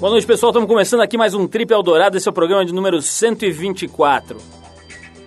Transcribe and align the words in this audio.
Boa 0.00 0.12
noite, 0.12 0.28
pessoal. 0.28 0.50
Estamos 0.50 0.68
começando 0.68 1.00
aqui 1.00 1.18
mais 1.18 1.34
um 1.34 1.48
Trip 1.48 1.72
Eldorado. 1.72 2.16
Esse 2.16 2.28
é 2.28 2.30
o 2.30 2.32
programa 2.32 2.64
de 2.64 2.72
número 2.72 3.02
124. 3.02 4.40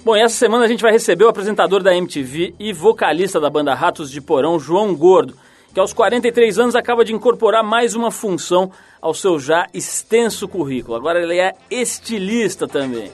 Bom, 0.02 0.16
e 0.16 0.22
essa 0.22 0.36
semana 0.36 0.64
a 0.64 0.68
gente 0.70 0.82
vai 0.82 0.94
receber 0.94 1.26
o 1.26 1.28
apresentador 1.28 1.84
da 1.84 1.94
MTV 1.94 2.56
e 2.58 2.72
vocalista 2.72 3.38
da 3.38 3.50
banda 3.50 3.74
Ratos 3.74 4.10
de 4.10 4.22
Porão, 4.22 4.58
João 4.58 4.96
Gordo, 4.96 5.36
que 5.74 5.80
aos 5.80 5.92
43 5.92 6.58
anos 6.58 6.74
acaba 6.74 7.04
de 7.04 7.14
incorporar 7.14 7.66
mais 7.66 7.96
uma 7.96 8.12
função 8.12 8.72
ao 9.02 9.14
seu 9.14 9.38
já 9.38 9.68
extenso 9.74 10.48
currículo. 10.48 10.96
Agora 10.96 11.22
ele 11.22 11.38
é 11.38 11.54
estilista 11.70 12.66
também. 12.66 13.12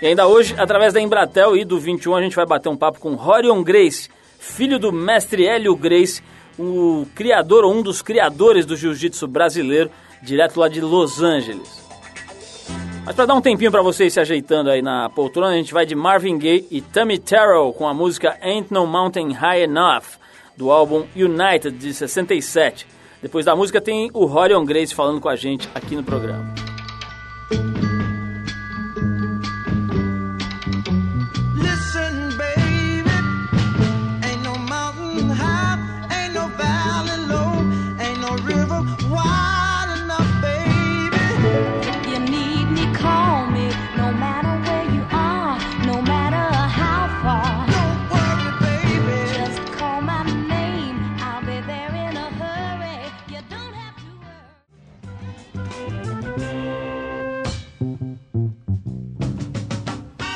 E 0.00 0.06
ainda 0.06 0.26
hoje, 0.26 0.54
através 0.56 0.94
da 0.94 1.00
Embratel 1.00 1.58
e 1.58 1.62
do 1.62 1.78
21, 1.78 2.16
a 2.16 2.22
gente 2.22 2.36
vai 2.36 2.46
bater 2.46 2.70
um 2.70 2.76
papo 2.76 3.00
com 3.00 3.16
Horion 3.16 3.62
Grace, 3.62 4.08
filho 4.38 4.78
do 4.78 4.90
mestre 4.90 5.46
Hélio 5.46 5.76
Grace, 5.76 6.22
o 6.58 7.06
criador 7.14 7.64
ou 7.64 7.74
um 7.74 7.82
dos 7.82 8.00
criadores 8.00 8.64
do 8.64 8.76
jiu-jitsu 8.76 9.28
brasileiro, 9.28 9.90
direto 10.22 10.58
lá 10.58 10.68
de 10.68 10.80
Los 10.80 11.22
Angeles. 11.22 11.80
Mas 13.04 13.16
para 13.16 13.26
dar 13.26 13.34
um 13.34 13.40
tempinho 13.40 13.70
para 13.70 13.82
vocês 13.82 14.12
se 14.12 14.20
ajeitando 14.20 14.70
aí 14.70 14.82
na 14.82 15.08
poltrona, 15.08 15.48
a 15.48 15.56
gente 15.56 15.72
vai 15.72 15.86
de 15.86 15.94
Marvin 15.94 16.38
Gaye 16.38 16.66
e 16.70 16.80
Tammy 16.80 17.18
Terrell 17.18 17.72
com 17.72 17.88
a 17.88 17.94
música 17.94 18.38
Ain't 18.42 18.72
No 18.72 18.86
Mountain 18.86 19.32
High 19.32 19.62
Enough, 19.62 20.18
do 20.56 20.70
álbum 20.70 21.06
United 21.16 21.70
de 21.70 21.92
67. 21.92 22.86
Depois 23.22 23.44
da 23.44 23.56
música 23.56 23.80
tem 23.80 24.10
o 24.14 24.26
Horion 24.26 24.64
Grace 24.64 24.94
falando 24.94 25.20
com 25.20 25.28
a 25.28 25.36
gente 25.36 25.68
aqui 25.74 25.96
no 25.96 26.04
programa. 26.04 26.54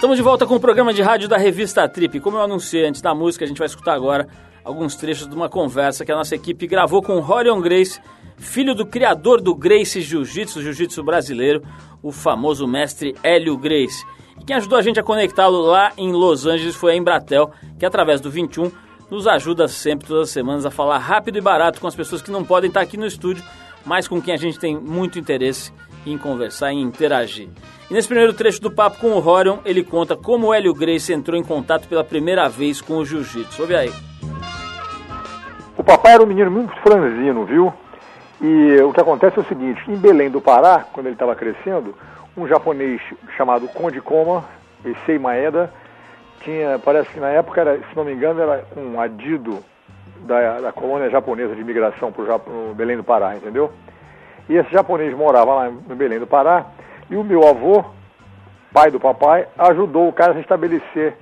Estamos 0.04 0.18
de 0.18 0.22
volta 0.22 0.44
com 0.44 0.56
o 0.56 0.60
programa 0.60 0.92
de 0.92 1.00
rádio 1.00 1.26
da 1.30 1.38
revista 1.38 1.88
Trip. 1.88 2.20
Como 2.20 2.36
eu 2.36 2.42
anunciei 2.42 2.84
antes 2.84 3.00
da 3.00 3.14
música, 3.14 3.42
a 3.42 3.48
gente 3.48 3.56
vai 3.56 3.64
escutar 3.64 3.94
agora 3.94 4.28
alguns 4.62 4.96
trechos 4.96 5.26
de 5.26 5.34
uma 5.34 5.48
conversa 5.48 6.04
que 6.04 6.12
a 6.12 6.14
nossa 6.14 6.34
equipe 6.34 6.66
gravou 6.66 7.02
com 7.02 7.20
Rorion 7.20 7.58
Grace, 7.62 7.98
filho 8.36 8.74
do 8.74 8.84
criador 8.84 9.40
do 9.40 9.54
Grace 9.54 10.02
Jiu-Jitsu, 10.02 10.60
Jiu-Jitsu 10.60 11.02
brasileiro, 11.02 11.62
o 12.02 12.12
famoso 12.12 12.66
mestre 12.68 13.14
Hélio 13.22 13.56
Grace. 13.56 14.04
E 14.38 14.44
quem 14.44 14.54
ajudou 14.56 14.78
a 14.78 14.82
gente 14.82 15.00
a 15.00 15.02
conectá-lo 15.02 15.62
lá 15.62 15.90
em 15.96 16.12
Los 16.12 16.44
Angeles 16.44 16.76
foi 16.76 16.92
a 16.92 16.96
Embratel, 16.96 17.50
que 17.78 17.86
através 17.86 18.20
do 18.20 18.30
21 18.30 18.70
nos 19.10 19.26
ajuda 19.26 19.66
sempre, 19.68 20.06
todas 20.06 20.24
as 20.24 20.30
semanas, 20.34 20.66
a 20.66 20.70
falar 20.70 20.98
rápido 20.98 21.38
e 21.38 21.40
barato 21.40 21.80
com 21.80 21.86
as 21.86 21.96
pessoas 21.96 22.20
que 22.20 22.30
não 22.30 22.44
podem 22.44 22.68
estar 22.68 22.82
aqui 22.82 22.98
no 22.98 23.06
estúdio, 23.06 23.42
mas 23.86 24.06
com 24.06 24.20
quem 24.20 24.34
a 24.34 24.38
gente 24.38 24.58
tem 24.58 24.78
muito 24.78 25.18
interesse 25.18 25.72
em 26.06 26.18
conversar 26.18 26.72
e 26.72 26.80
interagir. 26.80 27.48
E 27.90 27.94
nesse 27.94 28.08
primeiro 28.08 28.32
trecho 28.32 28.60
do 28.60 28.70
papo 28.70 28.98
com 28.98 29.12
o 29.12 29.26
Horion, 29.26 29.58
ele 29.64 29.84
conta 29.84 30.16
como 30.16 30.48
o 30.48 30.54
Hélio 30.54 30.74
Grace 30.74 31.12
entrou 31.12 31.38
em 31.38 31.44
contato 31.44 31.88
pela 31.88 32.02
primeira 32.02 32.48
vez 32.48 32.80
com 32.80 32.96
o 32.96 33.04
jiu-jitsu. 33.04 33.62
Ouve 33.62 33.76
aí. 33.76 33.92
O 35.76 35.84
papai 35.84 36.14
era 36.14 36.22
um 36.22 36.26
menino 36.26 36.50
muito 36.50 36.74
franzino, 36.80 37.44
viu? 37.44 37.72
E 38.40 38.80
o 38.82 38.92
que 38.92 39.00
acontece 39.00 39.38
é 39.38 39.42
o 39.42 39.46
seguinte, 39.46 39.82
em 39.88 39.96
Belém 39.96 40.30
do 40.30 40.40
Pará, 40.40 40.84
quando 40.92 41.06
ele 41.06 41.14
estava 41.14 41.34
crescendo, 41.34 41.94
um 42.36 42.46
japonês 42.46 43.00
chamado 43.36 43.68
Conde 43.68 44.00
Koma, 44.00 44.44
Issei 44.84 45.18
Maeda, 45.18 45.72
tinha, 46.40 46.78
parece 46.78 47.10
que 47.10 47.20
na 47.20 47.28
época, 47.28 47.60
era, 47.60 47.78
se 47.78 47.96
não 47.96 48.04
me 48.04 48.12
engano, 48.12 48.40
era 48.40 48.64
um 48.76 49.00
adido 49.00 49.64
da, 50.20 50.60
da 50.60 50.72
colônia 50.72 51.10
japonesa 51.10 51.54
de 51.54 51.60
imigração 51.60 52.12
para 52.12 52.36
o 52.36 52.74
Belém 52.74 52.96
do 52.96 53.04
Pará, 53.04 53.36
entendeu? 53.36 53.72
E 54.48 54.56
esse 54.56 54.70
japonês 54.70 55.16
morava 55.16 55.54
lá 55.54 55.70
no 55.70 55.96
Belém 55.96 56.18
do 56.18 56.26
Pará, 56.26 56.66
e 57.08 57.16
o 57.16 57.24
meu 57.24 57.46
avô, 57.46 57.84
pai 58.72 58.90
do 58.90 59.00
papai, 59.00 59.46
ajudou 59.58 60.08
o 60.08 60.12
cara 60.12 60.32
a 60.32 60.34
se 60.34 60.40
estabelecer 60.40 61.16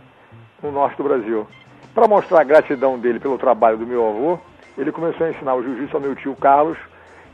no 0.62 0.72
norte 0.72 0.96
do 0.96 1.04
Brasil. 1.04 1.46
Para 1.94 2.08
mostrar 2.08 2.40
a 2.40 2.44
gratidão 2.44 2.98
dele 2.98 3.20
pelo 3.20 3.38
trabalho 3.38 3.76
do 3.76 3.86
meu 3.86 4.08
avô, 4.08 4.38
ele 4.76 4.90
começou 4.90 5.26
a 5.26 5.30
ensinar 5.30 5.54
o 5.54 5.62
jiu-jitsu 5.62 5.96
ao 5.96 6.02
meu 6.02 6.16
tio 6.16 6.34
Carlos, 6.34 6.78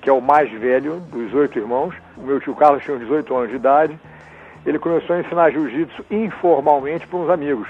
que 0.03 0.11
é 0.11 0.13
o 0.13 0.21
mais 0.21 0.51
velho 0.51 1.01
dos 1.01 1.33
oito 1.35 1.59
irmãos. 1.59 1.95
O 2.17 2.23
meu 2.23 2.41
tio 2.41 2.55
Carlos 2.55 2.83
tinha 2.83 2.99
18 2.99 3.35
anos 3.37 3.51
de 3.51 3.57
idade. 3.57 3.99
Ele 4.67 4.79
começou 4.79 5.15
a 5.15 5.21
ensinar 5.21 5.51
jiu-jitsu 5.51 6.05
informalmente 6.11 7.07
para 7.07 7.19
uns 7.19 7.31
amigos. 7.31 7.69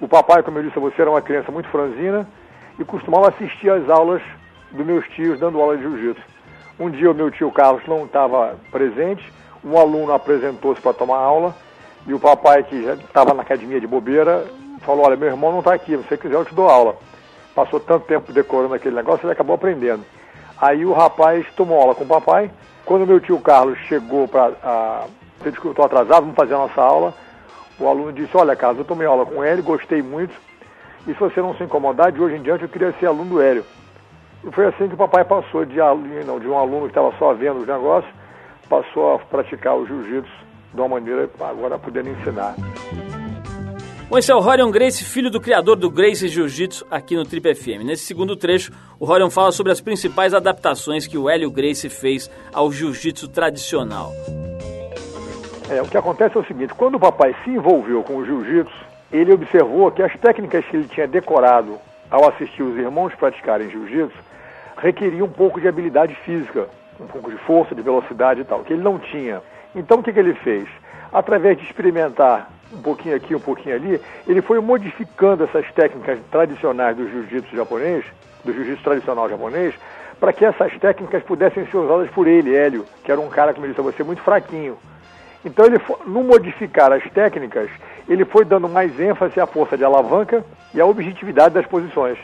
O 0.00 0.08
papai, 0.08 0.42
como 0.42 0.58
eu 0.58 0.64
disse 0.64 0.76
a 0.76 0.80
você, 0.80 1.00
era 1.00 1.10
uma 1.10 1.22
criança 1.22 1.52
muito 1.52 1.68
franzina 1.68 2.26
e 2.78 2.84
costumava 2.84 3.28
assistir 3.28 3.70
às 3.70 3.88
aulas 3.88 4.22
dos 4.72 4.84
meus 4.84 5.06
tios 5.10 5.38
dando 5.38 5.60
aula 5.60 5.76
de 5.76 5.82
jiu-jitsu. 5.82 6.31
Um 6.82 6.90
dia 6.90 7.08
o 7.08 7.14
meu 7.14 7.30
tio 7.30 7.48
Carlos 7.52 7.86
não 7.86 8.06
estava 8.06 8.56
presente, 8.72 9.32
um 9.64 9.78
aluno 9.78 10.12
apresentou-se 10.12 10.80
para 10.80 10.92
tomar 10.92 11.18
aula 11.18 11.54
e 12.08 12.12
o 12.12 12.18
papai, 12.18 12.64
que 12.64 12.82
já 12.82 12.94
estava 12.94 13.32
na 13.32 13.42
academia 13.42 13.80
de 13.80 13.86
bobeira, 13.86 14.44
falou, 14.80 15.06
olha, 15.06 15.14
meu 15.14 15.28
irmão 15.28 15.52
não 15.52 15.60
está 15.60 15.74
aqui, 15.74 15.96
se 15.96 16.02
você 16.02 16.16
quiser 16.16 16.34
eu 16.34 16.44
te 16.44 16.52
dou 16.52 16.68
aula. 16.68 16.96
Passou 17.54 17.78
tanto 17.78 18.06
tempo 18.06 18.32
decorando 18.32 18.74
aquele 18.74 18.96
negócio, 18.96 19.24
ele 19.24 19.32
acabou 19.32 19.54
aprendendo. 19.54 20.04
Aí 20.60 20.84
o 20.84 20.92
rapaz 20.92 21.46
tomou 21.54 21.80
aula 21.80 21.94
com 21.94 22.02
o 22.02 22.08
papai. 22.08 22.50
Quando 22.84 23.06
meu 23.06 23.20
tio 23.20 23.38
Carlos 23.38 23.78
chegou 23.86 24.26
para... 24.26 25.06
Você 25.38 25.50
disse 25.50 25.60
que 25.60 25.66
eu 25.68 25.70
estou 25.70 25.84
atrasado, 25.84 26.22
vamos 26.22 26.34
fazer 26.34 26.54
a 26.54 26.58
nossa 26.58 26.82
aula. 26.82 27.14
O 27.78 27.86
aluno 27.86 28.12
disse, 28.12 28.36
olha 28.36 28.56
Carlos, 28.56 28.80
eu 28.80 28.84
tomei 28.84 29.06
aula 29.06 29.24
com 29.24 29.44
ele, 29.44 29.62
gostei 29.62 30.02
muito. 30.02 30.34
E 31.06 31.12
se 31.12 31.20
você 31.20 31.40
não 31.40 31.54
se 31.54 31.62
incomodar, 31.62 32.10
de 32.10 32.20
hoje 32.20 32.34
em 32.34 32.42
diante 32.42 32.64
eu 32.64 32.68
queria 32.68 32.92
ser 32.98 33.06
aluno 33.06 33.30
do 33.30 33.40
Hélio. 33.40 33.64
E 34.44 34.50
foi 34.50 34.66
assim 34.66 34.88
que 34.88 34.94
o 34.94 34.98
papai 34.98 35.24
passou 35.24 35.64
de, 35.64 35.76
não, 36.26 36.40
de 36.40 36.48
um 36.48 36.58
aluno 36.58 36.82
que 36.82 36.88
estava 36.88 37.12
só 37.18 37.32
vendo 37.32 37.60
os 37.60 37.66
negócios, 37.66 38.12
passou 38.68 39.14
a 39.14 39.18
praticar 39.18 39.76
o 39.76 39.86
jiu-jitsu 39.86 40.32
de 40.74 40.80
uma 40.80 40.88
maneira 40.88 41.28
agora 41.40 41.78
podendo 41.78 42.10
ensinar. 42.10 42.54
Bom, 44.08 44.18
esse 44.18 44.30
é 44.30 44.34
o 44.34 44.40
Rorion 44.40 44.70
Grace, 44.70 45.04
filho 45.04 45.30
do 45.30 45.40
criador 45.40 45.76
do 45.76 45.90
Grace 45.90 46.28
Jiu-Jitsu 46.28 46.86
aqui 46.90 47.16
no 47.16 47.24
Trip 47.24 47.54
FM. 47.54 47.82
Nesse 47.84 48.04
segundo 48.04 48.36
trecho, 48.36 48.70
o 49.00 49.06
Rorion 49.06 49.30
fala 49.30 49.52
sobre 49.52 49.72
as 49.72 49.80
principais 49.80 50.34
adaptações 50.34 51.06
que 51.06 51.16
o 51.16 51.30
Hélio 51.30 51.50
Grace 51.50 51.88
fez 51.88 52.30
ao 52.52 52.70
jiu-jitsu 52.70 53.28
tradicional. 53.28 54.12
É, 55.70 55.80
o 55.80 55.86
que 55.86 55.96
acontece 55.96 56.36
é 56.36 56.40
o 56.40 56.44
seguinte, 56.44 56.74
quando 56.74 56.96
o 56.96 57.00
papai 57.00 57.34
se 57.42 57.50
envolveu 57.50 58.02
com 58.02 58.16
o 58.16 58.26
jiu-jitsu, 58.26 58.84
ele 59.10 59.32
observou 59.32 59.90
que 59.90 60.02
as 60.02 60.14
técnicas 60.18 60.62
que 60.66 60.76
ele 60.76 60.88
tinha 60.88 61.06
decorado 61.06 61.78
ao 62.12 62.28
assistir 62.28 62.62
os 62.62 62.76
irmãos 62.76 63.14
praticarem 63.14 63.70
jiu-jitsu 63.70 64.18
requeria 64.76 65.24
um 65.24 65.30
pouco 65.30 65.58
de 65.58 65.66
habilidade 65.66 66.14
física, 66.16 66.68
um 67.00 67.06
pouco 67.06 67.30
de 67.30 67.38
força, 67.38 67.74
de 67.74 67.80
velocidade 67.80 68.42
e 68.42 68.44
tal, 68.44 68.62
que 68.62 68.74
ele 68.74 68.82
não 68.82 68.98
tinha. 68.98 69.40
Então 69.74 70.00
o 70.00 70.02
que, 70.02 70.12
que 70.12 70.18
ele 70.18 70.34
fez? 70.34 70.68
Através 71.10 71.56
de 71.56 71.64
experimentar 71.64 72.50
um 72.70 72.82
pouquinho 72.82 73.16
aqui, 73.16 73.34
um 73.34 73.40
pouquinho 73.40 73.74
ali, 73.74 74.00
ele 74.28 74.42
foi 74.42 74.60
modificando 74.60 75.44
essas 75.44 75.70
técnicas 75.72 76.18
tradicionais 76.30 76.96
do 76.96 77.08
jiu-jitsu 77.08 77.56
japonês, 77.56 78.04
do 78.44 78.52
jiu-jitsu 78.52 78.84
tradicional 78.84 79.28
japonês, 79.30 79.74
para 80.20 80.34
que 80.34 80.44
essas 80.44 80.76
técnicas 80.78 81.22
pudessem 81.22 81.66
ser 81.66 81.78
usadas 81.78 82.10
por 82.10 82.26
ele, 82.26 82.54
Hélio, 82.54 82.84
que 83.02 83.10
era 83.10 83.20
um 83.20 83.28
cara, 83.28 83.54
como 83.54 83.64
eu 83.64 83.70
disse 83.70 83.80
a 83.80 83.84
você, 83.84 84.02
muito 84.02 84.22
fraquinho. 84.22 84.76
Então, 85.44 85.66
ele, 85.66 85.80
no 86.06 86.22
modificar 86.22 86.92
as 86.92 87.02
técnicas, 87.10 87.68
ele 88.08 88.24
foi 88.24 88.44
dando 88.44 88.68
mais 88.68 88.98
ênfase 88.98 89.40
à 89.40 89.46
força 89.46 89.76
de 89.76 89.84
alavanca 89.84 90.44
e 90.74 90.80
à 90.80 90.86
objetividade 90.86 91.54
das 91.54 91.66
posições. 91.66 92.18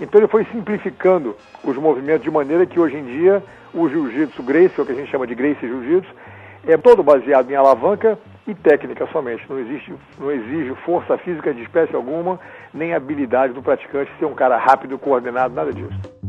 Então 0.00 0.20
ele 0.20 0.28
foi 0.28 0.44
simplificando 0.46 1.36
os 1.62 1.76
movimentos 1.76 2.22
de 2.22 2.30
maneira 2.30 2.66
que 2.66 2.80
hoje 2.80 2.96
em 2.96 3.04
dia 3.04 3.42
o 3.72 3.88
jiu-jitsu 3.88 4.42
Gracie, 4.42 4.80
o 4.80 4.84
que 4.84 4.92
a 4.92 4.94
gente 4.94 5.10
chama 5.10 5.26
de 5.26 5.34
Gracie 5.34 5.68
Jiu-Jitsu, 5.68 6.12
é 6.66 6.76
todo 6.76 7.02
baseado 7.02 7.50
em 7.50 7.54
alavanca 7.54 8.18
e 8.46 8.54
técnica 8.54 9.06
somente. 9.12 9.44
Não, 9.48 9.58
existe, 9.58 9.94
não 10.18 10.30
exige 10.30 10.74
força 10.84 11.16
física 11.18 11.54
de 11.54 11.62
espécie 11.62 11.94
alguma, 11.94 12.40
nem 12.74 12.94
habilidade 12.94 13.52
do 13.52 13.62
praticante 13.62 14.10
ser 14.18 14.24
um 14.24 14.34
cara 14.34 14.56
rápido, 14.56 14.98
coordenado, 14.98 15.54
nada 15.54 15.72
disso. 15.72 16.21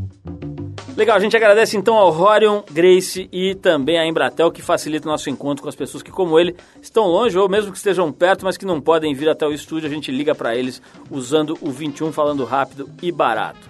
Legal, 0.96 1.16
a 1.16 1.20
gente 1.20 1.36
agradece 1.36 1.76
então 1.76 1.96
ao 1.96 2.10
Rorion, 2.12 2.62
Grace 2.70 3.28
e 3.32 3.56
também 3.56 3.98
à 3.98 4.06
Embratel 4.06 4.52
que 4.52 4.62
facilita 4.62 5.08
o 5.08 5.10
nosso 5.10 5.28
encontro 5.28 5.60
com 5.60 5.68
as 5.68 5.74
pessoas 5.74 6.04
que, 6.04 6.10
como 6.10 6.38
ele, 6.38 6.54
estão 6.80 7.08
longe 7.08 7.36
ou 7.36 7.48
mesmo 7.48 7.72
que 7.72 7.76
estejam 7.76 8.12
perto, 8.12 8.44
mas 8.44 8.56
que 8.56 8.64
não 8.64 8.80
podem 8.80 9.12
vir 9.12 9.28
até 9.28 9.44
o 9.44 9.52
estúdio. 9.52 9.88
A 9.88 9.92
gente 9.92 10.12
liga 10.12 10.36
para 10.36 10.54
eles 10.54 10.80
usando 11.10 11.58
o 11.60 11.72
21 11.72 12.12
falando 12.12 12.44
rápido 12.44 12.88
e 13.02 13.10
barato. 13.10 13.68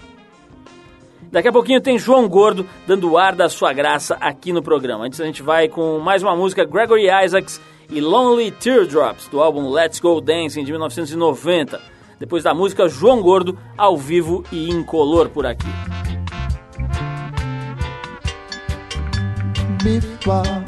Daqui 1.33 1.49
a 1.49 1.53
pouquinho 1.53 1.81
tem 1.81 1.99
João 1.99 2.29
Gordo 2.29 2.67
dando 2.87 3.17
ar 3.17 3.35
da 3.35 3.49
sua 3.49 3.73
graça 3.73 4.19
aqui 4.21 4.53
no 4.53 4.63
programa. 4.63 5.07
Antes 5.07 5.19
a 5.19 5.25
gente 5.25 5.43
vai 5.43 5.67
com 5.67 5.99
mais 6.01 6.23
uma 6.23 6.37
música 6.37 6.63
Gregory 6.67 7.07
Isaacs 7.25 7.59
e 7.89 8.03
Lonely 8.03 8.51
Teardrops 8.51 9.29
do 9.29 9.41
álbum 9.41 9.71
Let's 9.71 9.99
Go 9.99 10.21
Dancing 10.21 10.63
de 10.63 10.73
1990. 10.73 11.81
Depois 12.21 12.45
da 12.45 12.53
música 12.53 12.87
João 12.87 13.23
Gordo 13.23 13.59
ao 13.79 13.97
vivo 13.97 14.45
e 14.53 14.69
incolor 14.69 15.31
por 15.31 15.47
aqui. 15.47 15.67
Be 19.85 20.01
far. 20.25 20.65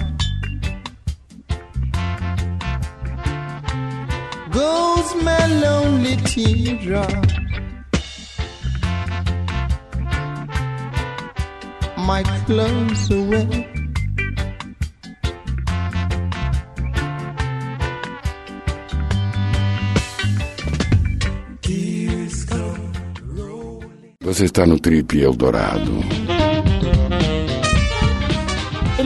Goes 4.50 5.08
my 5.22 5.46
lonely 5.62 6.16
teardrop. 6.28 7.24
My 11.96 12.22
clothes 12.44 13.10
away. 13.10 13.76
Você 24.20 24.44
está 24.44 24.66
no 24.66 24.78
Trip 24.78 25.22
Eldorado. 25.22 26.35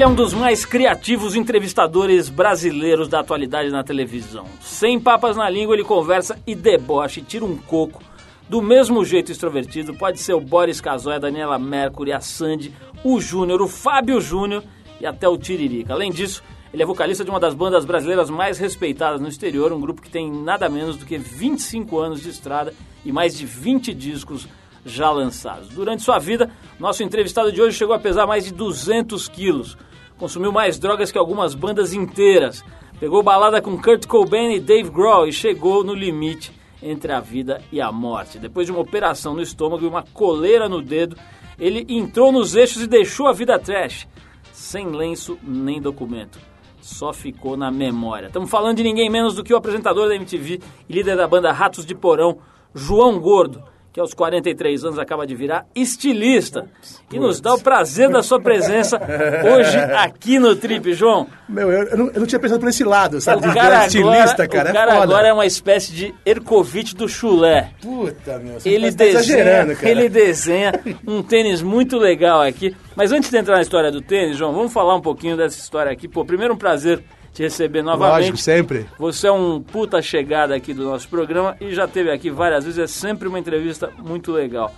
Ele 0.01 0.05
é 0.07 0.09
um 0.09 0.15
dos 0.15 0.33
mais 0.33 0.65
criativos 0.65 1.37
entrevistadores 1.37 2.31
brasileiros 2.31 3.07
da 3.07 3.21
atualidade 3.21 3.69
na 3.69 3.85
televisão. 3.85 4.47
Sem 4.59 4.99
papas 4.99 5.37
na 5.37 5.47
língua, 5.51 5.75
ele 5.75 5.85
conversa 5.85 6.41
e 6.47 6.55
deboche, 6.55 7.21
tira 7.21 7.45
um 7.45 7.55
coco. 7.55 8.03
Do 8.49 8.63
mesmo 8.63 9.05
jeito 9.05 9.31
extrovertido, 9.31 9.93
pode 9.93 10.19
ser 10.19 10.33
o 10.33 10.41
Boris 10.41 10.81
Casoy, 10.81 11.17
a 11.17 11.19
Daniela 11.19 11.59
Mercury, 11.59 12.13
a 12.13 12.21
Sandy, 12.21 12.75
o 13.05 13.21
Júnior, 13.21 13.61
o 13.61 13.69
Fábio 13.69 14.23
Júnior 14.23 14.65
e 14.99 15.05
até 15.05 15.29
o 15.29 15.37
Tiririca. 15.37 15.93
Além 15.93 16.11
disso, 16.11 16.43
ele 16.73 16.83
é 16.83 16.87
vocalista 16.87 17.23
de 17.23 17.29
uma 17.29 17.39
das 17.39 17.53
bandas 17.53 17.85
brasileiras 17.85 18.31
mais 18.31 18.57
respeitadas 18.57 19.21
no 19.21 19.29
exterior, 19.29 19.71
um 19.71 19.83
grupo 19.83 20.01
que 20.01 20.09
tem 20.09 20.33
nada 20.33 20.67
menos 20.71 20.97
do 20.97 21.05
que 21.05 21.19
25 21.19 21.99
anos 21.99 22.23
de 22.23 22.31
estrada 22.31 22.73
e 23.05 23.13
mais 23.13 23.37
de 23.37 23.45
20 23.45 23.93
discos 23.93 24.49
já 24.83 25.11
lançados. 25.11 25.69
Durante 25.69 26.03
sua 26.03 26.19
vida, 26.19 26.51
nosso 26.79 27.03
entrevistado 27.03 27.53
de 27.53 27.61
hoje 27.61 27.77
chegou 27.77 27.95
a 27.95 27.99
pesar 27.99 28.27
mais 28.27 28.47
de 28.47 28.55
200 28.55 29.29
quilos. 29.29 29.77
Consumiu 30.21 30.53
mais 30.53 30.79
drogas 30.79 31.11
que 31.11 31.17
algumas 31.17 31.55
bandas 31.55 31.95
inteiras. 31.95 32.63
Pegou 33.01 33.23
balada 33.23 33.63
com 33.63 33.81
Kurt 33.81 34.07
Cobain 34.07 34.53
e 34.53 34.61
Dave 34.61 34.91
Grohl 34.91 35.27
e 35.27 35.33
chegou 35.33 35.83
no 35.83 35.95
limite 35.95 36.53
entre 36.83 37.11
a 37.11 37.21
vida 37.21 37.63
e 37.73 37.81
a 37.81 37.91
morte. 37.91 38.39
Depois 38.39 38.67
de 38.67 38.73
uma 38.73 38.83
operação 38.83 39.33
no 39.33 39.41
estômago 39.41 39.83
e 39.83 39.89
uma 39.89 40.03
coleira 40.13 40.69
no 40.69 40.83
dedo, 40.83 41.17
ele 41.59 41.87
entrou 41.89 42.31
nos 42.31 42.55
eixos 42.55 42.83
e 42.83 42.87
deixou 42.87 43.29
a 43.29 43.33
vida 43.33 43.59
trash, 43.59 44.07
sem 44.53 44.89
lenço 44.89 45.39
nem 45.43 45.81
documento. 45.81 46.39
Só 46.83 47.15
ficou 47.15 47.57
na 47.57 47.71
memória. 47.71 48.27
Estamos 48.27 48.51
falando 48.51 48.77
de 48.77 48.83
ninguém 48.83 49.09
menos 49.09 49.35
do 49.35 49.43
que 49.43 49.55
o 49.55 49.57
apresentador 49.57 50.07
da 50.07 50.17
MTV 50.17 50.61
e 50.87 50.93
líder 50.93 51.17
da 51.17 51.27
banda 51.27 51.51
Ratos 51.51 51.87
de 51.87 51.95
Porão, 51.95 52.37
João 52.75 53.19
Gordo 53.19 53.65
que 53.93 54.01
aos 54.01 54.15
43 54.15 54.85
anos 54.85 54.99
acaba 54.99 55.27
de 55.27 55.35
virar 55.35 55.67
estilista. 55.75 56.69
E 57.13 57.19
nos 57.19 57.41
dá 57.41 57.55
o 57.55 57.61
prazer 57.61 58.09
da 58.09 58.23
sua 58.23 58.41
presença 58.41 59.01
hoje 59.53 59.77
aqui 59.79 60.39
no 60.39 60.55
Trip, 60.55 60.93
João. 60.95 61.27
Meu, 61.49 61.71
eu, 61.73 61.83
eu, 61.89 61.99
não, 61.99 62.07
eu 62.09 62.21
não, 62.21 62.27
tinha 62.27 62.39
pensado 62.39 62.61
por 62.61 62.69
esse 62.69 62.85
lado, 62.85 63.21
sabe? 63.21 63.49
O 63.49 63.55
cara, 63.55 63.87
estilista, 63.87 64.47
cara. 64.47 64.71
O 64.71 64.73
cara 64.73 64.95
é 64.95 65.03
agora 65.03 65.29
é 65.29 65.33
uma 65.33 65.47
espécie 65.47 65.93
de 65.93 66.15
Ercovitch 66.25 66.95
do 66.95 67.09
chulé. 67.09 67.71
Puta, 67.83 68.39
meu, 68.39 68.61
você 68.61 68.69
ele 68.69 68.93
tá 68.93 69.05
desenha, 69.05 69.75
cara. 69.75 69.91
Ele 69.91 70.09
desenha 70.09 70.73
um 71.07 71.23
tênis 71.23 71.61
muito 71.61 71.99
legal 71.99 72.43
aqui. 72.43 72.77
Mas 72.95 73.11
antes 73.11 73.31
de 73.31 73.37
entrar 73.37 73.57
na 73.57 73.63
história 73.63 73.91
do 73.91 74.01
tênis, 74.01 74.37
João, 74.37 74.53
vamos 74.53 74.73
falar 74.73 74.95
um 74.95 75.01
pouquinho 75.01 75.37
dessa 75.37 75.59
história 75.59 75.91
aqui. 75.91 76.07
Pô, 76.07 76.25
primeiro 76.25 76.55
um 76.55 76.57
prazer 76.57 77.03
te 77.33 77.43
receber 77.43 77.83
novamente. 77.83 78.17
Lógico, 78.17 78.37
sempre. 78.39 78.87
Você 78.99 79.29
é 79.29 79.33
um 79.33 79.61
puta 79.61 80.03
chegada 80.03 80.55
aqui 80.55 80.75
do 80.75 80.85
nosso 80.85 81.09
programa 81.09 81.57
e 81.61 81.75
já 81.75 81.87
teve 81.87 82.11
aqui 82.11 82.31
várias 82.31 82.65
vezes, 82.65 82.79
é 82.79 82.87
sempre 82.87 83.29
uma 83.29 83.39
entrevista 83.39 83.93
muito 83.99 84.33
legal. 84.33 84.75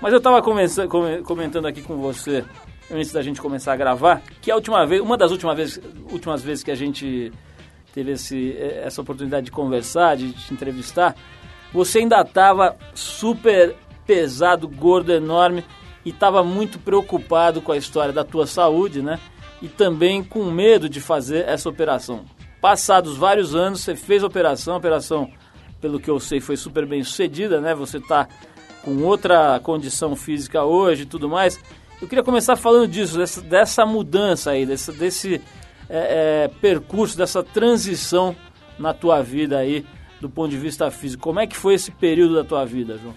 Mas 0.00 0.12
eu 0.12 0.18
estava 0.18 0.42
comentando 0.42 1.66
aqui 1.66 1.82
com 1.82 1.96
você, 1.96 2.44
antes 2.90 3.12
da 3.12 3.22
gente 3.22 3.40
começar 3.40 3.72
a 3.72 3.76
gravar, 3.76 4.22
que 4.40 4.50
a 4.50 4.54
última 4.54 4.86
vez, 4.86 5.00
uma 5.00 5.16
das 5.16 5.30
últimas 5.30 5.56
vezes, 5.56 5.80
últimas 6.10 6.42
vezes 6.42 6.62
que 6.62 6.70
a 6.70 6.74
gente 6.74 7.32
teve 7.92 8.12
esse, 8.12 8.56
essa 8.58 9.00
oportunidade 9.00 9.46
de 9.46 9.50
conversar, 9.50 10.16
de 10.16 10.32
te 10.32 10.52
entrevistar, 10.52 11.16
você 11.72 12.00
ainda 12.00 12.20
estava 12.20 12.76
super 12.94 13.74
pesado, 14.06 14.68
gordo, 14.68 15.12
enorme 15.12 15.64
e 16.04 16.10
estava 16.10 16.44
muito 16.44 16.78
preocupado 16.78 17.60
com 17.60 17.72
a 17.72 17.76
história 17.76 18.12
da 18.12 18.22
tua 18.22 18.46
saúde, 18.46 19.02
né? 19.02 19.18
E 19.66 19.68
também 19.68 20.22
com 20.22 20.44
medo 20.44 20.88
de 20.88 21.00
fazer 21.00 21.44
essa 21.48 21.68
operação. 21.68 22.24
Passados 22.60 23.16
vários 23.16 23.54
anos, 23.54 23.80
você 23.80 23.96
fez 23.96 24.22
a 24.22 24.26
operação, 24.28 24.74
a 24.74 24.78
operação, 24.78 25.28
pelo 25.80 25.98
que 25.98 26.08
eu 26.08 26.20
sei, 26.20 26.40
foi 26.40 26.56
super 26.56 26.86
bem 26.86 27.02
sucedida, 27.02 27.60
né? 27.60 27.74
Você 27.74 27.98
está 27.98 28.28
com 28.82 29.02
outra 29.02 29.58
condição 29.60 30.14
física 30.14 30.62
hoje 30.62 31.02
e 31.02 31.06
tudo 31.06 31.28
mais. 31.28 31.58
Eu 32.00 32.06
queria 32.06 32.22
começar 32.22 32.54
falando 32.54 32.86
disso, 32.86 33.18
dessa, 33.18 33.40
dessa 33.40 33.84
mudança 33.84 34.52
aí, 34.52 34.64
desse, 34.64 34.92
desse 34.92 35.42
é, 35.88 36.44
é, 36.44 36.50
percurso, 36.60 37.18
dessa 37.18 37.42
transição 37.42 38.36
na 38.78 38.94
tua 38.94 39.20
vida 39.20 39.58
aí, 39.58 39.84
do 40.20 40.30
ponto 40.30 40.50
de 40.50 40.58
vista 40.58 40.88
físico. 40.92 41.24
Como 41.24 41.40
é 41.40 41.46
que 41.46 41.56
foi 41.56 41.74
esse 41.74 41.90
período 41.90 42.36
da 42.36 42.44
tua 42.44 42.64
vida, 42.64 42.98
João? 43.02 43.14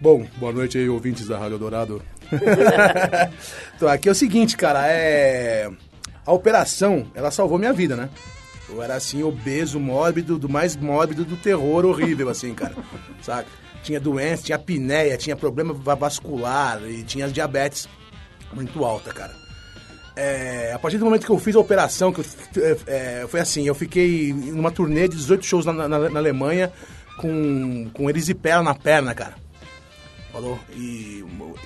Bom, 0.00 0.26
boa 0.38 0.52
noite 0.52 0.76
aí, 0.76 0.88
ouvintes 0.88 1.28
da 1.28 1.38
Rádio 1.38 1.58
Dourado. 1.58 2.02
então, 3.76 3.88
aqui 3.88 4.08
é 4.08 4.12
o 4.12 4.14
seguinte, 4.14 4.56
cara, 4.56 4.86
é... 4.86 5.70
A 6.26 6.32
operação, 6.32 7.06
ela 7.14 7.30
salvou 7.30 7.58
minha 7.58 7.72
vida, 7.72 7.96
né? 7.96 8.08
Eu 8.68 8.82
era, 8.82 8.94
assim, 8.94 9.22
obeso, 9.22 9.78
mórbido, 9.78 10.38
do 10.38 10.48
mais 10.48 10.74
mórbido 10.74 11.24
do 11.24 11.36
terror 11.36 11.84
horrível, 11.84 12.30
assim, 12.30 12.54
cara. 12.54 12.74
Saca? 13.22 13.48
Tinha 13.82 14.00
doença, 14.00 14.44
tinha 14.44 14.56
apneia, 14.56 15.18
tinha 15.18 15.36
problema 15.36 15.74
vascular 15.74 16.80
e 16.88 17.02
tinha 17.02 17.28
diabetes 17.28 17.86
muito 18.54 18.82
alta, 18.82 19.12
cara. 19.12 19.34
É, 20.16 20.72
a 20.72 20.78
partir 20.78 20.96
do 20.96 21.04
momento 21.04 21.26
que 21.26 21.30
eu 21.30 21.38
fiz 21.38 21.54
a 21.56 21.60
operação, 21.60 22.12
que 22.12 22.20
eu, 22.20 22.24
é, 22.62 22.76
é 22.86 23.26
foi 23.28 23.40
assim, 23.40 23.66
eu 23.66 23.74
fiquei 23.74 24.32
numa 24.32 24.70
turnê 24.70 25.08
de 25.08 25.16
18 25.16 25.44
shows 25.44 25.66
na, 25.66 25.72
na, 25.72 25.88
na 25.88 26.18
Alemanha 26.18 26.72
com, 27.18 27.90
com 27.92 28.08
erisipela 28.08 28.62
na 28.62 28.74
perna, 28.74 29.14
cara. 29.14 29.34
Falou? 30.34 30.58
E 30.76 31.24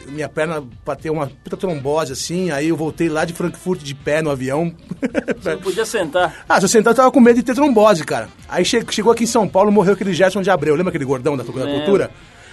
minha 0.09 0.29
perna 0.29 0.63
bateu 0.85 1.15
uma 1.15 1.27
puta 1.27 1.57
trombose 1.57 2.13
assim, 2.13 2.51
aí 2.51 2.69
eu 2.69 2.77
voltei 2.77 3.09
lá 3.09 3.25
de 3.25 3.33
Frankfurt 3.33 3.81
de 3.81 3.95
pé 3.95 4.21
no 4.21 4.31
avião. 4.31 4.75
Você 5.41 5.53
não 5.53 5.61
podia 5.63 5.87
sentar. 5.87 6.45
Ah, 6.47 6.61
se 6.61 6.67
eu 6.67 6.69
sentar 6.69 6.93
eu 6.93 6.97
tava 6.97 7.11
com 7.11 7.19
medo 7.19 7.37
de 7.37 7.43
ter 7.43 7.55
trombose, 7.55 8.05
cara. 8.05 8.29
Aí 8.47 8.67
che 8.67 8.85
chegou 8.91 9.11
aqui 9.11 9.25
em 9.25 9.27
São 9.27 9.49
Paulo, 9.49 9.73
morreu 9.73 9.95
aquele 9.95 10.13
Gerson 10.13 10.43
de 10.43 10.51
Abreu, 10.51 10.75
lembra 10.75 10.91
aquele 10.91 11.07
gordão 11.07 11.35
da, 11.35 11.45
cultura? 11.45 12.11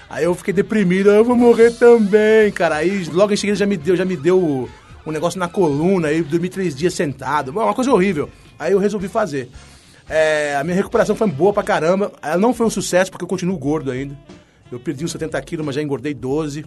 Aí 0.10 0.24
eu 0.24 0.34
fiquei 0.34 0.54
deprimido, 0.54 1.10
eu 1.10 1.26
vou 1.26 1.36
morrer 1.36 1.72
também, 1.72 2.50
cara. 2.50 2.76
Aí 2.76 3.04
logo 3.12 3.34
em 3.34 3.36
seguida 3.36 3.58
já 3.58 3.66
me 3.66 3.75
deu, 3.75 3.98
já 3.98 4.06
me 4.06 4.16
deu 4.16 4.70
um 5.06 5.12
negócio 5.12 5.38
na 5.38 5.50
coluna, 5.50 6.08
aí 6.08 6.22
dormi 6.22 6.48
três 6.48 6.74
dias 6.74 6.94
sentado. 6.94 7.51
Uma 7.51 7.74
coisa 7.74 7.92
horrível. 7.92 8.30
Aí 8.58 8.72
eu 8.72 8.80
resolvi 8.80 9.10
fazer. 9.10 9.50
É, 10.08 10.56
a 10.56 10.63
minha 10.63 10.78
recuperação 10.78 11.13
foi 11.13 11.28
boa 11.28 11.51
pra 11.51 11.62
caramba. 11.62 12.13
Ela 12.22 12.38
não 12.38 12.54
foi 12.54 12.66
um 12.66 12.70
sucesso 12.70 13.12
porque 13.12 13.25
eu 13.25 13.28
continuo 13.28 13.58
gordo 13.58 13.92
ainda. 13.92 14.18
Eu 14.72 14.79
perdi 14.79 15.05
uns 15.05 15.12
70 15.12 15.41
quilos, 15.41 15.65
mas 15.65 15.75
já 15.75 15.81
engordei 15.81 16.13
12. 16.13 16.65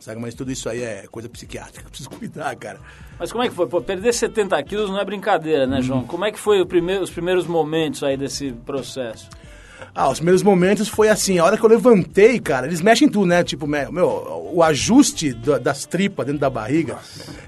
Sabe? 0.00 0.20
Mas 0.20 0.34
tudo 0.34 0.52
isso 0.52 0.68
aí 0.68 0.82
é 0.82 1.06
coisa 1.10 1.28
psiquiátrica, 1.28 1.88
preciso 1.88 2.10
cuidar, 2.10 2.54
cara. 2.56 2.78
Mas 3.18 3.32
como 3.32 3.42
é 3.42 3.48
que 3.48 3.54
foi? 3.54 3.66
Pô, 3.66 3.80
perder 3.80 4.12
70 4.12 4.62
quilos 4.64 4.90
não 4.90 4.98
é 4.98 5.04
brincadeira, 5.04 5.66
né, 5.66 5.80
João? 5.80 6.00
Hum. 6.00 6.06
Como 6.06 6.24
é 6.24 6.32
que 6.32 6.38
foi 6.38 6.64
primeiro, 6.66 7.02
os 7.02 7.10
primeiros 7.10 7.46
momentos 7.46 8.02
aí 8.02 8.16
desse 8.16 8.52
processo? 8.52 9.30
Ah, 9.94 10.10
os 10.10 10.18
primeiros 10.18 10.42
momentos 10.42 10.88
foi 10.88 11.08
assim, 11.08 11.38
a 11.38 11.44
hora 11.44 11.56
que 11.56 11.64
eu 11.64 11.68
levantei, 11.68 12.38
cara, 12.38 12.66
eles 12.66 12.80
mexem 12.80 13.08
tudo, 13.08 13.26
né? 13.26 13.42
Tipo, 13.42 13.66
meu, 13.66 14.50
o 14.52 14.62
ajuste 14.62 15.32
das 15.32 15.86
tripas 15.86 16.26
dentro 16.26 16.40
da 16.40 16.50
barriga 16.50 16.98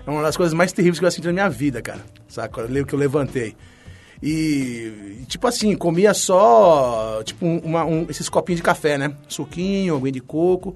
é 0.06 0.10
uma 0.10 0.22
das 0.22 0.36
coisas 0.36 0.54
mais 0.54 0.72
terríveis 0.72 0.98
que 0.98 1.04
eu 1.04 1.10
senti 1.10 1.26
na 1.26 1.32
minha 1.32 1.48
vida, 1.48 1.82
cara. 1.82 2.04
Sabe? 2.28 2.52
Que 2.84 2.94
eu 2.94 2.98
levantei. 2.98 3.56
E, 4.22 5.24
tipo 5.26 5.46
assim, 5.46 5.74
comia 5.76 6.14
só, 6.14 7.22
tipo, 7.24 7.44
uma, 7.44 7.84
um, 7.84 8.06
esses 8.08 8.28
copinhos 8.28 8.58
de 8.58 8.62
café, 8.62 8.96
né? 8.96 9.14
Suquinho, 9.28 9.96
aguinha 9.96 10.12
de 10.12 10.20
coco. 10.20 10.74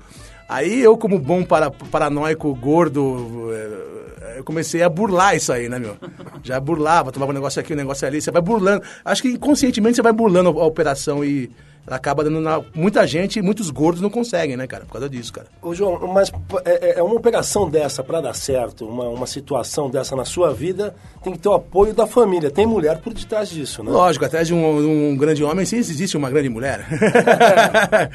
Aí 0.48 0.80
eu, 0.80 0.96
como 0.98 1.18
bom 1.18 1.44
para, 1.44 1.70
paranoico, 1.70 2.52
gordo, 2.54 3.50
eh, 3.52 4.09
eu 4.36 4.44
comecei 4.44 4.82
a 4.82 4.88
burlar 4.88 5.36
isso 5.36 5.52
aí, 5.52 5.68
né, 5.68 5.78
meu? 5.78 5.96
Já 6.42 6.58
burlava, 6.60 7.12
tomava 7.12 7.32
um 7.32 7.34
negócio 7.34 7.60
aqui, 7.60 7.72
um 7.72 7.76
negócio 7.76 8.06
ali. 8.06 8.20
Você 8.20 8.30
vai 8.30 8.42
burlando. 8.42 8.82
Acho 9.04 9.22
que 9.22 9.28
inconscientemente 9.28 9.96
você 9.96 10.02
vai 10.02 10.12
burlando 10.12 10.48
a 10.48 10.64
operação 10.64 11.24
e 11.24 11.50
ela 11.86 11.96
acaba 11.96 12.22
dando 12.22 12.40
na... 12.40 12.62
Muita 12.74 13.06
gente, 13.06 13.40
muitos 13.40 13.70
gordos 13.70 14.02
não 14.02 14.10
conseguem, 14.10 14.56
né, 14.56 14.66
cara? 14.66 14.84
Por 14.84 14.92
causa 14.92 15.08
disso, 15.08 15.32
cara. 15.32 15.48
Ô, 15.62 15.74
João, 15.74 16.06
mas 16.08 16.30
é, 16.64 16.90
é, 16.90 16.98
é 16.98 17.02
uma 17.02 17.14
operação 17.14 17.68
dessa 17.68 18.02
para 18.02 18.20
dar 18.20 18.34
certo, 18.34 18.86
uma, 18.86 19.08
uma 19.08 19.26
situação 19.26 19.88
dessa 19.88 20.14
na 20.14 20.24
sua 20.24 20.52
vida, 20.52 20.94
tem 21.22 21.32
que 21.32 21.38
ter 21.38 21.48
o 21.48 21.54
apoio 21.54 21.94
da 21.94 22.06
família. 22.06 22.50
Tem 22.50 22.66
mulher 22.66 23.00
por 23.00 23.12
detrás 23.14 23.48
disso, 23.48 23.82
né? 23.82 23.90
Lógico, 23.90 24.24
atrás 24.24 24.46
de 24.46 24.54
um, 24.54 25.10
um 25.10 25.16
grande 25.16 25.42
homem, 25.42 25.64
sim, 25.64 25.76
existe 25.76 26.16
uma 26.16 26.30
grande 26.30 26.48
mulher. 26.48 26.86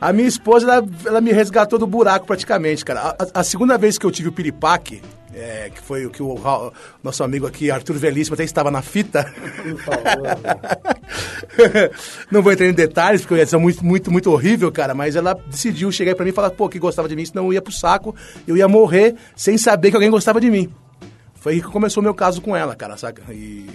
A 0.00 0.12
minha 0.12 0.26
esposa, 0.26 0.66
ela, 0.66 0.84
ela, 1.06 1.20
me 1.20 1.30
resgatou 1.30 1.78
do 1.78 1.86
buraco 1.86 2.26
praticamente, 2.26 2.84
cara. 2.84 3.14
A, 3.16 3.40
a 3.40 3.44
segunda 3.44 3.78
vez 3.78 3.96
que 3.96 4.04
eu 4.04 4.10
tive 4.10 4.30
o 4.30 4.32
piripaque, 4.32 5.00
é, 5.34 5.70
que 5.74 5.80
foi 5.80 6.06
o 6.06 6.10
que 6.10 6.22
o, 6.22 6.72
nosso 7.02 7.24
amigo 7.24 7.46
aqui, 7.46 7.70
Arthur 7.70 7.96
Velíssimo, 7.96 8.34
até 8.34 8.44
estava 8.44 8.70
na 8.70 8.82
fita. 8.82 9.32
Não 12.30 12.42
vou 12.42 12.52
entrar 12.52 12.66
em 12.66 12.72
detalhes, 12.72 13.22
porque 13.22 13.36
ia 13.36 13.46
ser 13.46 13.56
muito, 13.56 13.84
muito, 13.84 14.10
muito 14.10 14.30
horrível, 14.30 14.70
cara, 14.70 14.94
mas 14.94 15.16
ela 15.16 15.34
decidiu 15.46 15.90
chegar 15.90 16.14
para 16.14 16.24
mim 16.24 16.30
e 16.30 16.34
falar, 16.34 16.50
pô, 16.50 16.68
que 16.68 16.78
gostava 16.78 17.08
de 17.08 17.16
mim, 17.16 17.24
senão 17.24 17.46
eu 17.46 17.54
ia 17.54 17.62
pro 17.62 17.72
saco, 17.72 18.14
eu 18.46 18.56
ia 18.56 18.68
morrer 18.68 19.14
sem 19.34 19.56
saber 19.56 19.90
que 19.90 19.96
alguém 19.96 20.10
gostava 20.10 20.40
de 20.40 20.50
mim. 20.50 20.72
Foi 21.34 21.54
aí 21.54 21.60
que 21.60 21.68
começou 21.68 22.00
o 22.00 22.04
meu 22.04 22.14
caso 22.14 22.40
com 22.40 22.54
ela, 22.54 22.76
cara, 22.76 22.96
saca? 22.96 23.22
E, 23.32 23.66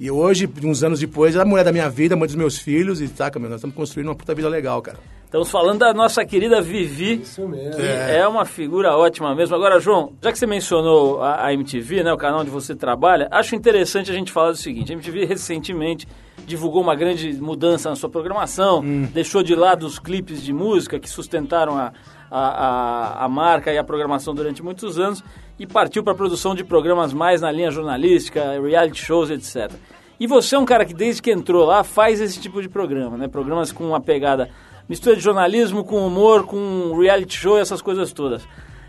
e 0.00 0.10
hoje, 0.10 0.48
uns 0.64 0.82
anos 0.82 0.98
depois, 0.98 1.34
ela 1.34 1.44
é 1.44 1.46
a 1.46 1.48
mulher 1.48 1.62
da 1.62 1.70
minha 1.70 1.90
vida, 1.90 2.16
mãe 2.16 2.26
dos 2.26 2.34
meus 2.34 2.56
filhos, 2.58 3.02
e 3.02 3.08
saca, 3.08 3.38
meu, 3.38 3.50
nós 3.50 3.58
estamos 3.58 3.76
construindo 3.76 4.08
uma 4.08 4.14
puta 4.14 4.34
vida 4.34 4.48
legal, 4.48 4.80
cara. 4.80 4.98
Estamos 5.26 5.50
falando 5.50 5.80
da 5.80 5.92
nossa 5.92 6.24
querida 6.24 6.58
Vivi. 6.62 7.20
Isso 7.20 7.46
mesmo. 7.46 7.76
que 7.76 7.82
é. 7.82 8.26
uma 8.26 8.46
figura 8.46 8.96
ótima 8.96 9.34
mesmo. 9.34 9.54
Agora, 9.54 9.78
João, 9.78 10.14
já 10.22 10.32
que 10.32 10.38
você 10.38 10.46
mencionou 10.46 11.22
a, 11.22 11.44
a 11.44 11.52
MTV, 11.52 12.02
né, 12.02 12.12
o 12.14 12.16
canal 12.16 12.40
onde 12.40 12.50
você 12.50 12.74
trabalha, 12.74 13.28
acho 13.30 13.54
interessante 13.54 14.10
a 14.10 14.14
gente 14.14 14.32
falar 14.32 14.52
do 14.52 14.56
seguinte. 14.56 14.90
A 14.90 14.94
MTV 14.94 15.26
recentemente 15.26 16.08
divulgou 16.46 16.80
uma 16.80 16.96
grande 16.96 17.34
mudança 17.34 17.90
na 17.90 17.94
sua 17.94 18.08
programação, 18.08 18.82
deixou 19.12 19.42
de 19.42 19.54
lado 19.54 19.86
os 19.86 19.98
clipes 19.98 20.42
de 20.42 20.52
música 20.52 20.98
que 20.98 21.10
sustentaram 21.10 21.76
a, 21.76 21.92
a, 22.30 22.40
a, 22.40 23.24
a 23.26 23.28
marca 23.28 23.70
e 23.70 23.76
a 23.76 23.84
programação 23.84 24.34
durante 24.34 24.62
muitos 24.62 24.98
anos 24.98 25.22
e 25.60 25.66
partiu 25.66 26.02
para 26.02 26.14
a 26.14 26.16
produção 26.16 26.54
de 26.54 26.64
programas 26.64 27.12
mais 27.12 27.42
na 27.42 27.52
linha 27.52 27.70
jornalística, 27.70 28.58
reality 28.58 29.04
shows, 29.04 29.28
etc. 29.28 29.70
E 30.18 30.26
você 30.26 30.56
é 30.56 30.58
um 30.58 30.64
cara 30.64 30.86
que 30.86 30.94
desde 30.94 31.20
que 31.20 31.30
entrou 31.30 31.66
lá 31.66 31.84
faz 31.84 32.18
esse 32.18 32.40
tipo 32.40 32.62
de 32.62 32.68
programa, 32.68 33.18
né? 33.18 33.28
Programas 33.28 33.70
com 33.70 33.84
uma 33.84 34.00
pegada 34.00 34.48
mistura 34.88 35.14
de 35.14 35.20
jornalismo 35.20 35.84
com 35.84 36.06
humor, 36.06 36.46
com 36.46 36.98
reality 36.98 37.36
show 37.36 37.58
e 37.58 37.60
essas 37.60 37.82
coisas 37.82 38.10
todas. 38.10 38.48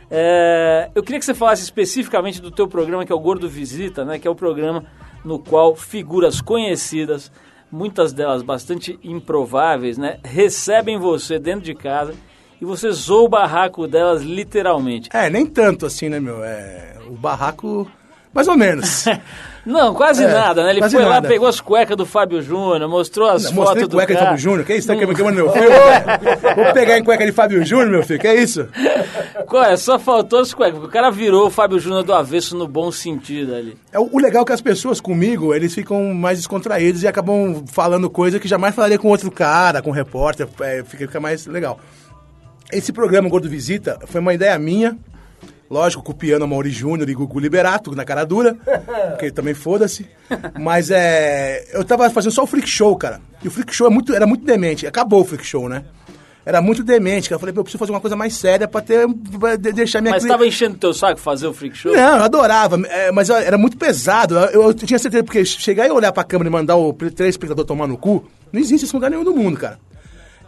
É, 0.09 0.89
eu 0.95 1.03
queria 1.03 1.19
que 1.19 1.25
você 1.25 1.33
falasse 1.33 1.61
especificamente 1.61 2.41
do 2.41 2.49
teu 2.49 2.69
programa 2.69 3.05
que 3.05 3.11
é 3.11 3.15
o 3.15 3.19
Gordo 3.19 3.49
Visita, 3.49 4.05
né? 4.05 4.17
Que 4.17 4.25
é 4.25 4.31
o 4.31 4.35
programa 4.35 4.85
no 5.25 5.39
qual 5.39 5.75
figuras 5.75 6.39
conhecidas, 6.39 7.29
muitas 7.69 8.13
delas 8.13 8.41
bastante 8.41 8.97
improváveis, 9.03 9.97
né? 9.97 10.19
Recebem 10.23 10.97
você 10.97 11.37
dentro 11.37 11.65
de 11.65 11.75
casa 11.75 12.13
e 12.61 12.65
você 12.65 12.91
zoa 12.91 13.23
o 13.23 13.29
barraco 13.29 13.87
delas 13.87 14.21
literalmente. 14.21 15.09
É, 15.13 15.29
nem 15.29 15.45
tanto 15.45 15.85
assim, 15.87 16.07
né, 16.09 16.19
meu? 16.19 16.43
É, 16.43 16.93
o 17.07 17.13
barraco, 17.13 17.89
mais 18.33 18.47
ou 18.47 18.55
menos. 18.55 19.05
Não, 19.63 19.93
quase 19.93 20.23
É, 20.23 20.27
nada, 20.27 20.63
né? 20.63 20.71
Ele 20.71 20.89
foi 20.89 21.03
lá, 21.03 21.09
nada. 21.15 21.27
pegou 21.27 21.47
as 21.47 21.61
cuecas 21.61 21.95
do 21.95 22.03
Fábio 22.03 22.41
Júnior, 22.41 22.89
mostrou 22.89 23.29
as 23.29 23.43
Não, 23.43 23.53
fotos 23.63 23.87
do 23.87 23.95
cueca 23.95 24.11
cara. 24.11 24.25
Fábio 24.25 24.39
Júnior. 24.41 24.65
Que 24.65 24.73
isso? 24.73 24.87
Tá 24.87 24.95
queimando 24.95 25.33
meu 25.35 25.49
filme? 25.53 25.67
velho? 25.69 26.55
Vou 26.55 26.73
pegar 26.73 26.97
em 26.97 27.03
cueca 27.03 27.23
de 27.23 27.31
Fábio 27.31 27.63
Júnior, 27.63 27.89
meu 27.91 28.01
filho. 28.01 28.19
Que 28.19 28.33
isso? 28.33 28.67
Qual 29.45 29.63
é? 29.63 29.77
Só 29.77 29.99
faltou 29.99 30.39
as 30.39 30.51
cuecas, 30.51 30.79
porque 30.79 30.87
o 30.89 30.91
cara 30.91 31.11
virou 31.11 31.45
o 31.45 31.51
Fábio 31.51 31.77
Júnior 31.77 32.01
do 32.01 32.11
avesso 32.11 32.57
no 32.57 32.67
bom 32.67 32.91
sentido 32.91 33.53
ali. 33.53 33.77
É, 33.91 33.99
o 33.99 34.09
o 34.11 34.17
legal 34.19 34.41
é 34.41 34.45
que 34.47 34.51
as 34.53 34.61
pessoas 34.61 34.99
comigo, 34.99 35.53
eles 35.53 35.75
ficam 35.75 36.11
mais 36.11 36.39
descontraídos 36.39 37.03
e 37.03 37.07
acabam 37.07 37.63
falando 37.67 38.09
coisa 38.09 38.39
que 38.39 38.47
jamais 38.47 38.73
falaria 38.73 38.97
com 38.97 39.09
outro 39.09 39.29
cara, 39.29 39.79
com 39.83 39.91
repórter, 39.91 40.47
é, 40.61 40.83
fica, 40.83 41.05
fica 41.05 41.19
mais 41.19 41.45
legal. 41.45 41.79
Esse 42.71 42.91
programa 42.93 43.29
Gordo 43.29 43.49
Visita 43.49 43.99
foi 44.07 44.21
uma 44.21 44.33
ideia 44.33 44.57
minha, 44.57 44.97
lógico, 45.69 46.03
copiando 46.03 46.43
a 46.43 46.47
Mauri 46.47 46.69
Júnior 46.71 47.09
e 47.09 47.13
Gugu 47.13 47.39
Liberato 47.39 47.95
na 47.95 48.05
cara 48.05 48.23
dura, 48.25 48.55
porque 49.11 49.31
também 49.31 49.53
foda-se. 49.53 50.05
Mas 50.59 50.89
é. 50.91 51.65
Eu 51.73 51.83
tava 51.83 52.09
fazendo 52.09 52.31
só 52.31 52.43
o 52.43 52.47
Freak 52.47 52.67
Show, 52.69 52.95
cara. 52.95 53.19
E 53.43 53.47
o 53.47 53.51
Freak 53.51 53.73
Show 53.75 53.87
é 53.87 53.89
muito, 53.89 54.13
era 54.13 54.25
muito 54.27 54.45
demente. 54.45 54.87
Acabou 54.87 55.21
o 55.21 55.25
Freak 55.25 55.45
Show, 55.45 55.67
né? 55.67 55.83
Era 56.43 56.59
muito 56.59 56.83
demente, 56.83 57.29
cara. 57.29 57.35
Eu 57.35 57.39
falei, 57.39 57.53
eu 57.55 57.63
preciso 57.63 57.77
fazer 57.77 57.91
uma 57.91 58.01
coisa 58.01 58.15
mais 58.15 58.33
séria 58.33 58.67
pra 58.67 58.81
ter. 58.81 59.07
Pra 59.39 59.55
de- 59.55 59.71
deixar 59.73 60.01
minha 60.01 60.11
Mas 60.11 60.23
tava 60.25 60.47
enchendo 60.47 60.75
teu 60.75 60.91
saco 60.91 61.19
fazer 61.19 61.45
o 61.45 61.53
freak 61.53 61.77
show? 61.77 61.93
não, 61.93 62.17
eu 62.17 62.23
adorava, 62.23 62.81
é, 62.87 63.11
mas 63.11 63.29
era 63.29 63.59
muito 63.59 63.77
pesado. 63.77 64.35
Eu, 64.39 64.63
eu 64.63 64.73
tinha 64.73 64.97
certeza, 64.97 65.23
porque 65.23 65.45
chegar 65.45 65.87
e 65.87 65.91
olhar 65.91 66.11
pra 66.11 66.23
câmera 66.23 66.49
e 66.49 66.51
mandar 66.51 66.77
o 66.77 66.91
telespectador 66.93 67.63
tomar 67.63 67.85
no 67.85 67.95
cu, 67.95 68.25
não 68.51 68.59
existe 68.59 68.85
esse 68.85 68.95
lugar 68.95 69.11
nenhum 69.11 69.23
do 69.23 69.35
mundo, 69.35 69.55
cara. 69.55 69.77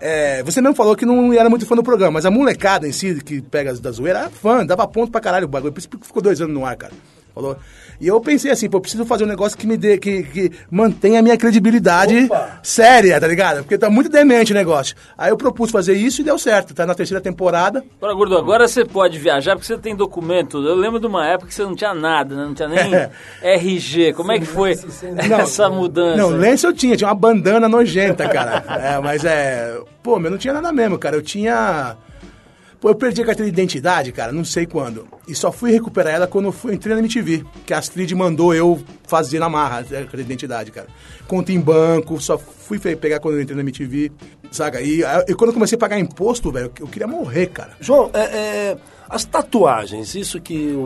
É, 0.06 0.44
você 0.44 0.60
mesmo 0.60 0.76
falou 0.76 0.98
que 0.98 1.06
não 1.06 1.32
era 1.32 1.50
muito 1.50 1.66
fã 1.66 1.78
do 1.78 1.82
programa, 1.82 2.12
mas 2.12 2.26
a 2.26 2.30
molecada 2.30 2.86
em 2.86 2.92
si, 2.92 3.24
que 3.24 3.42
pega 3.42 3.74
da 3.76 3.90
zoeira, 3.90 4.20
era 4.20 4.30
fã, 4.30 4.66
dava 4.66 4.86
ponto 4.86 5.10
pra 5.10 5.22
caralho 5.22 5.46
o 5.46 5.48
bagulho. 5.48 5.72
Por 5.72 5.80
isso 5.80 5.88
que 5.88 6.06
ficou 6.06 6.22
dois 6.22 6.42
anos 6.42 6.54
no 6.54 6.66
ar, 6.66 6.76
cara. 6.76 6.92
Falou. 7.34 7.58
E 8.00 8.08
eu 8.08 8.20
pensei 8.22 8.52
assim, 8.52 8.70
pô, 8.70 8.78
eu 8.78 8.82
preciso 8.82 9.06
fazer 9.06 9.24
um 9.24 9.28
negócio 9.28 9.58
que 9.58 9.66
me 9.66 9.76
dê, 9.76 9.98
que, 9.98 10.24
que 10.24 10.52
mantenha 10.70 11.20
a 11.20 11.22
minha 11.22 11.36
credibilidade 11.36 12.26
Opa! 12.26 12.60
séria, 12.62 13.20
tá 13.20 13.28
ligado? 13.28 13.60
Porque 13.60 13.78
tá 13.78 13.90
muito 13.90 14.10
demente 14.10 14.52
o 14.52 14.56
negócio. 14.56 14.96
Aí 15.18 15.32
eu 15.32 15.38
propus 15.38 15.72
fazer 15.72 15.94
isso 15.94 16.22
e 16.22 16.24
deu 16.24 16.38
certo. 16.38 16.74
Tá 16.74 16.86
na 16.86 16.94
terceira 16.94 17.22
temporada. 17.22 17.84
Agora, 17.98 18.14
Gordo, 18.14 18.38
agora 18.38 18.68
você 18.68 18.86
pode 18.86 19.18
viajar 19.18 19.56
porque 19.56 19.66
você 19.66 19.78
tem 19.78 19.96
documento. 19.96 20.58
Eu 20.58 20.76
lembro 20.76 21.00
de 21.00 21.08
uma 21.08 21.26
época 21.26 21.48
que 21.48 21.56
você 21.56 21.64
não 21.64 21.76
tinha 21.76 21.94
nada, 21.94 22.36
né? 22.36 22.46
Não 22.46 22.54
tinha 22.54 22.68
nem 22.68 22.92
RG. 23.42 24.14
Como 24.14 24.32
é 24.32 24.38
que 24.38 24.46
foi 24.46 24.72
essa 25.40 25.70
mudança? 25.70 26.18
Não, 26.18 26.30
lenço 26.30 26.68
eu 26.68 26.74
tinha, 26.74 26.96
tinha 26.96 27.08
uma 27.08 27.16
bandana 27.16 27.68
nojenta, 27.68 28.30
cara. 28.30 28.64
É, 28.80 29.00
mas 29.00 29.26
é. 29.26 29.80
Pô, 30.04 30.20
meu, 30.20 30.30
não 30.30 30.38
tinha 30.38 30.54
nada 30.54 30.72
mesmo, 30.72 31.00
cara. 31.00 31.16
Eu 31.16 31.22
tinha. 31.22 31.96
Pô, 32.84 32.90
eu 32.90 32.96
perdi 32.96 33.22
a 33.22 33.26
carteira 33.26 33.50
de 33.50 33.58
identidade, 33.58 34.12
cara, 34.12 34.34
não 34.34 34.44
sei 34.44 34.66
quando. 34.66 35.08
E 35.26 35.34
só 35.34 35.54
fui 35.54 35.72
recuperar 35.72 36.16
ela 36.16 36.28
quando 36.28 36.48
eu 36.48 36.52
fui, 36.52 36.76
entrei 36.76 36.94
na 36.94 37.00
MTV. 37.00 37.46
Que 37.66 37.74
a 37.74 37.78
Astrid 37.78 38.14
mandou 38.14 38.54
eu 38.54 38.84
fazer 39.08 39.40
na 39.40 39.48
marra 39.48 39.80
a 39.80 39.84
carteira 39.84 40.18
de 40.18 40.22
identidade, 40.24 40.70
cara. 40.70 40.88
Conta 41.26 41.54
em 41.54 41.62
banco, 41.62 42.20
só 42.20 42.38
fui 42.38 42.78
pegar 42.78 43.22
quando 43.22 43.36
eu 43.36 43.42
entrei 43.42 43.56
na 43.56 43.62
MTV, 43.62 44.12
saca? 44.52 44.82
E, 44.82 45.00
e 45.02 45.34
quando 45.34 45.52
eu 45.52 45.54
comecei 45.54 45.78
a 45.78 45.80
pagar 45.80 45.98
imposto, 45.98 46.52
velho, 46.52 46.74
eu 46.78 46.88
queria 46.88 47.08
morrer, 47.08 47.48
cara. 47.48 47.72
João, 47.80 48.12
é, 48.14 48.20
é, 48.20 48.78
as 49.10 49.24
tatuagens, 49.26 50.16
isso 50.16 50.40
que 50.42 50.68
o, 50.72 50.80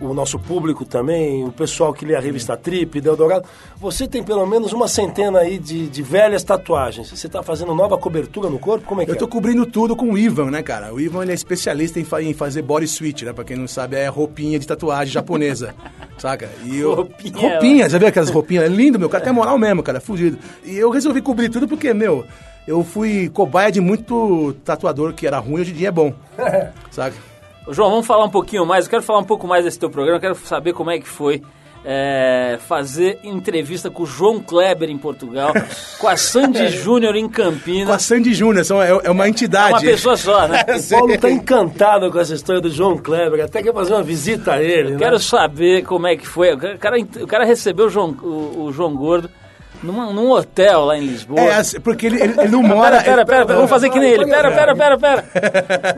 o- 0.00 0.08
o- 0.10 0.14
nosso 0.14 0.38
público 0.38 0.84
também, 0.84 1.44
o 1.44 1.52
pessoal 1.52 1.92
que 1.92 2.04
lê 2.04 2.14
a 2.16 2.20
revista 2.20 2.56
Trip, 2.56 3.00
Deodorado, 3.00 3.44
você 3.76 4.08
tem 4.08 4.22
pelo 4.22 4.44
menos 4.46 4.72
uma 4.72 4.88
centena 4.88 5.38
aí 5.40 5.58
de, 5.58 5.86
de 5.88 6.02
velhas 6.02 6.42
tatuagens. 6.42 7.10
Você 7.10 7.26
está 7.28 7.42
fazendo 7.42 7.74
nova 7.74 7.96
cobertura 7.96 8.48
no 8.50 8.58
corpo? 8.58 8.84
Como 8.86 9.00
é 9.00 9.04
que 9.04 9.10
Eu 9.12 9.14
é? 9.14 9.18
tô 9.18 9.28
cobrindo 9.28 9.64
tudo 9.66 9.94
com 9.94 10.10
o 10.12 10.18
Ivan, 10.18 10.50
né, 10.50 10.62
cara? 10.62 10.92
O 10.92 11.00
Ivan 11.00 11.22
ele 11.22 11.30
é 11.32 11.34
especialista 11.34 12.00
em, 12.00 12.04
fa- 12.04 12.22
em 12.22 12.34
fazer 12.34 12.62
body 12.62 12.88
suit, 12.88 13.24
né? 13.24 13.32
Pra 13.32 13.44
quem 13.44 13.56
não 13.56 13.68
sabe, 13.68 13.96
é 13.96 14.08
roupinha 14.08 14.58
de 14.58 14.66
tatuagem 14.66 15.12
japonesa, 15.12 15.74
saca? 16.18 16.50
E 16.64 16.78
eu, 16.78 16.94
Roupinha, 16.94 17.38
roupinha, 17.38 17.88
já 17.88 17.98
viu 17.98 18.08
aquelas 18.08 18.30
roupinhas? 18.30 18.64
É 18.64 18.68
lindo, 18.68 18.98
meu. 18.98 19.08
cara 19.08 19.22
tem 19.22 19.32
moral 19.32 19.56
mesmo, 19.58 19.82
cara. 19.82 19.98
É 19.98 20.00
fugido. 20.00 20.38
E 20.64 20.76
eu 20.76 20.90
resolvi 20.90 21.22
cobrir 21.22 21.48
tudo 21.48 21.68
porque, 21.68 21.94
meu, 21.94 22.24
eu 22.68 22.84
fui 22.84 23.28
cobaia 23.30 23.72
de 23.72 23.80
muito 23.80 24.54
tatuador 24.64 25.12
que 25.14 25.26
era 25.26 25.38
ruim, 25.38 25.62
hoje 25.62 25.72
em 25.72 25.74
dia 25.74 25.88
é 25.88 25.90
bom. 25.90 26.12
Ô, 27.66 27.72
João, 27.72 27.90
vamos 27.90 28.06
falar 28.06 28.24
um 28.24 28.30
pouquinho 28.30 28.64
mais. 28.64 28.84
Eu 28.84 28.90
quero 28.90 29.02
falar 29.02 29.18
um 29.18 29.24
pouco 29.24 29.46
mais 29.46 29.64
desse 29.64 29.78
teu 29.78 29.90
programa. 29.90 30.16
Eu 30.16 30.20
quero 30.20 30.34
saber 30.36 30.72
como 30.72 30.90
é 30.90 30.98
que 30.98 31.06
foi 31.08 31.42
é, 31.84 32.58
fazer 32.66 33.20
entrevista 33.22 33.90
com 33.90 34.02
o 34.04 34.06
João 34.06 34.40
Kleber 34.40 34.88
em 34.90 34.96
Portugal, 34.98 35.52
com 35.98 36.08
a 36.08 36.16
Sandy 36.16 36.68
Júnior 36.72 37.14
em 37.14 37.28
Com 37.28 37.42
a 37.42 37.44
Campinas. 37.44 38.02
Sandy 38.02 38.32
Júnior, 38.34 38.64
são- 38.64 38.82
é, 38.82 38.88
é 39.04 39.10
uma 39.10 39.26
É 39.26 39.28
entidade. 39.28 39.72
uma 39.74 39.80
pessoa 39.80 40.16
só, 40.16 40.48
né? 40.48 40.64
O 40.78 40.88
Paulo 40.90 41.12
está 41.12 41.30
encantado 41.30 42.10
com 42.10 42.18
essa 42.18 42.34
história 42.34 42.60
do 42.60 42.70
João 42.70 42.96
Kleber, 42.98 43.44
até 43.44 43.62
quer 43.62 43.72
fazer 43.74 43.92
uma 43.94 44.02
visita 44.02 44.52
a 44.54 44.62
ele. 44.62 44.92
né? 44.92 44.98
Quero 44.98 45.18
saber 45.18 45.84
como 45.84 46.06
é 46.06 46.16
que 46.16 46.26
foi. 46.26 46.52
O 46.54 46.58
cara, 46.78 46.96
o 46.98 47.26
cara 47.26 47.44
recebeu 47.44 47.86
o 47.86 47.90
João, 47.90 48.10
o, 48.22 48.64
o 48.64 48.72
João 48.72 48.94
Gordo 48.96 49.28
numa- 49.82 50.12
num 50.12 50.30
hotel 50.30 50.84
lá 50.86 50.96
em 50.98 51.06
Lisboa. 51.06 51.40
É, 51.40 51.54
assim, 51.56 51.80
porque 51.80 52.06
ele, 52.06 52.20
ele, 52.22 52.34
ele 52.40 52.48
não 52.48 52.62
mora... 52.62 53.02
Pera, 53.02 53.24
pera, 53.24 53.46
pera, 53.46 53.54
vamos 53.56 53.70
fazer 53.70 53.90
que 53.90 53.98
nem 53.98 54.10
ele. 54.10 54.26
Pera, 54.26 54.50
pera, 54.50 54.74
pera, 54.76 54.98
pera. 54.98 55.24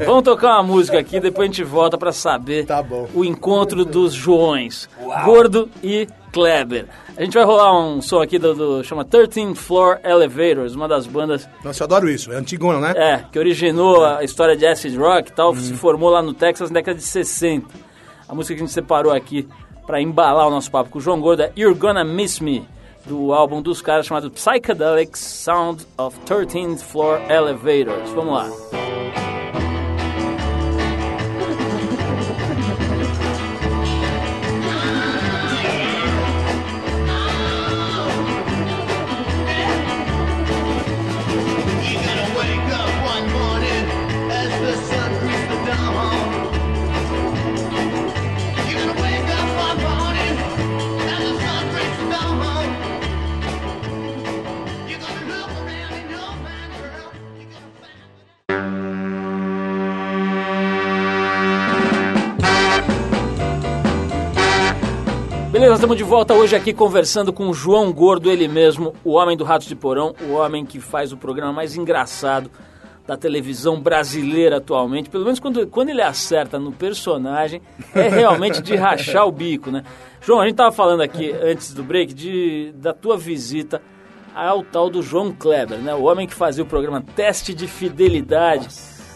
Vamos 0.05 0.23
tocar 0.23 0.55
uma 0.55 0.63
música 0.63 0.99
aqui, 0.99 1.19
depois 1.21 1.49
a 1.49 1.53
gente 1.53 1.65
volta 1.65 1.97
pra 1.99 2.13
saber 2.13 2.67
Tá 2.67 2.85
o 3.15 3.25
encontro 3.25 3.85
dos 3.85 4.13
Joões, 4.13 4.89
Gordo 5.25 5.69
e 5.83 6.07
Kleber. 6.33 6.87
A 7.17 7.23
gente 7.23 7.35
vai 7.35 7.45
rolar 7.45 7.79
um 7.79 8.01
som 8.01 8.21
aqui 8.23 8.39
do, 8.39 8.55
do 8.55 8.85
chama 8.85 9.05
13th 9.05 9.55
Floor 9.57 9.99
Elevators, 10.05 10.75
uma 10.75 10.89
das 10.89 11.07
bandas 11.07 11.47
Nossa, 11.65 11.83
eu 11.83 11.85
adoro 11.87 12.09
isso. 12.09 12.33
É 12.33 12.37
antigona, 12.37 12.81
né? 12.81 12.95
é, 12.97 13.25
que 13.31 13.39
originou 13.39 14.05
a 14.05 14.23
história 14.25 14.57
de 14.57 14.65
acid 14.67 14.97
rock 14.97 15.31
e 15.31 15.35
tal, 15.35 15.55
se 15.55 15.73
formou 15.75 16.09
lá 16.09 16.23
no 16.23 16.33
Texas 16.33 16.71
na 16.71 16.75
década 16.75 16.97
de 16.97 17.05
60. 17.05 17.67
A 18.29 18.35
música 18.35 18.55
que 18.55 18.63
a 18.63 18.65
gente 18.65 18.73
separou 18.73 19.13
aqui 19.13 19.47
pra 19.87 20.01
embalar 20.01 20.47
o 20.47 20.51
nosso 20.51 20.71
papo 20.71 20.89
com 20.89 20.99
o 20.99 21.01
João 21.03 21.21
Gordo 21.21 21.43
é 21.43 21.53
You're 21.59 21.77
Gonna 21.77 22.05
Miss 22.05 22.39
Me, 22.41 22.67
do 23.07 23.33
álbum 23.33 23.62
dos 23.62 23.80
caras 23.83 24.07
chamado 24.07 24.30
Psychedelic 24.30 25.19
Sound 25.19 25.87
of 25.97 26.19
13th 26.26 26.78
Floor 26.78 27.21
Elevators. 27.30 28.11
Vamos 28.11 28.35
lá. 28.35 28.89
Estamos 65.81 65.97
de 65.97 66.05
volta 66.05 66.35
hoje 66.35 66.55
aqui 66.55 66.75
conversando 66.75 67.33
com 67.33 67.49
o 67.49 67.55
João 67.55 67.91
Gordo, 67.91 68.31
ele 68.31 68.47
mesmo, 68.47 68.93
o 69.03 69.13
homem 69.13 69.35
do 69.35 69.45
Ratos 69.45 69.67
de 69.67 69.75
Porão, 69.75 70.15
o 70.29 70.33
homem 70.33 70.63
que 70.63 70.79
faz 70.79 71.11
o 71.11 71.17
programa 71.17 71.55
mais 71.55 71.75
engraçado 71.75 72.51
da 73.07 73.17
televisão 73.17 73.81
brasileira 73.81 74.59
atualmente. 74.59 75.09
Pelo 75.09 75.25
menos 75.25 75.41
quando, 75.41 75.67
quando 75.69 75.89
ele 75.89 76.03
acerta 76.03 76.59
no 76.59 76.71
personagem, 76.71 77.63
é 77.95 78.11
realmente 78.11 78.61
de 78.61 78.77
rachar 78.77 79.27
o 79.27 79.33
bico, 79.33 79.71
né? 79.71 79.83
João, 80.21 80.43
a 80.43 80.47
gente 80.47 80.57
tava 80.57 80.71
falando 80.71 81.01
aqui 81.01 81.33
antes 81.33 81.73
do 81.73 81.83
break 81.83 82.13
de, 82.13 82.75
da 82.75 82.93
tua 82.93 83.17
visita 83.17 83.81
ao 84.35 84.63
tal 84.63 84.91
do 84.91 85.01
João 85.01 85.33
Kleber, 85.33 85.79
né? 85.79 85.95
O 85.95 86.03
homem 86.03 86.27
que 86.27 86.35
fazia 86.35 86.63
o 86.63 86.67
programa 86.67 87.03
Teste 87.17 87.55
de 87.55 87.67
Fidelidade. 87.67 88.69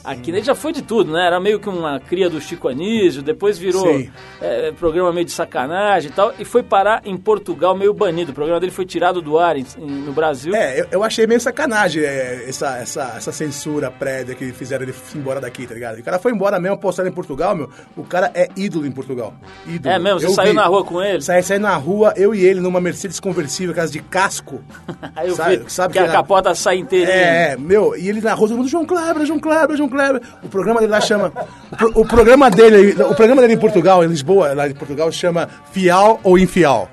Aqui, 0.05 0.31
ele 0.31 0.43
já 0.43 0.55
foi 0.55 0.73
de 0.73 0.83
tudo, 0.83 1.13
né? 1.13 1.27
Era 1.27 1.41
meio 1.41 1.59
que 1.59 1.69
uma 1.69 1.99
cria 1.99 2.29
do 2.29 2.41
Chico 2.41 2.69
Anísio, 2.69 3.23
depois 3.23 3.59
virou 3.59 4.03
é, 4.41 4.71
programa 4.73 5.13
meio 5.13 5.25
de 5.25 5.33
sacanagem 5.33 6.11
e 6.11 6.13
tal, 6.13 6.33
e 6.39 6.45
foi 6.45 6.63
parar 6.63 7.01
em 7.05 7.17
Portugal 7.17 7.75
meio 7.77 7.95
banido. 7.95 8.33
O 8.33 8.35
programa 8.35 8.61
dele 8.61 8.73
foi 8.73 8.85
tirado 8.85 9.23
do 9.23 9.39
ar 9.39 9.57
em- 9.57 9.65
em- 9.79 9.87
no 10.03 10.13
Brasil. 10.13 10.55
É, 10.55 10.81
eu, 10.81 10.87
eu 10.93 11.03
achei 11.03 11.27
meio 11.27 11.41
sacanagem 11.41 12.03
é, 12.05 12.45
essa, 12.49 12.77
essa, 12.79 13.15
essa 13.17 13.33
censura 13.33 13.91
prévia 13.91 14.35
que 14.35 14.53
fizeram 14.53 14.85
ele 14.85 14.95
embora 15.15 15.41
daqui, 15.41 15.67
tá 15.67 15.75
ligado? 15.75 15.99
O 15.99 16.03
cara 16.03 16.19
foi 16.19 16.33
embora 16.33 16.61
mesmo, 16.61 16.77
postado 16.79 17.09
em 17.09 17.13
Portugal, 17.13 17.55
meu. 17.57 17.71
O 17.97 18.05
cara 18.05 18.31
é 18.35 18.49
ídolo 18.57 18.87
em 18.87 18.93
Portugal. 18.93 19.33
Ídolo. 19.67 19.95
É 19.95 19.99
mesmo? 19.99 20.21
Você 20.21 20.27
Eu 20.27 20.31
saiu 20.31 20.51
vi. 20.51 20.57
na 20.57 20.67
rua 20.67 20.85
com 20.85 21.01
ele? 21.03 21.23
Saí, 21.23 21.43
saí 21.43 21.59
na 21.59 21.75
rua, 21.77 22.13
eu 22.17 22.35
e 22.35 22.45
ele, 22.45 22.61
numa 22.61 22.81
Mercedes 22.81 23.19
conversível, 23.19 23.71
aquelas 23.73 23.91
de 23.91 24.01
casco. 24.01 24.63
Aí 25.17 25.29
eu 25.29 25.35
Sabe- 25.35 25.57
vi 25.59 25.71
sabe 25.71 25.95
que 25.95 25.99
que 25.99 26.05
a 26.05 26.13
capota 26.13 26.55
sai 26.55 26.77
inteirinha. 26.77 27.15
É, 27.17 27.53
é, 27.53 27.57
meu, 27.57 27.97
e 27.97 28.09
ele 28.09 28.21
na 28.21 28.35
rua, 28.35 28.49
todo 28.49 28.59
mundo, 28.59 28.69
João 28.69 28.85
Kleber, 28.85 29.25
João 29.25 29.39
Kleber, 29.41 29.77
João 29.77 29.89
Kleber. 29.95 30.21
O 30.43 30.49
programa 30.49 30.81
dele 30.81 30.93
lá 30.93 31.01
chama. 31.01 31.33
O, 31.73 31.77
pro- 31.77 31.93
o 32.01 32.07
programa 32.07 32.51
dele, 32.51 32.93
o 33.03 33.15
programa 33.15 33.41
dele 33.41 33.55
em 33.55 33.59
Portugal, 33.59 34.05
em 34.05 34.09
Lisboa, 34.09 34.53
lá 34.55 34.69
em 34.69 34.75
Portugal, 34.75 35.11
chama 35.13 35.49
Fial 35.73 36.21
ou 36.23 36.39
Infial. 36.39 36.91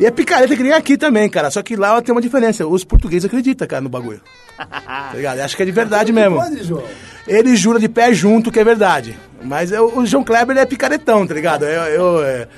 E 0.00 0.06
é 0.06 0.10
picareta 0.10 0.56
que 0.56 0.62
nem 0.62 0.72
aqui 0.72 0.96
também, 0.96 1.28
cara. 1.28 1.50
Só 1.50 1.62
que 1.62 1.74
lá 1.76 2.00
tem 2.00 2.12
uma 2.14 2.20
diferença. 2.20 2.66
Os 2.66 2.84
portugueses 2.84 3.24
acreditam, 3.26 3.66
cara, 3.66 3.82
no 3.82 3.88
bagulho. 3.88 4.20
Tá 4.56 5.10
ligado? 5.14 5.40
Acho 5.40 5.56
que 5.56 5.62
é 5.62 5.66
de 5.66 5.72
verdade 5.72 6.12
mesmo. 6.12 6.36
Pode, 6.36 6.62
João. 6.64 6.82
Ele 7.26 7.54
jura 7.56 7.78
de 7.78 7.88
pé 7.88 8.12
junto 8.14 8.50
que 8.50 8.58
é 8.60 8.64
verdade. 8.64 9.18
Mas 9.42 9.70
eu- 9.72 9.92
o 9.98 10.06
João 10.06 10.24
Kleber 10.24 10.50
ele 10.56 10.60
é 10.60 10.66
picaretão, 10.66 11.26
tá 11.26 11.34
ligado? 11.34 11.64
Eu, 11.64 11.82
eu, 11.84 12.24
é, 12.24 12.48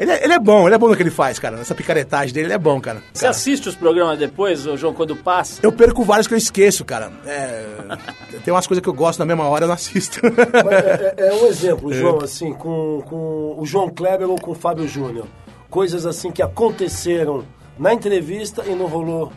ele, 0.00 0.10
é, 0.10 0.24
ele 0.24 0.32
é 0.32 0.38
bom, 0.38 0.66
ele 0.66 0.74
é 0.74 0.78
bom 0.78 0.88
no 0.88 0.96
que 0.96 1.02
ele 1.02 1.10
faz, 1.10 1.38
cara. 1.38 1.58
Essa 1.60 1.74
picaretagem 1.74 2.32
dele, 2.34 2.46
ele 2.46 2.54
é 2.54 2.58
bom, 2.58 2.80
cara. 2.80 3.02
Você 3.12 3.20
Cara. 3.22 3.30
assiste 3.30 3.68
os 3.68 3.74
programas 3.76 4.18
depois, 4.18 4.66
ô 4.66 4.76
João, 4.76 4.92
quando 4.94 5.14
passa? 5.14 5.60
Eu 5.62 5.70
perco 5.70 6.02
vários 6.02 6.26
que 6.26 6.34
eu 6.34 6.38
esqueço, 6.38 6.84
cara. 6.84 7.12
É, 7.26 7.64
tem 8.44 8.52
umas 8.52 8.66
coisas 8.66 8.82
que 8.82 8.88
eu 8.88 8.94
gosto 8.94 9.18
na 9.20 9.26
mesma 9.26 9.44
hora, 9.48 9.64
eu 9.64 9.68
não 9.68 9.74
assisto. 9.74 10.20
Mas 10.22 10.72
é, 10.72 11.14
é- 11.18 11.26
é 11.28 11.34
um 11.34 11.46
exemplo, 11.46 11.92
João, 11.94 12.18
assim, 12.22 12.52
com, 12.52 13.02
com 13.06 13.54
o 13.58 13.66
João 13.66 13.88
Kleber 13.90 14.28
ou 14.28 14.36
com 14.40 14.52
o 14.52 14.54
Fábio 14.54 14.88
Júnior. 14.88 15.26
Coisas 15.68 16.04
assim 16.06 16.30
que 16.32 16.42
aconteceram 16.42 17.44
na 17.78 17.92
entrevista 17.94 18.64
e 18.66 18.74
não 18.74 18.86
rolou 18.86 19.32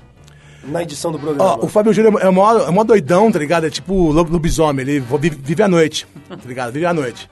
na 0.64 0.82
edição 0.82 1.12
do 1.12 1.20
programa. 1.20 1.58
Ó, 1.62 1.66
o 1.66 1.68
Fábio 1.68 1.92
Júnior 1.94 2.22
é 2.22 2.30
mó, 2.30 2.58
é 2.60 2.72
mó 2.72 2.84
doidão, 2.84 3.32
tá 3.32 3.38
ligado? 3.38 3.66
É 3.68 3.70
tipo 3.70 4.12
lobo- 4.12 4.32
lobisomem, 4.32 4.86
ele 4.88 5.00
vive 5.42 5.62
à 5.62 5.68
noite, 5.68 6.08
tá 6.30 6.38
ligado? 6.46 6.72
Vive 6.72 6.86
à 6.86 6.94
noite. 6.94 7.30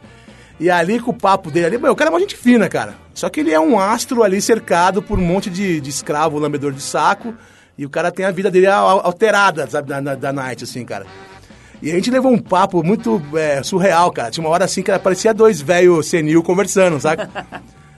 E 0.62 0.70
ali 0.70 1.00
com 1.00 1.10
o 1.10 1.14
papo 1.14 1.50
dele 1.50 1.66
ali, 1.66 1.78
meu, 1.80 1.92
o 1.92 1.96
cara 1.96 2.12
é 2.12 2.14
uma 2.14 2.20
gente 2.20 2.38
fina, 2.38 2.70
cara. 2.70 2.94
Só 3.16 3.30
que 3.30 3.40
ele 3.40 3.52
é 3.52 3.60
um 3.60 3.80
astro 3.80 4.22
ali 4.22 4.40
cercado 4.40 5.02
por 5.02 5.18
um 5.18 5.24
monte 5.24 5.50
de, 5.50 5.82
de 5.82 5.90
escravo, 5.90 6.38
lambedor 6.38 6.72
de 6.72 6.84
saco. 6.84 7.34
E 7.76 7.84
o 7.84 7.90
cara 7.90 8.12
tem 8.12 8.26
a 8.26 8.32
vida 8.32 8.52
dele 8.52 8.68
al- 8.68 9.04
alterada, 9.04 9.68
sabe, 9.68 9.90
da, 9.90 10.00
da, 10.00 10.14
da 10.14 10.32
night, 10.32 10.64
assim, 10.64 10.86
cara. 10.86 11.08
E 11.82 11.90
a 11.90 11.96
gente 11.96 12.12
levou 12.12 12.32
um 12.32 12.38
papo 12.38 12.84
muito 12.84 13.20
é, 13.34 13.64
surreal, 13.64 14.12
cara. 14.12 14.30
Tinha 14.30 14.46
uma 14.46 14.52
hora 14.54 14.66
assim 14.66 14.84
que 14.84 15.00
parecia 15.00 15.34
dois 15.34 15.60
velhos 15.60 16.06
senil 16.06 16.44
conversando, 16.44 17.00
sabe? 17.00 17.28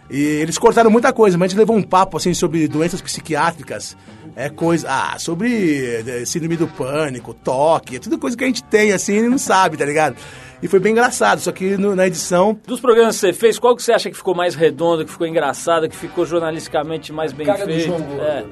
E 0.10 0.22
eles 0.22 0.58
cortaram 0.58 0.90
muita 0.90 1.12
coisa, 1.12 1.38
mas 1.38 1.48
a 1.48 1.50
gente 1.50 1.60
levou 1.60 1.76
um 1.76 1.84
papo 1.84 2.16
assim 2.16 2.34
sobre 2.34 2.66
doenças 2.70 3.02
psiquiátricas, 3.02 3.98
é 4.38 4.48
coisa, 4.50 4.88
ah, 4.90 5.20
sobre 5.20 6.04
é, 6.08 6.24
síndrome 6.26 6.56
do 6.56 6.68
pânico, 6.68 7.34
toque, 7.34 7.98
é 7.98 8.00
tudo 8.00 8.18
coisa 8.18 8.38
que 8.38 8.44
a 8.44 8.48
gente 8.48 8.64
tem 8.64 8.94
assim 8.94 9.18
e 9.18 9.22
não 9.28 9.38
sabe, 9.38 9.76
tá 9.76 9.84
ligado? 9.86 10.16
E 10.64 10.68
foi 10.70 10.80
bem 10.80 10.94
engraçado, 10.94 11.40
só 11.42 11.52
que 11.52 11.76
no- 11.76 11.94
na 11.94 12.08
edição, 12.08 12.58
Dos 12.66 12.80
programas 12.80 13.16
que 13.16 13.20
você 13.20 13.34
fez, 13.34 13.60
qual 13.60 13.76
que 13.76 13.84
você 13.84 13.92
acha 13.92 14.10
que 14.10 14.16
ficou 14.16 14.34
mais 14.34 14.56
redondo, 14.56 15.04
que 15.04 15.12
ficou 15.12 15.28
engraçado, 15.28 15.90
que 15.90 15.96
ficou 15.96 16.26
jornalisticamente 16.26 17.12
mais 17.12 17.34
bem 17.34 17.46
Cara 17.46 17.66
do 17.66 17.66
feito? 17.66 17.86
João 17.86 18.00
Gordo 18.02 18.22
É. 18.24 18.46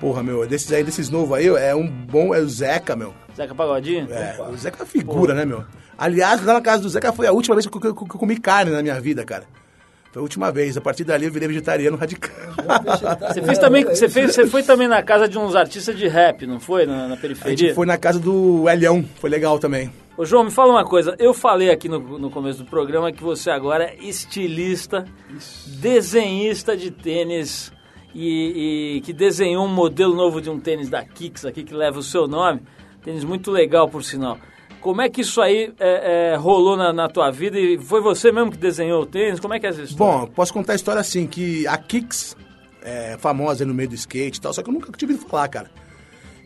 porra, 0.00 0.20
meu, 0.22 0.44
desses 0.48 0.72
aí, 0.72 0.82
desses 0.82 1.08
novos 1.08 1.38
aí, 1.38 1.46
é 1.46 1.72
um 1.74 1.88
bom, 1.88 2.34
é 2.34 2.40
o 2.40 2.48
Zeca, 2.48 2.96
meu. 2.96 3.14
Zeca 3.36 3.54
Pagodinho? 3.54 4.08
É, 4.12 4.36
o 4.52 4.56
Zeca 4.56 4.78
é 4.78 4.80
uma 4.82 4.86
figura, 4.86 5.32
né, 5.32 5.44
meu? 5.44 5.64
Aliás, 5.96 6.44
lá 6.44 6.54
na 6.54 6.60
casa 6.60 6.82
do 6.82 6.88
Zeca 6.88 7.12
foi 7.12 7.28
a 7.28 7.32
última 7.32 7.54
vez 7.54 7.66
que 7.68 7.76
eu, 7.76 7.80
que 7.80 7.86
eu- 7.86 7.94
que 7.94 8.02
eu 8.16 8.18
comi 8.18 8.36
carne 8.36 8.72
na 8.72 8.82
minha 8.82 9.00
vida, 9.00 9.24
cara. 9.24 9.44
Foi 10.14 10.20
a 10.20 10.22
última 10.22 10.52
vez. 10.52 10.76
A 10.76 10.80
partir 10.80 11.02
dali 11.02 11.26
eu 11.26 11.32
virei 11.32 11.48
vegetariano 11.48 11.96
radical. 11.96 12.30
Você 13.32 13.42
fez 13.42 13.58
também, 13.58 13.82
você 13.90 14.08
fez, 14.08 14.32
você 14.32 14.46
foi 14.46 14.62
também 14.62 14.86
na 14.86 15.02
casa 15.02 15.28
de 15.28 15.36
uns 15.36 15.56
artistas 15.56 15.98
de 15.98 16.06
rap, 16.06 16.46
não 16.46 16.60
foi? 16.60 16.86
Na, 16.86 17.08
na 17.08 17.14
A 17.14 17.16
periferia? 17.16 17.56
gente 17.56 17.74
foi 17.74 17.84
na 17.84 17.98
casa 17.98 18.20
do 18.20 18.68
Elião, 18.68 19.04
foi 19.16 19.28
legal 19.28 19.58
também. 19.58 19.90
Ô 20.16 20.24
João, 20.24 20.44
me 20.44 20.52
fala 20.52 20.70
uma 20.70 20.84
coisa. 20.84 21.16
Eu 21.18 21.34
falei 21.34 21.68
aqui 21.68 21.88
no, 21.88 21.98
no 22.16 22.30
começo 22.30 22.62
do 22.62 22.64
programa 22.70 23.10
que 23.10 23.24
você 23.24 23.50
agora 23.50 23.86
é 23.86 23.96
estilista, 24.04 25.04
desenhista 25.80 26.76
de 26.76 26.92
tênis 26.92 27.72
e, 28.14 28.98
e 28.98 29.00
que 29.00 29.12
desenhou 29.12 29.64
um 29.64 29.74
modelo 29.74 30.14
novo 30.14 30.40
de 30.40 30.48
um 30.48 30.60
tênis 30.60 30.88
da 30.88 31.04
Kicks 31.04 31.44
aqui 31.44 31.64
que 31.64 31.74
leva 31.74 31.98
o 31.98 32.04
seu 32.04 32.28
nome. 32.28 32.62
Tênis 33.02 33.24
muito 33.24 33.50
legal, 33.50 33.88
por 33.88 34.04
sinal. 34.04 34.38
Como 34.84 35.00
é 35.00 35.08
que 35.08 35.22
isso 35.22 35.40
aí 35.40 35.72
é, 35.80 36.32
é, 36.32 36.36
rolou 36.36 36.76
na, 36.76 36.92
na 36.92 37.08
tua 37.08 37.30
vida 37.30 37.58
e 37.58 37.78
foi 37.78 38.02
você 38.02 38.30
mesmo 38.30 38.50
que 38.52 38.58
desenhou 38.58 39.02
o 39.02 39.06
tênis? 39.06 39.40
Como 39.40 39.54
é 39.54 39.58
que 39.58 39.64
é 39.66 39.70
essa 39.70 39.80
história? 39.80 40.18
Bom, 40.20 40.26
posso 40.26 40.52
contar 40.52 40.74
a 40.74 40.76
história 40.76 41.00
assim, 41.00 41.26
que 41.26 41.66
a 41.66 41.78
Kicks 41.78 42.36
é 42.82 43.16
famosa 43.18 43.64
no 43.64 43.72
meio 43.72 43.88
do 43.88 43.94
skate 43.94 44.36
e 44.38 44.40
tal, 44.42 44.52
só 44.52 44.62
que 44.62 44.68
eu 44.68 44.74
nunca 44.74 44.92
tive 44.92 45.14
ouvido 45.14 45.26
falar, 45.30 45.48
cara. 45.48 45.70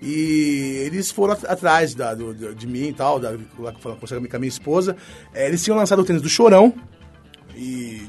E 0.00 0.84
eles 0.86 1.10
foram 1.10 1.32
at- 1.32 1.44
atrás 1.46 1.96
da- 1.96 2.14
do- 2.14 2.54
de 2.54 2.66
mim 2.68 2.90
e 2.90 2.92
tal, 2.92 3.18
da, 3.18 3.30
lá 3.58 3.72
que 3.72 3.80
com 3.82 4.36
a 4.36 4.38
minha 4.38 4.48
esposa. 4.48 4.96
É, 5.34 5.48
eles 5.48 5.64
tinham 5.64 5.76
lançado 5.76 5.98
o 5.98 6.04
tênis 6.04 6.22
do 6.22 6.28
Chorão 6.28 6.72
e 7.56 8.02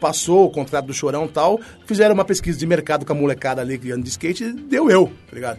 passou 0.00 0.46
o 0.46 0.50
contrato 0.50 0.86
do 0.86 0.94
Chorão 0.94 1.24
e 1.24 1.28
tal. 1.28 1.58
Fizeram 1.84 2.14
uma 2.14 2.24
pesquisa 2.24 2.56
de 2.56 2.64
mercado 2.66 3.04
com 3.04 3.12
a 3.12 3.16
molecada 3.16 3.60
ali 3.60 3.76
que 3.78 3.90
anda 3.90 4.04
de 4.04 4.10
skate 4.10 4.44
e 4.44 4.52
deu 4.52 4.88
eu, 4.88 5.06
tá 5.28 5.34
ligado? 5.34 5.58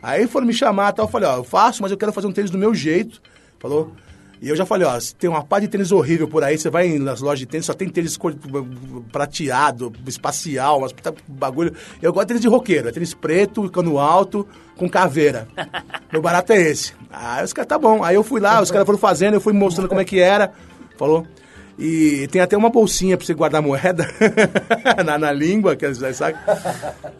Aí 0.00 0.28
foram 0.28 0.46
me 0.46 0.52
chamar 0.52 0.92
e 0.92 0.96
tal, 0.96 1.06
eu 1.06 1.10
falei, 1.10 1.28
ó, 1.28 1.36
eu 1.38 1.44
faço, 1.44 1.82
mas 1.82 1.90
eu 1.90 1.98
quero 1.98 2.12
fazer 2.12 2.28
um 2.28 2.32
tênis 2.32 2.50
do 2.50 2.58
meu 2.58 2.72
jeito, 2.74 3.20
falou? 3.62 3.92
E 4.40 4.48
eu 4.48 4.56
já 4.56 4.66
falei, 4.66 4.84
ó, 4.84 4.98
tem 5.16 5.30
uma 5.30 5.44
pá 5.44 5.60
de 5.60 5.68
tênis 5.68 5.92
horrível 5.92 6.26
por 6.26 6.42
aí, 6.42 6.58
você 6.58 6.68
vai 6.68 6.98
nas 6.98 7.20
lojas 7.20 7.38
de 7.38 7.46
tênis, 7.46 7.64
só 7.64 7.72
tem 7.72 7.88
tênis 7.88 8.18
prateado, 9.12 9.92
espacial, 10.04 10.78
umas 10.78 10.92
puta 10.92 11.14
bagulho. 11.28 11.72
Eu 12.02 12.12
gosto 12.12 12.24
de 12.24 12.28
tênis 12.28 12.42
de 12.42 12.48
roqueiro, 12.48 12.88
é 12.88 12.92
tênis 12.92 13.14
preto, 13.14 13.70
cano 13.70 14.00
alto, 14.00 14.44
com 14.76 14.88
caveira. 14.88 15.46
Meu 16.12 16.20
barato 16.20 16.52
é 16.52 16.60
esse. 16.60 16.92
Aí 17.08 17.44
os 17.44 17.52
caras, 17.52 17.68
tá 17.68 17.78
bom. 17.78 18.02
Aí 18.02 18.16
eu 18.16 18.24
fui 18.24 18.40
lá, 18.40 18.60
os 18.60 18.72
caras 18.72 18.84
foram 18.84 18.98
fazendo, 18.98 19.34
eu 19.34 19.40
fui 19.40 19.52
mostrando 19.52 19.88
como 19.88 20.00
é 20.00 20.04
que 20.04 20.18
era, 20.18 20.52
falou? 20.98 21.24
E 21.78 22.28
tem 22.30 22.40
até 22.42 22.56
uma 22.56 22.68
bolsinha 22.68 23.16
pra 23.16 23.26
você 23.26 23.32
guardar 23.34 23.62
moeda 23.62 24.06
na, 25.04 25.18
na 25.18 25.32
língua, 25.32 25.74
que 25.74 25.86
sabe? 26.12 26.36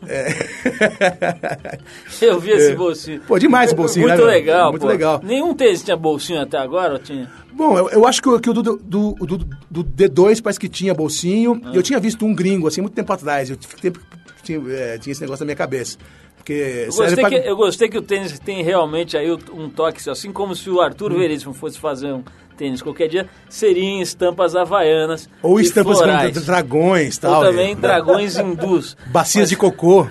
É. 0.07 1.79
Eu 2.21 2.39
vi 2.39 2.51
esse 2.51 2.73
É. 2.73 2.75
bolsinho. 2.75 3.21
Pô, 3.27 3.39
demais 3.39 3.67
esse 3.69 3.75
bolsinho, 3.77 4.07
Muito 4.09 4.21
né, 4.25 4.31
legal, 4.31 4.71
Muito 4.71 4.83
pô. 4.83 4.89
legal. 4.89 5.21
Nenhum 5.23 5.55
tênis 5.55 5.83
tinha 5.83 5.97
bolsinho 5.97 6.41
até 6.41 6.59
agora, 6.59 6.95
ou 6.95 6.99
tinha? 6.99 7.31
Bom, 7.53 7.77
eu, 7.79 7.89
eu 7.91 8.07
acho 8.07 8.21
que, 8.23 8.29
o- 8.29 8.41
que 8.41 8.51
o 8.51 8.53
do, 8.53 8.63
do, 8.63 8.77
do, 9.15 9.39
do 9.71 9.85
D2 9.85 10.43
parece 10.43 10.61
que 10.61 10.69
tinha 10.69 10.95
bolsinho. 10.95 11.61
Ah. 11.65 11.71
E 11.73 11.77
eu 11.77 11.83
tinha 11.83 11.99
visto 11.99 12.25
um 12.25 12.35
gringo, 12.35 12.67
assim, 12.69 12.81
muito 12.81 12.95
tempo 12.95 13.13
atrás. 13.13 13.51
Eu 13.51 13.57
tive 13.57 13.75
tempo 13.77 14.01
tinha, 14.43 14.61
é, 14.71 14.99
tinha 14.99 15.13
esse 15.13 15.21
negócio 15.21 15.43
na 15.45 15.47
minha 15.47 15.57
cabeça. 15.57 15.97
Porque 16.37 16.87
Eu 16.89 16.93
gostei, 16.93 17.17
pra- 17.17 17.29
que, 17.29 17.49
eu 17.49 17.57
gostei 17.57 17.89
que 17.89 17.97
o 17.99 18.03
tênis 18.03 18.37
tem 18.41 18.65
realmente 18.65 19.17
aí 19.17 19.31
um 19.33 19.69
toque, 19.71 20.11
assim 20.11 20.33
como 20.33 20.57
se 20.57 20.69
o 20.69 20.79
Hum. 20.79 20.81
Arthur 20.81 21.13
Veríssimo 21.15 21.55
fosse 21.55 21.79
fazer 21.79 22.13
um 22.13 22.25
tênis 22.57 22.81
qualquer 22.83 23.09
dia, 23.09 23.29
seria 23.49 23.83
em 23.85 24.01
estampas 24.01 24.55
havaianas 24.57 25.29
Ou 25.43 25.59
e 25.61 25.63
estampas 25.63 25.99
florais. 25.99 26.33
como 26.35 26.47
dragões 26.47 27.17
e 27.17 27.27
Ou 27.27 27.33
tal. 27.33 27.43
também 27.43 27.73
e- 27.73 27.75
dragões 27.75 28.37
hindus. 28.39 28.97
Bacias 29.07 29.49
de 29.49 29.57
cocô. 29.57 30.07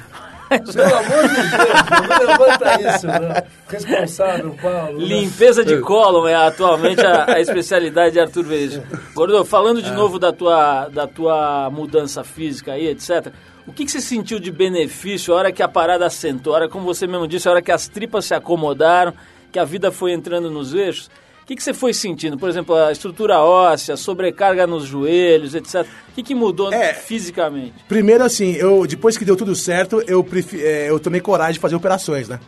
Pelo 0.49 0.95
amor 0.97 1.27
de 1.29 1.35
Deus, 1.35 2.09
não 2.09 2.27
levanta 2.27 2.81
isso, 2.95 3.07
né? 3.07 3.43
Responsável, 3.69 4.53
Paulo. 4.61 4.99
né? 4.99 5.05
Limpeza 5.05 5.63
de 5.63 5.79
cólon 5.79 6.27
é 6.27 6.35
atualmente 6.35 6.99
a, 7.05 7.35
a 7.35 7.39
especialidade 7.39 8.11
de 8.13 8.19
Arthur 8.19 8.43
Veríssimo. 8.43 8.83
Gordo, 9.15 9.45
falando 9.45 9.79
É. 9.79 9.83
de 9.83 9.91
novo 9.91 10.19
da 10.19 10.33
tua, 10.33 10.89
da 10.89 11.07
tua 11.07 11.69
mudança 11.71 12.21
física 12.25 12.73
aí, 12.73 12.87
etc., 12.87 13.27
o 13.65 13.71
que, 13.71 13.85
que 13.85 13.91
você 13.91 14.01
sentiu 14.01 14.39
de 14.39 14.51
benefício 14.51 15.33
a 15.33 15.37
hora 15.37 15.51
que 15.53 15.63
a 15.63 15.69
parada 15.69 16.05
assentou, 16.05 16.51
a 16.51 16.57
hora, 16.57 16.67
como 16.69 16.83
você 16.83 17.07
mesmo 17.07 17.27
disse, 17.29 17.47
a 17.47 17.51
hora 17.51 17.61
que 17.61 17.71
as 17.71 17.87
tripas 17.87 18.25
se 18.25 18.33
acomodaram, 18.33 19.13
que 19.53 19.59
a 19.59 19.63
vida 19.63 19.89
foi 19.89 20.11
entrando 20.11 20.51
nos 20.51 20.73
eixos? 20.73 21.09
O 21.51 21.53
que, 21.53 21.57
que 21.57 21.63
você 21.65 21.73
foi 21.73 21.93
sentindo? 21.93 22.37
Por 22.37 22.47
exemplo, 22.47 22.73
a 22.73 22.93
estrutura 22.93 23.41
óssea, 23.41 23.97
sobrecarga 23.97 24.65
nos 24.65 24.85
joelhos, 24.85 25.53
etc. 25.53 25.85
O 26.07 26.13
que, 26.15 26.23
que 26.23 26.33
mudou 26.33 26.71
É. 26.71 26.93
fisicamente? 26.93 27.73
Primeiro, 27.89 28.23
assim, 28.23 28.53
eu, 28.53 28.87
depois 28.87 29.17
que 29.17 29.25
deu 29.25 29.35
tudo 29.35 29.53
certo, 29.53 30.01
eu, 30.07 30.25
é, 30.53 30.89
eu 30.89 30.97
tomei 30.97 31.19
coragem 31.19 31.55
de 31.55 31.59
fazer 31.59 31.75
operações, 31.75 32.29
né? 32.29 32.39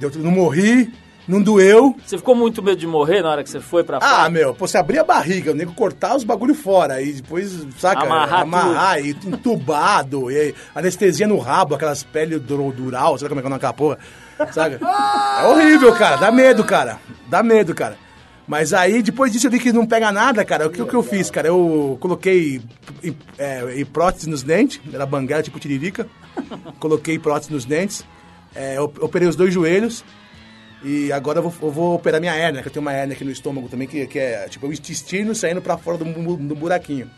Eu 0.00 0.10
não 0.22 0.30
morri, 0.30 0.90
Não 1.28 1.42
doeu. 1.42 1.94
Você 2.06 2.16
ficou 2.16 2.34
muito 2.34 2.62
medo 2.62 2.78
de 2.78 2.86
morrer 2.86 3.20
na 3.22 3.28
hora 3.30 3.44
que 3.44 3.50
você 3.50 3.60
foi 3.60 3.84
pra 3.84 3.98
Ah, 4.00 4.30
meu, 4.30 4.54
pô, 4.54 4.66
você 4.66 4.78
abrir 4.78 4.98
a 4.98 5.04
barriga, 5.04 5.52
o 5.52 5.54
nego 5.54 5.74
cortar 5.74 6.16
os 6.16 6.24
bagulho 6.24 6.54
fora, 6.54 7.02
e 7.02 7.12
depois, 7.12 7.66
saca, 7.78 8.02
Amarrar 8.04 8.40
amarrar 8.40 8.98
e 9.04 9.10
entubado, 9.10 10.30
e 10.30 10.54
anestesia 10.74 11.26
no 11.26 11.38
rabo, 11.38 11.74
aquelas 11.74 12.02
peles 12.02 12.40
dural, 12.40 13.18
sabe 13.18 13.28
como 13.28 13.40
é 13.40 13.44
que 13.44 13.52
é 13.52 13.56
aquela 13.56 13.72
porra? 13.74 13.98
Saca? 14.52 14.80
É 15.42 15.46
horrível, 15.46 15.92
cara, 15.94 16.16
dá 16.16 16.30
medo, 16.32 16.64
cara, 16.64 16.98
dá 17.28 17.42
medo, 17.42 17.74
cara. 17.74 17.96
Mas 18.46 18.72
aí, 18.72 19.02
depois 19.02 19.30
disso, 19.30 19.46
eu 19.46 19.50
vi 19.50 19.58
que 19.60 19.70
não 19.70 19.86
pega 19.86 20.10
nada, 20.10 20.42
cara. 20.42 20.66
O 20.66 20.70
que, 20.70 20.80
o 20.80 20.86
que 20.86 20.94
eu 20.94 21.02
fiz, 21.02 21.30
cara? 21.30 21.48
Eu 21.48 21.98
coloquei 22.00 22.62
é, 23.36 23.84
prótese 23.92 24.30
nos 24.30 24.42
dentes, 24.42 24.80
era 24.90 25.04
banguela 25.04 25.42
tipo 25.42 25.58
tiririca. 25.60 26.06
coloquei 26.80 27.18
prótese 27.18 27.52
nos 27.52 27.66
dentes, 27.66 28.06
é, 28.54 28.80
op- 28.80 28.98
operei 29.02 29.28
os 29.28 29.36
dois 29.36 29.52
joelhos. 29.52 30.02
E 30.82 31.10
agora 31.12 31.38
eu 31.38 31.42
vou, 31.42 31.68
eu 31.68 31.72
vou 31.72 31.94
operar 31.94 32.20
minha 32.20 32.34
hérnia, 32.34 32.62
que 32.62 32.68
eu 32.68 32.72
tenho 32.72 32.84
uma 32.84 32.92
hérnia 32.92 33.14
aqui 33.14 33.24
no 33.24 33.30
estômago 33.30 33.68
também, 33.68 33.88
que, 33.88 34.06
que 34.06 34.18
é 34.18 34.48
tipo 34.48 34.66
o 34.66 34.72
intestino 34.72 35.34
saindo 35.34 35.60
pra 35.60 35.76
fora 35.76 35.98
do, 35.98 36.04
do 36.36 36.54
buraquinho. 36.54 37.10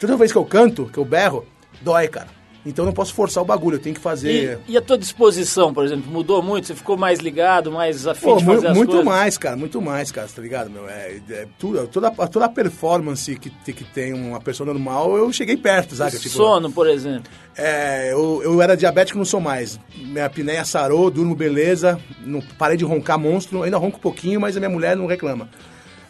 Toda 0.00 0.16
vez 0.16 0.32
que 0.32 0.38
eu 0.38 0.44
canto, 0.44 0.86
que 0.86 0.98
eu 0.98 1.04
berro, 1.04 1.46
dói, 1.80 2.08
cara. 2.08 2.41
Então 2.64 2.84
não 2.84 2.92
posso 2.92 3.12
forçar 3.12 3.42
o 3.42 3.46
bagulho, 3.46 3.76
eu 3.76 3.80
tenho 3.80 3.94
que 3.94 4.00
fazer. 4.00 4.60
E, 4.68 4.72
e 4.72 4.76
a 4.76 4.80
tua 4.80 4.96
disposição, 4.96 5.74
por 5.74 5.84
exemplo, 5.84 6.10
mudou 6.10 6.40
muito? 6.40 6.68
Você 6.68 6.74
ficou 6.76 6.96
mais 6.96 7.18
ligado, 7.18 7.72
mais 7.72 8.06
afim 8.06 8.26
Pô, 8.26 8.36
de 8.36 8.44
fazer 8.44 8.68
as 8.68 8.76
muito 8.76 8.90
coisas? 8.90 9.04
mais, 9.04 9.36
cara, 9.36 9.56
muito 9.56 9.82
mais, 9.82 10.12
cara, 10.12 10.28
tá 10.28 10.40
ligado, 10.40 10.70
meu? 10.70 10.88
É, 10.88 11.20
é 11.30 11.48
tudo, 11.58 11.86
toda, 11.88 12.10
toda 12.10 12.44
a 12.44 12.48
performance 12.48 13.34
que, 13.36 13.50
que 13.50 13.84
tem 13.84 14.12
uma 14.12 14.40
pessoa 14.40 14.66
normal, 14.66 15.16
eu 15.16 15.32
cheguei 15.32 15.56
perto, 15.56 15.96
sabe? 15.96 16.16
Tipo, 16.18 16.28
Sono, 16.28 16.70
por 16.70 16.88
exemplo. 16.88 17.30
É, 17.56 18.12
eu, 18.12 18.40
eu 18.44 18.62
era 18.62 18.76
diabético, 18.76 19.18
não 19.18 19.24
sou 19.24 19.40
mais. 19.40 19.80
Minha 19.96 20.26
apneia 20.26 20.64
sarou, 20.64 21.10
durmo 21.10 21.34
beleza, 21.34 21.98
não, 22.24 22.40
parei 22.56 22.76
de 22.76 22.84
roncar 22.84 23.18
monstro, 23.18 23.64
ainda 23.64 23.76
ronco 23.76 23.96
um 23.96 24.00
pouquinho, 24.00 24.40
mas 24.40 24.56
a 24.56 24.60
minha 24.60 24.70
mulher 24.70 24.96
não 24.96 25.06
reclama. 25.06 25.48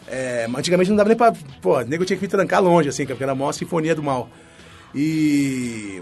É, 0.07 0.47
antigamente 0.55 0.89
não 0.89 0.97
dava 0.97 1.09
nem 1.09 1.17
pra. 1.17 1.33
Pô, 1.61 1.79
o 1.79 1.81
nego 1.81 2.05
tinha 2.05 2.15
que 2.15 2.23
me 2.23 2.27
trancar 2.29 2.61
longe, 2.61 2.89
assim, 2.89 3.05
porque 3.05 3.23
era 3.23 3.31
a 3.31 3.35
maior 3.35 3.51
sinfonia 3.51 3.95
do 3.95 4.03
mal. 4.03 4.29
E. 4.93 6.01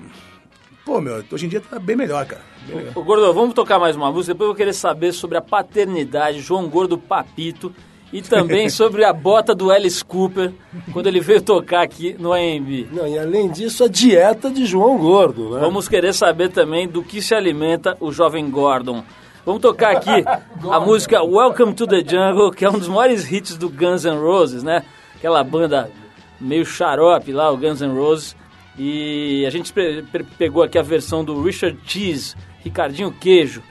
Pô, 0.85 0.99
meu, 0.99 1.23
hoje 1.31 1.45
em 1.45 1.49
dia 1.49 1.61
tá 1.61 1.77
bem 1.77 1.95
melhor, 1.95 2.25
cara. 2.25 2.41
Bem. 2.67 2.87
Ô, 2.95 3.03
Gordo, 3.03 3.31
vamos 3.33 3.53
tocar 3.53 3.77
mais 3.79 3.95
uma 3.95 4.11
música, 4.11 4.33
depois 4.33 4.45
eu 4.45 4.53
vou 4.53 4.57
querer 4.57 4.73
saber 4.73 5.11
sobre 5.11 5.37
a 5.37 5.41
paternidade, 5.41 6.41
João 6.41 6.67
Gordo 6.67 6.97
Papito, 6.97 7.71
e 8.11 8.21
também 8.21 8.67
sobre 8.69 9.03
a 9.03 9.13
bota 9.13 9.53
do 9.53 9.71
Alice 9.71 10.03
Cooper, 10.03 10.51
quando 10.91 11.05
ele 11.05 11.19
veio 11.19 11.41
tocar 11.41 11.83
aqui 11.83 12.15
no 12.17 12.33
AMB. 12.33 12.87
Não, 12.91 13.07
e 13.07 13.17
além 13.17 13.49
disso, 13.51 13.83
a 13.83 13.87
dieta 13.87 14.49
de 14.49 14.65
João 14.65 14.97
Gordo, 14.97 15.51
né? 15.51 15.59
Vamos 15.59 15.87
querer 15.87 16.13
saber 16.13 16.49
também 16.49 16.87
do 16.87 17.03
que 17.03 17.21
se 17.21 17.35
alimenta 17.35 17.95
o 17.99 18.11
jovem 18.11 18.49
Gordon. 18.49 19.03
Vamos 19.45 19.61
tocar 19.61 19.91
aqui 19.95 20.23
a 20.69 20.79
música 20.79 21.21
Welcome 21.23 21.73
to 21.73 21.85
the 21.85 22.03
Jungle, 22.03 22.51
que 22.51 22.65
é 22.65 22.69
um 22.69 22.79
dos 22.79 22.87
maiores 22.87 23.31
hits 23.31 23.55
do 23.55 23.69
Guns 23.69 24.03
N' 24.03 24.19
Roses, 24.19 24.63
né? 24.63 24.83
Aquela 25.15 25.43
banda 25.43 25.91
meio 26.39 26.65
xarope 26.65 27.31
lá, 27.31 27.51
o 27.51 27.57
Guns 27.57 27.81
N' 27.81 27.93
Roses. 27.93 28.35
E 28.77 29.45
a 29.45 29.49
gente 29.49 29.71
pe- 29.73 30.03
pe- 30.11 30.23
pegou 30.37 30.63
aqui 30.63 30.77
a 30.77 30.81
versão 30.81 31.23
do 31.23 31.41
Richard 31.43 31.77
Cheese, 31.85 32.35
Ricardinho 32.63 33.11
Queijo, 33.11 33.61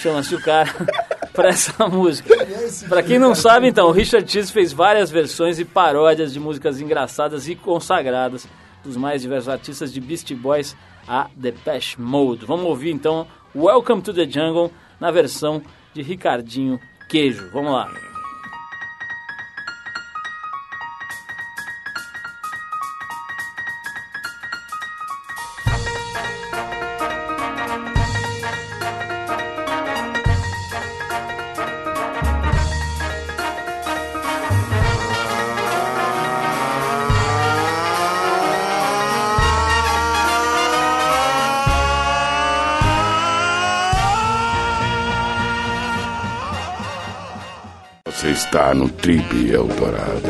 chama-se 0.00 0.34
o 0.34 0.40
cara, 0.40 0.72
para 1.34 1.48
essa 1.48 1.86
música. 1.88 2.34
Para 2.88 3.02
quem 3.02 3.18
não 3.18 3.34
sabe, 3.34 3.66
então, 3.68 3.88
o 3.88 3.92
Richard 3.92 4.30
Cheese 4.30 4.52
fez 4.52 4.72
várias 4.72 5.10
versões 5.10 5.58
e 5.58 5.64
paródias 5.64 6.32
de 6.32 6.40
músicas 6.40 6.80
engraçadas 6.80 7.48
e 7.48 7.54
consagradas 7.54 8.46
dos 8.84 8.96
mais 8.96 9.22
diversos 9.22 9.48
artistas 9.48 9.92
de 9.92 10.00
Beastie 10.00 10.36
Boys 10.36 10.76
a 11.08 11.28
Depeche 11.36 12.00
Mode. 12.00 12.46
Vamos 12.46 12.66
ouvir 12.66 12.90
então 12.92 13.26
Welcome 13.54 14.00
to 14.02 14.14
the 14.14 14.28
Jungle 14.30 14.72
na 15.00 15.10
versão 15.10 15.60
de 15.92 16.02
Ricardinho 16.02 16.78
Queijo. 17.08 17.50
Vamos 17.52 17.72
lá. 17.72 17.90
Trip 49.06 49.52
Eldorado. 49.52 50.28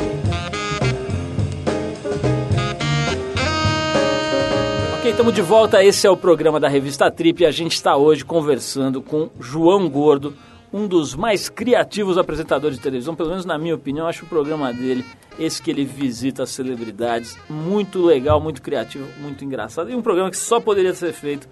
Ok, 4.98 5.10
estamos 5.10 5.32
de 5.32 5.40
volta. 5.40 5.82
Esse 5.82 6.06
é 6.06 6.10
o 6.10 6.16
programa 6.18 6.60
da 6.60 6.68
revista 6.68 7.10
Trip 7.10 7.42
e 7.42 7.46
a 7.46 7.50
gente 7.50 7.72
está 7.72 7.96
hoje 7.96 8.22
conversando 8.22 9.00
com 9.00 9.30
João 9.40 9.88
Gordo, 9.88 10.34
um 10.70 10.86
dos 10.86 11.14
mais 11.14 11.48
criativos 11.48 12.18
apresentadores 12.18 12.76
de 12.76 12.82
televisão, 12.82 13.14
pelo 13.14 13.30
menos 13.30 13.46
na 13.46 13.56
minha 13.56 13.74
opinião. 13.74 14.06
Acho 14.06 14.26
o 14.26 14.28
programa 14.28 14.70
dele, 14.74 15.06
esse 15.38 15.62
que 15.62 15.70
ele 15.70 15.86
visita 15.86 16.42
as 16.42 16.50
celebridades, 16.50 17.38
muito 17.48 18.04
legal, 18.04 18.42
muito 18.42 18.60
criativo, 18.60 19.08
muito 19.22 19.42
engraçado 19.42 19.90
e 19.90 19.94
um 19.94 20.02
programa 20.02 20.30
que 20.30 20.36
só 20.36 20.60
poderia 20.60 20.92
ser 20.92 21.14
feito 21.14 21.48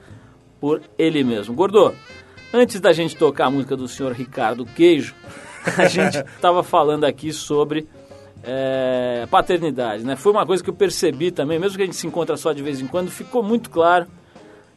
por 0.61 0.83
ele 0.99 1.25
mesmo. 1.25 1.55
Gordo, 1.55 1.95
antes 2.53 2.79
da 2.81 2.93
gente 2.93 3.17
tocar 3.17 3.47
a 3.47 3.51
música 3.51 3.75
do 3.75 3.89
senhor 3.89 4.13
Ricardo 4.13 4.67
Queijo, 4.67 5.15
a 5.79 5.89
gente 5.89 6.19
estava 6.19 6.63
falando 6.63 7.05
aqui 7.05 7.33
sobre 7.33 7.87
é, 8.43 9.27
paternidade, 9.31 10.05
né? 10.05 10.17
Foi 10.17 10.33
uma 10.33 10.45
coisa 10.47 10.63
que 10.63 10.71
eu 10.71 10.75
percebi 10.75 11.31
também, 11.31 11.59
mesmo 11.59 11.77
que 11.77 11.83
a 11.83 11.87
gente 11.87 11.97
se 11.97 12.07
encontra 12.07 12.37
só 12.37 12.53
de 12.53 12.63
vez 12.63 12.81
em 12.81 12.87
quando, 12.87 13.11
ficou 13.11 13.43
muito 13.43 13.71
claro 13.71 14.07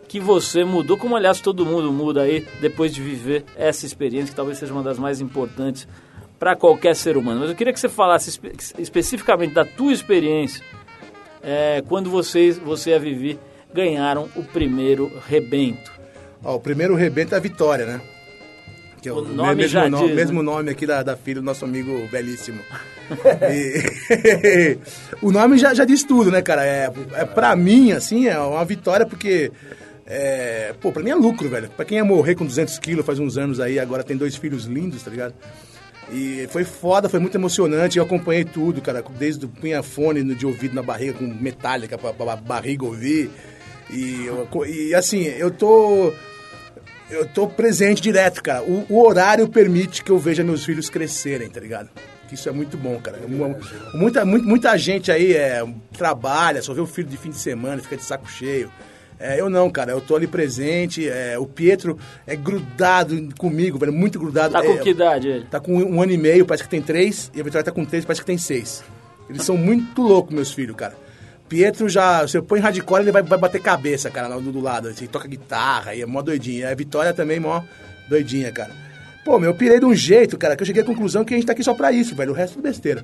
que 0.08 0.20
você 0.20 0.64
mudou, 0.64 0.98
como 0.98 1.16
aliás 1.18 1.42
todo 1.42 1.66
mundo 1.66 1.92
muda 1.92 2.22
aí 2.22 2.48
depois 2.62 2.94
de 2.94 3.02
viver 3.02 3.44
essa 3.58 3.86
experiência, 3.86 4.30
que 4.30 4.36
talvez 4.36 4.58
seja 4.58 4.72
uma 4.72 4.84
das 4.84 4.98
mais 4.98 5.20
importantes 5.20 5.86
para 6.40 6.56
qualquer 6.56 6.96
ser 6.96 7.18
humano. 7.18 7.42
Mas 7.42 7.50
eu 7.50 7.56
queria 7.56 7.74
que 7.74 7.80
você 7.80 7.90
falasse 7.90 8.30
espe- 8.30 8.54
especificamente 8.78 9.54
da 9.54 9.66
tua 9.66 9.92
experiência 9.92 10.64
é, 11.44 11.84
quando 11.88 12.10
vocês, 12.10 12.58
você 12.58 12.92
e 12.92 12.94
a 12.94 13.00
Vivi 13.00 13.38
ganharam 13.74 14.30
o 14.36 14.44
primeiro 14.44 15.12
rebento. 15.28 15.92
Ó, 16.44 16.56
o 16.56 16.60
primeiro 16.60 16.96
rebento 16.96 17.36
é 17.36 17.38
a 17.38 17.42
Vitória, 17.42 17.86
né? 17.86 18.02
Que 19.02 19.10
é 19.10 19.14
O 19.14 19.22
nome 19.22 19.56
mesmo, 19.56 19.70
já 19.72 19.90
no- 19.90 20.00
diz, 20.00 20.10
né? 20.10 20.16
mesmo 20.16 20.42
nome 20.44 20.72
aqui 20.72 20.86
da, 20.88 21.04
da 21.04 21.16
filha 21.16 21.40
do 21.40 21.46
nosso 21.46 21.64
amigo 21.66 22.08
belíssimo. 22.12 22.60
E- 23.50 24.78
o 25.22 25.32
nome 25.32 25.58
já, 25.58 25.74
já 25.74 25.86
diz 25.86 26.04
tudo, 26.04 26.30
né, 26.32 26.42
cara? 26.42 26.66
É, 26.66 26.92
é, 27.14 27.26
pra 27.26 27.56
mim, 27.56 27.92
assim, 27.94 28.28
é 28.28 28.38
uma 28.40 28.66
vitória 28.66 29.06
porque... 29.06 29.52
É, 30.06 30.74
pô, 30.82 30.92
pra 30.92 31.04
mim 31.04 31.10
é 31.12 31.16
lucro, 31.16 31.48
velho. 31.50 31.70
Pra 31.70 31.84
quem 31.86 31.98
ia 31.98 32.04
morrer 32.06 32.36
com 32.36 32.46
200 32.46 32.80
quilos 32.80 33.06
faz 33.06 33.20
uns 33.20 33.38
anos 33.38 33.60
aí, 33.60 33.78
agora 33.80 34.04
tem 34.04 34.16
dois 34.18 34.36
filhos 34.36 34.66
lindos, 34.66 35.04
tá 35.04 35.12
ligado? 35.12 35.34
E 36.12 36.48
foi 36.50 36.64
foda, 36.64 37.10
foi 37.10 37.20
muito 37.20 37.36
emocionante. 37.36 37.98
Eu 37.98 38.06
acompanhei 38.06 38.46
tudo, 38.46 38.82
cara. 38.82 39.04
Desde 39.20 39.46
o 39.46 39.50
punha 39.50 39.84
fone 39.84 40.24
de 40.34 40.46
ouvido 40.46 40.74
na 40.76 40.82
barriga, 40.82 41.14
com 41.14 41.26
metálica 41.26 41.98
pra, 41.98 42.14
pra 42.14 42.36
barriga 42.38 42.86
ouvir. 42.86 43.30
E, 43.90 44.26
eu- 44.26 44.48
e 44.66 44.96
assim, 44.96 45.24
eu 45.24 45.52
tô. 45.52 46.14
Eu 47.10 47.26
tô 47.26 47.48
presente 47.48 48.02
direto, 48.02 48.44
cara. 48.44 48.64
O, 48.64 48.86
o 48.90 49.06
horário 49.06 49.48
permite 49.48 50.04
que 50.04 50.12
eu 50.12 50.18
veja 50.18 50.44
meus 50.44 50.66
filhos 50.66 50.90
crescerem, 50.90 51.50
tá 51.50 51.60
ligado? 51.60 51.90
Que 52.28 52.36
Isso 52.36 52.50
é 52.50 52.52
muito 52.52 52.76
bom, 52.78 53.00
cara. 53.00 53.18
Muita, 53.94 54.26
muita, 54.26 54.26
muita 54.26 54.78
gente 54.78 55.12
aí 55.12 55.34
é, 55.34 55.64
trabalha, 55.98 56.62
só 56.62 56.74
vê 56.74 56.82
o 56.82 56.86
filho 56.86 57.08
de 57.08 57.16
fim 57.16 57.30
de 57.30 57.38
semana, 57.38 57.82
fica 57.82 57.96
de 57.96 58.04
saco 58.04 58.30
cheio. 58.30 58.70
É, 59.20 59.40
eu 59.40 59.50
não, 59.50 59.70
cara. 59.70 59.92
Eu 59.92 60.02
tô 60.02 60.16
ali 60.16 60.28
presente. 60.28 61.08
é, 61.08 61.40
o 61.40 61.46
Pietro 61.46 61.98
é 62.26 62.36
grudado 62.36 63.30
comigo, 63.38 63.78
velho. 63.80 63.94
Muito 63.94 64.20
grudado. 64.20 64.54
Tá 64.54 64.62
com 64.62 64.74
É, 64.74 64.78
que 64.78 64.90
idade 64.90 65.28
ele? 65.28 65.46
Tá 65.46 65.60
com 65.60 65.74
um 65.76 66.02
ano 66.02 66.12
e 66.12 66.18
meio, 66.18 66.46
parece 66.46 66.64
que 66.64 66.70
tem 66.70 66.82
três. 66.82 67.32
E 67.34 67.40
a 67.40 67.44
Vitória 67.44 67.64
tá 67.64 67.72
com 67.72 67.86
três, 67.86 68.06
parece 68.06 68.22
que 68.22 68.28
tem 68.28 68.38
seis. 68.38 68.84
Eles 69.30 69.44
são 69.44 69.58
muito 69.58 70.02
loucos, 70.02 70.34
meus 70.34 70.52
filhos, 70.52 70.76
cara. 70.76 70.96
Pietro 71.48 71.88
já, 71.88 72.22
você 72.22 72.42
põe 72.42 72.60
hardcore, 72.60 73.04
ele 73.04 73.12
vai, 73.12 73.22
vai 73.24 73.38
bater 73.38 73.62
cabeça, 73.62 74.10
cara, 74.10 74.28
lá 74.28 74.38
do, 74.38 74.52
do 74.52 74.60
lado. 74.60 74.90
Ele 74.90 75.08
toca 75.08 75.28
guitarra 75.28 75.96
e 75.96 76.02
é 76.02 76.06
mó 76.06 76.22
doidinha. 76.22 76.68
E 76.68 76.72
a 76.72 76.76
Vitória 76.76 77.14
também, 77.14 77.40
mó 77.40 77.62
doidinha, 78.10 78.52
cara. 78.52 78.72
Pô, 79.24 79.38
meu, 79.38 79.50
eu 79.50 79.56
pirei 79.56 79.78
de 79.78 79.86
um 79.86 79.94
jeito, 79.94 80.38
cara, 80.38 80.56
que 80.56 80.64
eu 80.64 80.66
cheguei 80.66 80.82
à 80.82 80.86
conclusão 80.86 81.26
que 81.26 81.34
a 81.34 81.38
gente 81.38 81.46
tá 81.46 81.52
aqui 81.52 81.62
só 81.62 81.74
pra 81.74 81.92
isso, 81.92 82.16
velho. 82.16 82.32
O 82.32 82.34
resto 82.34 82.60
é 82.60 82.62
besteira. 82.62 83.04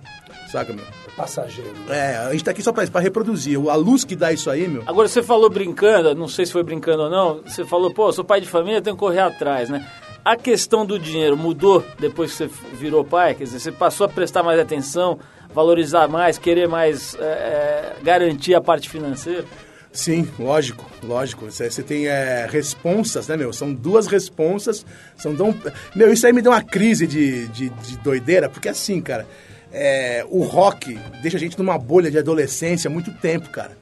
Saca, 0.50 0.72
meu? 0.72 0.86
Passageiro. 1.18 1.74
É, 1.90 2.16
a 2.16 2.32
gente 2.32 2.46
tá 2.46 2.52
aqui 2.52 2.62
só 2.62 2.72
pra 2.72 2.84
isso, 2.84 2.92
pra 2.92 3.02
reproduzir. 3.02 3.60
A 3.70 3.76
luz 3.76 4.06
que 4.06 4.16
dá 4.16 4.32
isso 4.32 4.50
aí, 4.50 4.66
meu. 4.68 4.84
Agora 4.88 5.08
você 5.08 5.22
falou 5.22 5.50
brincando, 5.50 6.16
não 6.16 6.30
sei 6.30 6.46
se 6.46 6.54
foi 6.54 6.64
brincando 6.64 7.04
ou 7.04 7.10
não, 7.10 7.42
você 7.46 7.66
falou, 7.66 7.94
pô, 7.94 8.10
sou 8.14 8.24
pai 8.24 8.40
de 8.40 8.48
família, 8.48 8.82
tenho 8.82 8.96
que 8.96 9.00
correr 9.02 9.20
atrás, 9.20 9.70
né? 9.70 9.86
A 10.26 10.38
questão 10.38 10.86
do 10.86 10.98
dinheiro 10.98 11.36
mudou 11.36 11.86
depois 12.00 12.32
que 12.32 12.38
você 12.38 12.50
virou 12.74 13.04
pai? 13.04 13.36
Quer 13.36 13.44
dizer, 13.44 13.60
você 13.60 13.72
passou 13.74 14.06
a 14.06 14.10
prestar 14.10 14.42
mais 14.42 14.58
atenção, 14.58 15.20
valorizar 15.54 16.08
mais, 16.08 16.38
querer 16.38 16.66
mais 16.66 17.14
é, 17.16 17.24
é, 17.24 17.96
garantir 18.02 18.56
a 18.56 18.62
parte 18.62 18.90
financeira? 18.90 19.44
Sim, 19.92 20.26
lógico, 20.40 20.90
lógico. 21.04 21.52
Você 21.52 21.84
tem 21.84 22.08
é, 22.08 22.48
responsas, 22.50 23.28
né, 23.28 23.36
meu? 23.36 23.52
São 23.52 23.74
duas 23.74 24.08
responsas. 24.08 24.86
São 25.18 25.36
dão... 25.36 25.54
Meu, 25.94 26.12
isso 26.14 26.26
aí 26.26 26.32
me 26.32 26.42
deu 26.42 26.54
uma 26.54 26.64
crise 26.64 27.06
de, 27.06 27.48
de, 27.50 27.70
de 27.70 27.98
doideira, 27.98 28.48
porque 28.48 28.70
assim, 28.70 29.02
cara, 29.02 29.28
é, 29.74 30.26
o 30.30 30.44
rock 30.44 30.98
deixa 31.22 31.36
a 31.36 31.40
gente 31.40 31.58
numa 31.60 31.78
bolha 31.78 32.10
de 32.10 32.18
adolescência 32.18 32.88
há 32.88 32.92
muito 32.92 33.12
tempo, 33.12 33.50
cara. 33.50 33.78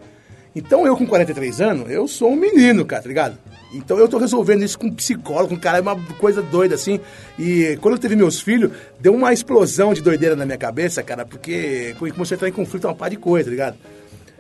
Então 0.56 0.88
eu 0.88 0.98
com 0.98 1.06
43 1.06 1.62
anos, 1.62 1.90
eu 1.92 2.08
sou 2.08 2.32
um 2.32 2.36
menino, 2.36 2.84
cara, 2.84 3.04
tá 3.04 3.08
ligado? 3.08 3.38
Então 3.74 3.98
eu 3.98 4.08
tô 4.08 4.18
resolvendo 4.18 4.64
isso 4.64 4.78
com 4.78 4.88
um 4.88 4.94
psicólogo, 4.94 5.50
com 5.50 5.56
um 5.56 5.60
cara, 5.60 5.78
é 5.78 5.82
uma 5.82 5.96
coisa 6.20 6.42
doida 6.42 6.76
assim. 6.76 7.00
E 7.40 7.78
quando 7.82 7.96
eu 7.96 8.00
teve 8.00 8.16
meus 8.16 8.42
filhos, 8.42 8.72
deu 9.00 9.14
uma 9.14 9.32
explosão 9.32 9.94
de 9.94 10.02
doideira 10.02 10.36
na 10.36 10.46
minha 10.46 10.58
cabeça, 10.58 11.02
cara, 11.02 11.26
porque 11.26 11.96
comecei 11.98 12.36
a 12.36 12.38
entrar 12.38 12.50
em 12.50 12.52
conflito 12.52 12.86
uma 12.86 12.96
par 12.96 13.10
de 13.10 13.16
coisa, 13.18 13.46
tá 13.46 13.52
ligado? 13.52 13.78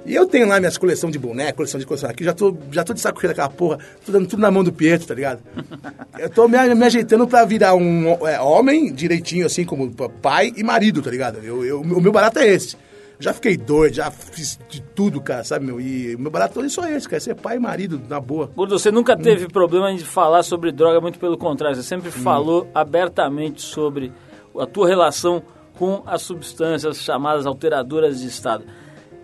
E 0.04 0.16
eu 0.16 0.26
tenho 0.26 0.48
lá 0.48 0.60
minhas 0.60 0.80
coleções 0.80 1.14
de 1.14 1.20
boneco, 1.20 1.58
coleção 1.58 1.80
de 1.80 1.86
coleção 1.86 2.10
aqui, 2.10 2.24
já 2.24 2.34
tô, 2.34 2.58
já 2.72 2.84
tô 2.84 2.92
de 2.92 3.00
saco 3.00 3.22
cheio 3.22 3.30
daquela 3.32 3.50
porra, 3.50 3.78
tô 4.04 4.12
dando 4.12 4.28
tudo 4.28 4.42
na 4.42 4.50
mão 4.50 4.64
do 4.64 4.74
Pietro, 4.74 5.08
tá 5.08 5.14
ligado? 5.14 5.40
Eu 6.18 6.28
tô 6.30 6.48
me, 6.48 6.58
me 6.76 6.86
ajeitando 6.86 7.28
pra 7.28 7.46
virar 7.46 7.76
um 7.76 8.10
é, 8.28 8.40
homem 8.42 8.92
direitinho, 8.92 9.46
assim, 9.46 9.64
como 9.64 9.90
pai 10.22 10.52
e 10.58 10.64
marido, 10.64 11.02
tá 11.04 11.12
ligado? 11.12 11.38
Eu, 11.44 11.64
eu- 11.64 11.82
o 11.82 12.02
meu 12.02 12.12
barato 12.12 12.40
é 12.40 12.48
esse. 12.48 12.76
Já 13.22 13.34
fiquei 13.34 13.56
doido, 13.56 13.94
já 13.94 14.10
fiz 14.10 14.60
de 14.68 14.82
tudo, 14.82 15.22
cara, 15.22 15.44
sabe, 15.44 15.64
meu? 15.64 15.80
E 15.80 16.16
o 16.16 16.20
meu 16.20 16.32
barato 16.32 16.60
é 16.60 16.68
só 16.68 16.88
esse, 16.90 17.08
cara, 17.08 17.20
ser 17.20 17.36
pai 17.36 17.58
e 17.58 17.60
marido, 17.60 18.02
na 18.10 18.20
boa. 18.20 18.50
Gordo, 18.56 18.80
você 18.80 18.90
nunca 18.92 19.16
teve 19.16 19.48
problema 19.48 19.94
de 19.94 20.04
falar 20.04 20.42
sobre 20.42 20.72
droga, 20.72 21.00
muito 21.00 21.20
pelo 21.20 21.38
contrário. 21.38 21.76
Você 21.76 21.84
sempre 21.84 22.10
falou 22.10 22.68
abertamente 22.74 23.62
sobre 23.62 24.12
a 24.60 24.66
tua 24.66 24.88
relação 24.88 25.44
com 25.78 26.02
as 26.08 26.24
substâncias 26.24 26.98
chamadas 26.98 27.46
alteradoras 27.46 28.22
de 28.22 28.28
estado. 28.28 28.66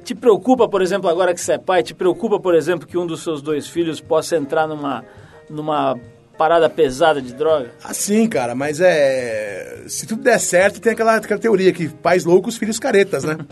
Te 0.03 0.13
preocupa, 0.13 0.69
por 0.69 0.83
exemplo, 0.83 1.09
agora 1.09 1.33
que 1.33 1.41
você 1.41 1.53
é 1.53 1.57
pai, 1.57 1.81
te 1.81 1.95
preocupa, 1.95 2.39
por 2.39 2.53
exemplo, 2.53 2.87
que 2.87 2.99
um 2.99 3.05
dos 3.07 3.23
seus 3.23 3.41
dois 3.41 3.67
filhos 3.67 3.99
possa 3.99 4.37
entrar 4.37 4.67
numa, 4.67 5.03
numa 5.49 5.99
parada 6.37 6.69
pesada 6.69 7.21
de 7.21 7.33
droga? 7.33 7.71
Assim, 7.83 8.27
cara, 8.27 8.53
mas 8.53 8.79
é. 8.79 9.83
Se 9.87 10.05
tudo 10.05 10.21
der 10.21 10.39
certo, 10.39 10.79
tem 10.79 10.93
aquela, 10.93 11.15
aquela 11.15 11.39
teoria 11.39 11.73
que 11.73 11.89
pais 11.89 12.23
loucos, 12.23 12.57
filhos 12.57 12.79
caretas, 12.79 13.23
né? 13.23 13.37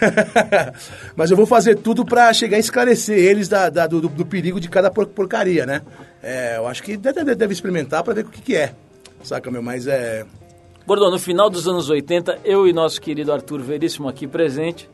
mas 1.16 1.30
eu 1.30 1.36
vou 1.36 1.46
fazer 1.46 1.76
tudo 1.76 2.04
pra 2.04 2.32
chegar 2.32 2.56
a 2.56 2.60
esclarecer 2.60 3.18
eles 3.18 3.48
da, 3.48 3.68
da- 3.70 3.86
do, 3.86 4.00
do 4.02 4.24
perigo 4.26 4.60
de 4.60 4.68
cada 4.68 4.90
por- 4.90 5.06
porcaria, 5.06 5.66
né? 5.66 5.82
É, 6.22 6.56
eu 6.56 6.66
acho 6.66 6.82
que 6.82 6.96
deve, 6.96 7.34
deve 7.34 7.52
experimentar 7.52 8.02
pra 8.02 8.14
ver 8.14 8.24
o 8.24 8.28
que, 8.28 8.40
que 8.40 8.56
é. 8.56 8.72
Saca, 9.22 9.50
meu? 9.50 9.62
Mas 9.62 9.86
é. 9.86 10.24
Gordon, 10.86 11.10
no 11.10 11.18
final 11.18 11.50
dos 11.50 11.68
anos 11.68 11.90
80, 11.90 12.38
eu 12.44 12.66
e 12.66 12.72
nosso 12.72 13.00
querido 13.00 13.32
Arthur 13.32 13.60
Veríssimo 13.60 14.08
aqui 14.08 14.26
presente, 14.26 14.88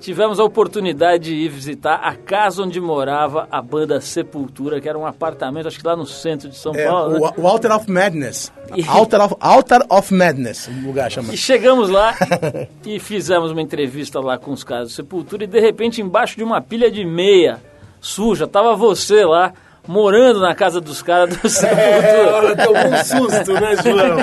tivemos 0.00 0.38
a 0.38 0.44
oportunidade 0.44 1.24
de 1.24 1.34
ir 1.34 1.48
visitar 1.48 1.94
a 1.94 2.14
casa 2.14 2.62
onde 2.62 2.80
morava 2.80 3.48
a 3.50 3.62
banda 3.62 4.00
Sepultura, 4.00 4.80
que 4.80 4.88
era 4.88 4.98
um 4.98 5.06
apartamento, 5.06 5.66
acho 5.68 5.78
que 5.78 5.86
lá 5.86 5.96
no 5.96 6.06
centro 6.06 6.48
de 6.48 6.56
São 6.56 6.74
é 6.74 6.86
Paulo. 6.86 7.18
né? 7.18 7.32
o, 7.36 7.42
o 7.42 7.46
Altar 7.48 7.76
of 7.76 7.90
Madness. 7.90 8.52
E- 8.76 8.84
Altar 8.88 9.20
of, 9.22 9.34
Altar 9.40 9.82
of 9.88 10.12
Madness, 10.12 10.68
o 10.68 10.86
lugar 10.86 11.10
chama. 11.10 11.32
E 11.32 11.36
chegamos 11.36 11.88
lá 11.88 12.14
e 12.84 12.98
fizemos 12.98 13.50
uma 13.50 13.62
entrevista 13.62 14.20
lá 14.20 14.36
com 14.38 14.52
os 14.52 14.62
caras 14.64 14.88
do 14.88 14.92
Sepultura 14.94 15.44
e 15.44 15.46
de 15.46 15.60
repente 15.60 16.02
embaixo 16.02 16.36
de 16.36 16.44
uma 16.44 16.60
pilha 16.60 16.90
de 16.90 17.04
meia 17.04 17.60
suja, 18.00 18.46
tava 18.46 18.76
você 18.76 19.24
lá 19.24 19.52
morando 19.86 20.40
na 20.40 20.54
casa 20.54 20.80
dos 20.80 21.02
caras 21.02 21.36
do 21.36 21.40
É, 21.46 21.48
Sepultura. 21.48 22.32
olha, 22.34 22.54
deu 22.54 22.72
um 22.72 22.96
susto, 23.04 23.52
né, 23.54 23.76
João? 23.82 24.16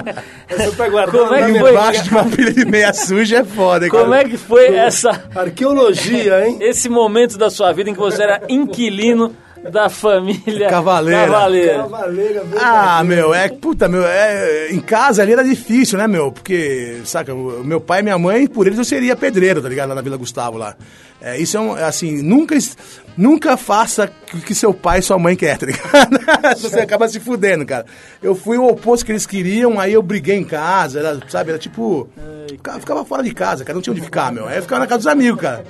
Você 0.50 0.76
tá 0.76 0.90
guardando 0.90 1.22
Como 1.24 1.36
é 1.36 1.52
que 1.52 1.60
foi? 1.60 1.72
Embaixo 1.72 2.04
de 2.04 2.10
uma 2.10 2.26
pilha 2.26 2.54
de 2.54 2.66
meia 2.66 2.94
suja 2.94 3.38
é 3.40 3.44
foda, 3.44 3.86
hein, 3.86 3.92
Como 3.92 4.06
cara? 4.12 4.22
é 4.22 4.26
que 4.30 4.38
foi 4.38 4.76
essa 4.76 5.24
Arqueologia, 5.36 6.48
hein? 6.48 6.58
esse 6.62 6.90
momento 6.90 7.38
da 7.38 7.50
sua 7.50 7.72
vida 7.72 7.90
em 7.90 7.94
que 7.94 8.00
você 8.00 8.24
era 8.24 8.42
inquilino 8.50 9.36
da 9.70 9.90
família 9.90 10.68
Cavaleira. 10.70 11.26
Cavaleira. 11.28 11.78
Cavaleira, 11.78 12.44
Ah, 12.60 13.04
meu, 13.04 13.34
é, 13.34 13.48
puta, 13.50 13.88
meu, 13.88 14.04
é, 14.06 14.72
em 14.72 14.80
casa 14.80 15.22
ali 15.22 15.34
era 15.34 15.44
difícil, 15.44 15.98
né, 15.98 16.08
meu? 16.08 16.32
Porque, 16.32 17.02
saca, 17.06 17.34
meu 17.36 17.80
pai 17.80 18.00
e 18.00 18.04
minha 18.04 18.18
mãe, 18.18 18.48
por 18.48 18.66
eles 18.66 18.80
eu 18.80 18.86
seria 18.86 19.16
pedreiro, 19.16 19.62
tá 19.62 19.70
ligado? 19.70 19.90
Lá 19.90 19.96
na 19.96 20.02
Vila 20.02 20.18
Gustavo, 20.18 20.58
lá. 20.58 20.76
É, 21.22 21.38
isso 21.38 21.56
é 21.56 21.60
um, 21.60 21.78
é 21.78 21.84
assim, 21.84 22.24
nunca, 22.24 22.58
nunca 23.16 23.56
faça 23.56 24.12
o 24.34 24.38
que 24.40 24.56
seu 24.56 24.74
pai 24.74 25.00
e 25.00 25.04
sua 25.04 25.20
mãe 25.20 25.36
querem, 25.36 25.58
tá 25.58 25.66
ligado? 25.68 26.58
Você 26.60 26.80
acaba 26.80 27.08
se 27.08 27.20
fudendo, 27.20 27.64
cara. 27.64 27.86
Eu 28.24 28.34
fui 28.34 28.58
o 28.58 28.68
oposto 28.68 29.06
que 29.06 29.12
eles 29.12 29.28
queriam, 29.28 29.80
aí 29.80 29.94
eu 29.94 30.02
briguei 30.02 30.38
em 30.38 30.44
casa, 30.44 31.00
era, 31.00 31.20
sabe, 31.30 31.52
era 31.52 31.60
tipo, 31.60 32.10
ficava, 32.50 32.80
ficava 32.80 33.06
fora 33.06 33.22
de 33.22 33.34
casa, 33.34 33.64
cara, 33.64 33.76
não 33.76 33.82
tinha 33.82 33.94
onde 33.94 34.02
ficar, 34.02 34.32
meu. 34.32 34.48
Aí 34.48 34.58
eu 34.58 34.64
ficava 34.64 34.80
na 34.80 34.88
casa 34.88 34.98
dos 35.00 35.08
amigos, 35.08 35.40
cara. 35.40 35.64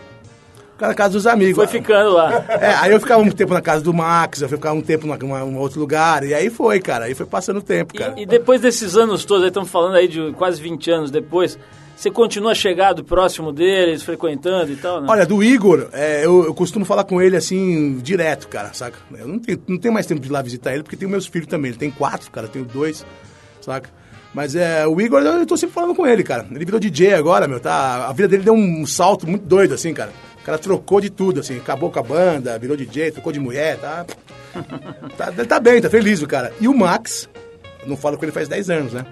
Ficava 0.81 0.93
na 0.93 0.95
casa 0.95 1.13
dos 1.13 1.27
amigos. 1.27 1.55
Foi 1.55 1.67
ficando 1.67 2.13
lá. 2.13 2.43
É, 2.49 2.73
aí 2.73 2.91
eu 2.91 2.99
ficava 2.99 3.21
um 3.21 3.29
tempo 3.29 3.53
na 3.53 3.61
casa 3.61 3.83
do 3.83 3.93
Max, 3.93 4.41
eu 4.41 4.49
ficava 4.49 4.73
um 4.75 4.81
tempo 4.81 5.05
em 5.05 5.25
um 5.25 5.57
outro 5.57 5.79
lugar, 5.79 6.23
e 6.23 6.33
aí 6.33 6.49
foi, 6.49 6.79
cara, 6.79 7.05
aí 7.05 7.13
foi 7.13 7.25
passando 7.25 7.57
o 7.57 7.61
tempo, 7.61 7.93
cara. 7.93 8.15
E, 8.17 8.23
e 8.23 8.25
depois 8.25 8.61
desses 8.61 8.97
anos 8.97 9.23
todos, 9.23 9.43
aí 9.43 9.49
estamos 9.49 9.69
falando 9.69 9.95
aí 9.95 10.07
de 10.07 10.33
quase 10.33 10.59
20 10.59 10.89
anos 10.89 11.11
depois, 11.11 11.57
você 11.95 12.09
continua 12.09 12.55
chegado 12.55 13.03
próximo 13.03 13.51
deles, 13.51 14.01
frequentando 14.01 14.71
e 14.71 14.75
tal, 14.75 15.01
né? 15.01 15.07
Olha, 15.07 15.23
do 15.23 15.43
Igor, 15.43 15.87
é, 15.93 16.25
eu, 16.25 16.45
eu 16.45 16.53
costumo 16.53 16.83
falar 16.83 17.03
com 17.03 17.21
ele 17.21 17.35
assim, 17.35 17.99
direto, 17.99 18.47
cara, 18.47 18.73
saca? 18.73 18.97
Eu 19.15 19.27
não 19.27 19.37
tenho, 19.37 19.61
não 19.67 19.77
tenho 19.77 19.93
mais 19.93 20.07
tempo 20.07 20.19
de 20.19 20.27
ir 20.27 20.31
lá 20.31 20.41
visitar 20.41 20.73
ele, 20.73 20.81
porque 20.81 20.95
tenho 20.95 21.11
meus 21.11 21.27
filhos 21.27 21.47
também. 21.47 21.69
Ele 21.69 21.77
tem 21.77 21.91
quatro, 21.91 22.31
cara, 22.31 22.47
eu 22.47 22.51
tenho 22.51 22.65
dois, 22.65 23.05
saca? 23.61 23.89
Mas 24.33 24.55
é, 24.55 24.87
o 24.87 24.99
Igor, 24.99 25.21
eu, 25.21 25.33
eu 25.33 25.45
tô 25.45 25.57
sempre 25.57 25.75
falando 25.75 25.93
com 25.93 26.07
ele, 26.07 26.23
cara. 26.23 26.47
Ele 26.49 26.65
virou 26.65 26.79
DJ 26.79 27.13
agora, 27.13 27.47
meu, 27.47 27.59
tá? 27.59 28.07
A 28.07 28.13
vida 28.13 28.29
dele 28.29 28.43
deu 28.43 28.53
um 28.53 28.85
salto 28.85 29.27
muito 29.27 29.45
doido, 29.45 29.73
assim, 29.73 29.93
cara. 29.93 30.11
O 30.41 30.43
cara 30.43 30.58
trocou 30.58 30.99
de 30.99 31.10
tudo, 31.10 31.39
assim, 31.39 31.58
acabou 31.58 31.91
com 31.91 31.99
a 31.99 32.04
banda, 32.04 32.58
virou 32.58 32.75
DJ, 32.75 33.12
trocou 33.12 33.32
de 33.32 33.39
mulher, 33.39 33.77
tá? 33.80 34.06
tá 35.17 35.32
ele 35.38 35.45
tá 35.45 35.60
bem, 35.60 35.82
tá 35.82 35.89
feliz, 35.89 36.21
o 36.21 36.27
cara. 36.27 36.51
E 36.60 36.67
o 36.67 36.73
Max, 36.75 37.30
não 37.86 37.95
falo 37.95 38.17
com 38.17 38.25
ele 38.25 38.32
faz 38.32 38.47
10 38.47 38.69
anos, 38.69 38.93
né? 38.93 39.06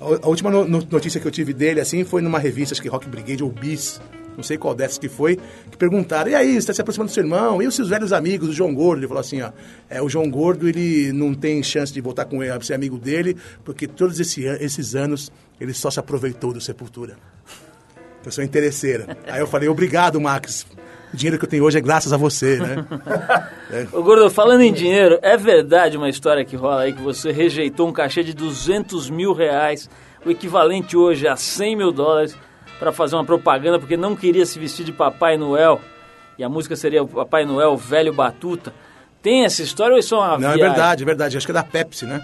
A 0.00 0.26
a 0.26 0.28
última 0.28 0.50
no- 0.50 0.68
no- 0.68 0.86
notícia 0.90 1.18
que 1.20 1.26
eu 1.26 1.30
tive 1.30 1.52
dele, 1.54 1.80
assim, 1.80 2.04
foi 2.04 2.20
numa 2.20 2.38
revista, 2.38 2.74
acho 2.74 2.82
que 2.82 2.88
Rock 2.88 3.08
Brigade 3.08 3.42
ou 3.42 3.50
Bis, 3.50 3.98
não 4.36 4.42
sei 4.42 4.58
qual 4.58 4.74
dessas 4.74 4.98
que 4.98 5.08
foi, 5.08 5.38
que 5.70 5.76
perguntaram, 5.78 6.30
e 6.30 6.34
aí, 6.34 6.52
você 6.52 6.58
está 6.58 6.74
se 6.74 6.82
aproximando 6.82 7.10
do 7.10 7.14
seu 7.14 7.22
irmão? 7.24 7.62
E 7.62 7.66
os 7.66 7.74
seus 7.74 7.88
velhos 7.88 8.12
amigos, 8.12 8.50
o 8.50 8.52
João 8.52 8.74
Gordo? 8.74 9.00
Ele 9.00 9.08
falou 9.08 9.22
assim, 9.22 9.40
ó, 9.40 9.50
é, 9.88 10.02
o 10.02 10.08
João 10.10 10.30
Gordo, 10.30 10.68
ele 10.68 11.12
não 11.14 11.32
tem 11.32 11.62
chance 11.62 11.90
de 11.94 12.00
voltar 12.02 12.26
com 12.26 12.44
ele, 12.44 12.62
ser 12.62 12.74
amigo 12.74 12.98
dele, 12.98 13.34
porque 13.64 13.86
todos 13.86 14.20
esse 14.20 14.44
esses 14.44 14.94
anos, 14.94 15.32
ele 15.58 15.72
só 15.72 15.90
se 15.90 15.98
aproveitou 15.98 16.52
do 16.52 16.60
Sepultura. 16.60 17.16
Eu 18.26 18.32
sou 18.32 18.42
interesseira. 18.42 19.16
Aí 19.28 19.40
eu 19.40 19.46
falei, 19.46 19.68
obrigado, 19.68 20.20
Max. 20.20 20.66
O 21.14 21.16
dinheiro 21.16 21.38
que 21.38 21.44
eu 21.44 21.48
tenho 21.48 21.62
hoje 21.64 21.78
é 21.78 21.80
graças 21.80 22.12
a 22.12 22.16
você, 22.16 22.58
né? 22.58 22.84
Ô, 23.92 24.02
Gordo, 24.02 24.28
falando 24.28 24.62
em 24.62 24.72
dinheiro, 24.72 25.16
é 25.22 25.36
verdade 25.36 25.96
uma 25.96 26.08
história 26.08 26.44
que 26.44 26.56
rola 26.56 26.82
aí 26.82 26.92
que 26.92 27.00
você 27.00 27.30
rejeitou 27.30 27.88
um 27.88 27.92
cachê 27.92 28.24
de 28.24 28.34
200 28.34 29.08
mil 29.08 29.32
reais, 29.32 29.88
o 30.24 30.30
equivalente 30.30 30.96
hoje 30.96 31.28
a 31.28 31.36
100 31.36 31.76
mil 31.76 31.92
dólares, 31.92 32.36
para 32.80 32.90
fazer 32.90 33.14
uma 33.14 33.24
propaganda 33.24 33.78
porque 33.78 33.96
não 33.96 34.16
queria 34.16 34.44
se 34.44 34.58
vestir 34.58 34.84
de 34.84 34.92
Papai 34.92 35.36
Noel. 35.38 35.80
E 36.36 36.42
a 36.42 36.48
música 36.48 36.74
seria 36.74 37.04
o 37.04 37.08
Papai 37.08 37.44
Noel 37.44 37.76
Velho 37.76 38.12
Batuta. 38.12 38.74
Tem 39.22 39.44
essa 39.44 39.62
história 39.62 39.94
ou 39.94 40.00
isso 40.00 40.16
é 40.16 40.18
uma 40.18 40.26
Não, 40.30 40.34
é 40.34 40.38
viagem? 40.54 40.62
verdade, 40.62 41.02
é 41.02 41.06
verdade. 41.06 41.36
Acho 41.36 41.46
que 41.46 41.52
é 41.52 41.54
da 41.54 41.62
Pepsi, 41.62 42.04
né? 42.04 42.20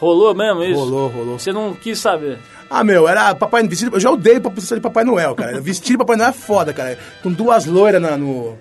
Rolou 0.00 0.34
mesmo 0.34 0.64
isso? 0.64 0.78
Rolou, 0.80 1.08
rolou. 1.08 1.38
Você 1.38 1.52
não 1.52 1.74
quis 1.74 1.98
saber. 1.98 2.38
Ah, 2.70 2.84
meu, 2.84 3.08
era 3.08 3.34
Papai 3.34 3.66
vestido, 3.66 3.96
Eu 3.96 4.00
já 4.00 4.10
odeio 4.10 4.40
precisar 4.40 4.76
de 4.76 4.82
Papai 4.82 5.04
Noel, 5.04 5.34
cara. 5.34 5.58
Vestir 5.62 5.92
de 5.92 5.98
Papai 5.98 6.16
Noel 6.16 6.30
é 6.30 6.32
foda, 6.32 6.72
cara. 6.72 6.98
Com 7.22 7.32
duas 7.32 7.64
loiras 7.66 8.00
na- 8.00 8.16
no. 8.16 8.56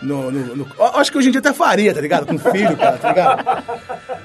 No, 0.00 0.30
no, 0.30 0.54
no- 0.54 0.66
eu 0.78 0.84
acho 1.00 1.10
que 1.10 1.18
hoje 1.18 1.26
em 1.26 1.32
dia 1.32 1.40
até 1.40 1.52
faria, 1.52 1.92
tá 1.92 2.00
ligado? 2.00 2.24
Com 2.24 2.38
filho, 2.38 2.76
cara, 2.76 2.96
tá 2.98 3.08
ligado? 3.08 3.64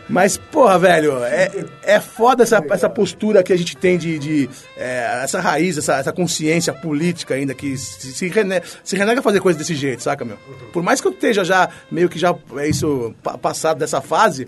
Mas, 0.07 0.37
porra, 0.37 0.77
velho, 0.77 1.23
é, 1.23 1.65
é 1.81 1.99
foda 1.99 2.43
essa, 2.43 2.63
essa 2.69 2.87
postura 2.87 3.41
que 3.41 3.51
a 3.51 3.57
gente 3.57 3.75
tem 3.75 3.97
de. 3.97 4.19
de, 4.19 4.49
é, 4.77 5.21
essa 5.23 5.41
raiz, 5.41 5.75
essa, 5.75 5.95
essa 5.95 6.13
consciência 6.13 6.71
política 6.73 7.33
ainda 7.33 7.55
que 7.55 7.75
se, 7.75 8.13
se, 8.13 8.27
rene- 8.27 8.61
se 8.83 8.95
renega 8.95 9.19
a 9.19 9.23
fazer 9.23 9.39
coisa 9.39 9.57
desse 9.57 9.73
jeito, 9.73 10.03
saca, 10.03 10.23
meu? 10.23 10.37
Por 10.71 10.83
mais 10.83 11.01
que 11.01 11.07
eu 11.07 11.11
esteja 11.11 11.43
já 11.43 11.67
meio 11.91 12.07
que 12.07 12.19
já 12.19 12.35
é 12.57 12.67
isso 12.69 13.15
pa- 13.23 13.35
passado 13.39 13.79
dessa 13.79 13.99
fase, 13.99 14.47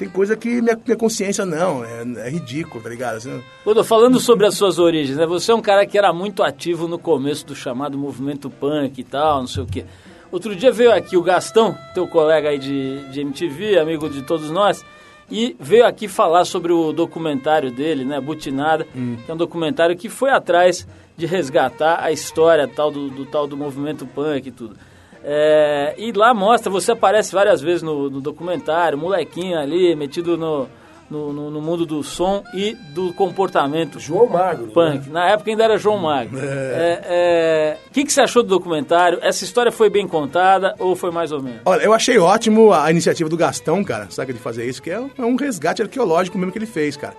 tem 0.00 0.08
coisa 0.08 0.34
que 0.34 0.62
minha, 0.62 0.80
minha 0.82 0.96
consciência 0.96 1.44
não, 1.44 1.84
é, 1.84 2.02
é 2.26 2.30
ridículo, 2.30 2.82
tá 2.82 2.88
ligado? 2.88 3.16
Assim, 3.16 3.42
falando 3.84 4.18
sobre 4.18 4.46
as 4.46 4.54
suas 4.54 4.78
origens, 4.78 5.18
né? 5.18 5.26
Você 5.26 5.52
é 5.52 5.54
um 5.54 5.60
cara 5.60 5.84
que 5.84 5.98
era 5.98 6.10
muito 6.10 6.42
ativo 6.42 6.88
no 6.88 6.98
começo 6.98 7.44
do 7.46 7.54
chamado 7.54 7.98
movimento 7.98 8.48
punk 8.48 8.98
e 8.98 9.04
tal, 9.04 9.40
não 9.40 9.46
sei 9.46 9.62
o 9.62 9.66
quê. 9.66 9.84
Outro 10.32 10.56
dia 10.56 10.72
veio 10.72 10.90
aqui 10.90 11.18
o 11.18 11.22
Gastão, 11.22 11.76
teu 11.92 12.08
colega 12.08 12.48
aí 12.48 12.58
de, 12.58 13.10
de 13.10 13.20
MTV, 13.20 13.78
amigo 13.78 14.08
de 14.08 14.22
todos 14.22 14.50
nós, 14.50 14.82
e 15.30 15.54
veio 15.60 15.84
aqui 15.84 16.08
falar 16.08 16.46
sobre 16.46 16.72
o 16.72 16.94
documentário 16.94 17.70
dele, 17.70 18.02
né, 18.02 18.18
Butinada, 18.22 18.84
que 18.84 19.30
é 19.30 19.34
um 19.34 19.36
documentário 19.36 19.94
que 19.96 20.08
foi 20.08 20.30
atrás 20.30 20.88
de 21.14 21.26
resgatar 21.26 22.02
a 22.02 22.10
história 22.10 22.66
tal 22.66 22.90
do, 22.90 23.10
do 23.10 23.26
tal 23.26 23.46
do 23.46 23.54
movimento 23.54 24.06
punk 24.06 24.46
e 24.46 24.50
tudo. 24.50 24.76
É, 25.24 25.94
e 25.98 26.12
lá 26.12 26.32
mostra, 26.32 26.70
você 26.70 26.92
aparece 26.92 27.32
várias 27.32 27.60
vezes 27.60 27.82
no, 27.82 28.08
no 28.08 28.20
documentário, 28.20 28.96
molequinho 28.96 29.58
ali, 29.58 29.94
metido 29.94 30.36
no, 30.38 30.66
no, 31.10 31.32
no- 31.32 31.50
no 31.50 31.60
mundo 31.60 31.84
do 31.84 32.02
som 32.02 32.42
e 32.54 32.74
do 32.94 33.12
comportamento 33.12 33.98
João 34.00 34.26
Magro. 34.26 34.66
né? 34.66 34.72
punk. 34.72 35.10
Na 35.10 35.28
época 35.28 35.50
ainda 35.50 35.64
era 35.64 35.76
João 35.76 35.98
Magro. 35.98 36.38
É, 36.38 37.00
é, 37.04 37.76
O 37.88 37.92
que, 37.92 38.04
que 38.04 38.12
você 38.12 38.22
achou 38.22 38.42
do 38.42 38.48
documentário? 38.48 39.18
Essa 39.20 39.44
história 39.44 39.70
foi 39.70 39.90
bem 39.90 40.08
contada 40.08 40.74
ou 40.78 40.96
foi 40.96 41.10
mais 41.10 41.32
ou 41.32 41.42
menos? 41.42 41.60
Olha, 41.66 41.82
eu 41.82 41.92
achei 41.92 42.16
ótimo 42.18 42.72
a 42.72 42.90
iniciativa 42.90 43.28
do 43.28 43.36
Gastão, 43.36 43.84
cara, 43.84 44.06
sabe, 44.10 44.32
de 44.32 44.38
fazer 44.38 44.64
isso, 44.66 44.80
que 44.82 44.90
é 44.90 44.98
um- 45.00 45.10
é 45.18 45.22
um 45.22 45.36
resgate 45.36 45.82
arqueológico 45.82 46.38
mesmo 46.38 46.50
que 46.52 46.58
ele 46.58 46.66
fez, 46.66 46.96
cara. 46.96 47.14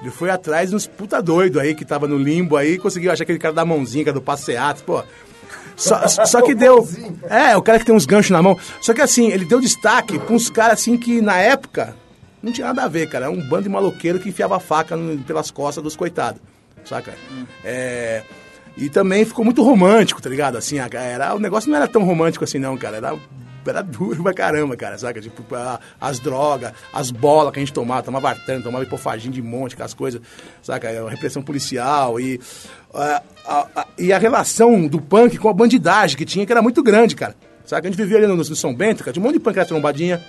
Ele 0.00 0.10
foi 0.10 0.30
atrás 0.30 0.70
dos 0.70 0.86
puta 0.86 1.20
doido 1.20 1.58
aí 1.60 1.74
que 1.74 1.84
tava 1.84 2.06
no 2.08 2.16
limbo 2.16 2.56
aí, 2.56 2.78
conseguiu 2.78 3.10
achar 3.12 3.24
aquele 3.24 3.38
cara 3.38 3.52
da 3.52 3.64
mãozinha, 3.66 4.04
que 4.04 4.10
é 4.10 4.12
do 4.12 4.22
passeato, 4.22 4.82
pô. 4.84 5.02
Só, 5.80 6.06
só 6.06 6.42
que 6.42 6.54
deu. 6.54 6.86
É, 7.28 7.56
o 7.56 7.62
cara 7.62 7.78
que 7.78 7.86
tem 7.86 7.94
uns 7.94 8.04
ganchos 8.04 8.30
na 8.30 8.42
mão. 8.42 8.58
Só 8.80 8.92
que 8.92 9.00
assim, 9.00 9.28
ele 9.28 9.46
deu 9.46 9.60
destaque 9.60 10.18
pra 10.18 10.34
uns 10.34 10.50
caras 10.50 10.80
assim 10.80 10.96
que 10.96 11.22
na 11.22 11.38
época 11.38 11.96
não 12.42 12.52
tinha 12.52 12.66
nada 12.66 12.84
a 12.84 12.88
ver, 12.88 13.08
cara. 13.08 13.26
Era 13.26 13.34
um 13.34 13.48
bando 13.48 13.62
de 13.62 13.68
maloqueiro 13.70 14.18
que 14.18 14.28
enfiava 14.28 14.60
faca 14.60 14.94
pelas 15.26 15.50
costas 15.50 15.82
dos 15.82 15.96
coitados. 15.96 16.40
Saca? 16.84 17.14
É. 17.64 18.22
E 18.76 18.88
também 18.88 19.24
ficou 19.24 19.44
muito 19.44 19.62
romântico, 19.62 20.20
tá 20.20 20.28
ligado? 20.28 20.56
Assim, 20.56 20.78
era, 20.78 21.34
o 21.34 21.38
negócio 21.38 21.70
não 21.70 21.76
era 21.76 21.88
tão 21.88 22.04
romântico 22.04 22.44
assim, 22.44 22.58
não, 22.58 22.76
cara. 22.76 22.98
Era, 22.98 23.14
era 23.66 23.82
duro 23.82 24.22
pra 24.22 24.32
caramba, 24.32 24.76
cara, 24.76 24.96
saca? 24.98 25.20
Tipo, 25.20 25.44
as 26.00 26.18
drogas, 26.18 26.72
as 26.92 27.10
bolas 27.10 27.52
que 27.52 27.58
a 27.58 27.62
gente 27.62 27.72
tomava, 27.72 28.02
tomava 28.02 28.28
artano, 28.30 28.62
tomava 28.62 28.84
hipofagim 28.84 29.30
de 29.30 29.42
monte, 29.42 29.74
aquelas 29.74 29.94
coisas, 29.94 30.20
saca? 30.62 30.88
A 31.06 31.10
repressão 31.10 31.42
policial 31.42 32.18
e 32.20 32.40
a, 32.94 33.22
a- 33.46 33.66
a- 33.76 33.86
e 33.98 34.12
a 34.12 34.18
relação 34.18 34.86
do 34.86 35.00
punk 35.00 35.36
com 35.38 35.48
a 35.48 35.52
bandidagem 35.52 36.16
que 36.16 36.24
tinha, 36.24 36.44
que 36.46 36.52
era 36.52 36.62
muito 36.62 36.82
grande, 36.82 37.14
cara. 37.14 37.34
Saca? 37.64 37.86
A 37.86 37.90
gente 37.90 37.98
vivia 38.00 38.16
ali 38.18 38.26
no, 38.26 38.36
no 38.36 38.44
São 38.56 38.74
Bento, 38.74 39.04
cara, 39.04 39.12
tinha 39.12 39.22
um 39.22 39.26
monte 39.26 39.34
de 39.38 39.40
punk 39.44 39.64
trombadinha, 39.66 40.20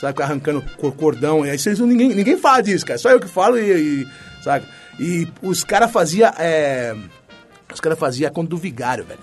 sabe, 0.00 0.22
arrancando 0.22 0.62
cor- 0.76 0.92
cordão. 0.92 1.44
E 1.44 1.50
aí 1.50 1.58
vocês, 1.58 1.78
ninguém, 1.80 2.14
ninguém 2.14 2.36
fala 2.36 2.60
disso, 2.62 2.86
cara. 2.86 2.98
Só 2.98 3.10
eu 3.10 3.18
que 3.20 3.26
falo 3.28 3.58
e, 3.58 4.02
e 4.02 4.08
sabe? 4.42 4.66
E 4.98 5.26
os 5.42 5.64
caras 5.64 5.90
faziam. 5.90 6.30
os 7.72 7.80
caras 7.80 7.98
faziam 7.98 8.28
a 8.28 8.30
conta 8.32 8.50
do 8.50 8.56
vigário, 8.56 9.04
velho. 9.04 9.20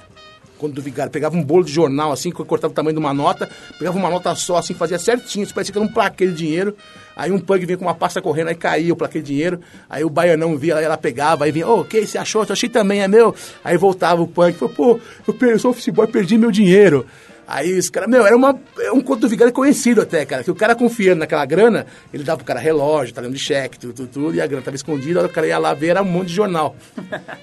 Conta 0.57 0.73
do 0.75 0.81
vigário. 0.81 1.11
Pegava 1.11 1.35
um 1.37 1.43
bolo 1.43 1.63
de 1.63 1.71
jornal 1.71 2.11
assim, 2.11 2.31
que 2.31 2.43
cortava 2.43 2.71
o 2.71 2.75
tamanho 2.75 2.93
de 2.95 2.99
uma 2.99 3.13
nota, 3.13 3.49
pegava 3.77 3.97
uma 3.97 4.09
nota 4.09 4.33
só, 4.35 4.57
assim, 4.57 4.73
fazia 4.73 4.97
certinho. 4.97 5.43
Isso 5.43 5.53
parecia 5.53 5.71
que 5.71 5.77
era 5.79 5.87
um 5.87 5.91
plaquê 5.91 6.27
de 6.27 6.33
dinheiro. 6.33 6.75
Aí 7.15 7.31
um 7.31 7.39
punk 7.39 7.65
vinha 7.65 7.77
com 7.77 7.85
uma 7.85 7.95
pasta 7.95 8.21
correndo, 8.21 8.49
aí 8.49 8.55
caía 8.55 8.93
o 8.93 8.95
plaquê 8.95 9.19
de 9.19 9.25
dinheiro. 9.27 9.59
Aí 9.89 10.03
o 10.03 10.09
baianão 10.09 10.57
via, 10.57 10.75
aí 10.77 10.85
ela 10.85 10.97
pegava, 10.97 11.45
aí 11.45 11.51
vinha, 11.51 11.67
ô, 11.67 11.81
o 11.81 11.85
que 11.85 12.05
você 12.05 12.17
achou? 12.17 12.43
Eu 12.43 12.53
achei 12.53 12.69
também, 12.69 13.01
é 13.01 13.07
meu. 13.07 13.33
Aí 13.63 13.77
voltava 13.77 14.21
o 14.21 14.27
punk, 14.27 14.57
falou, 14.57 14.73
pô, 14.73 14.99
eu, 15.27 15.33
per- 15.33 15.49
eu 15.49 15.59
sou 15.59 15.71
office 15.71 15.89
boy, 15.89 16.07
perdi 16.07 16.37
meu 16.37 16.51
dinheiro. 16.51 17.05
Aí 17.49 17.77
os 17.79 17.89
caras, 17.89 18.09
meu, 18.09 18.25
era 18.27 18.35
uma, 18.35 18.59
é 18.79 18.91
um 18.91 18.99
conto 18.99 19.21
do 19.21 19.29
vigário 19.29 19.53
conhecido 19.53 20.01
até, 20.01 20.25
cara. 20.25 20.43
Que 20.43 20.51
o 20.51 20.55
cara 20.55 20.75
confiando 20.75 21.19
naquela 21.19 21.45
grana, 21.45 21.85
ele 22.13 22.23
dava 22.23 22.37
pro 22.37 22.45
cara 22.45 22.59
relógio, 22.59 23.13
talhão 23.15 23.31
de 23.31 23.39
cheque, 23.39 23.79
tudo, 23.79 23.93
tudo, 23.93 24.09
tudo, 24.09 24.35
e 24.35 24.41
a 24.41 24.45
grana 24.45 24.61
tava 24.61 24.75
escondida, 24.75 25.25
o 25.25 25.29
cara 25.29 25.47
ia 25.47 25.57
lá 25.57 25.73
ver, 25.73 25.87
era 25.87 26.01
um 26.01 26.05
monte 26.05 26.27
de 26.27 26.33
jornal. 26.35 26.75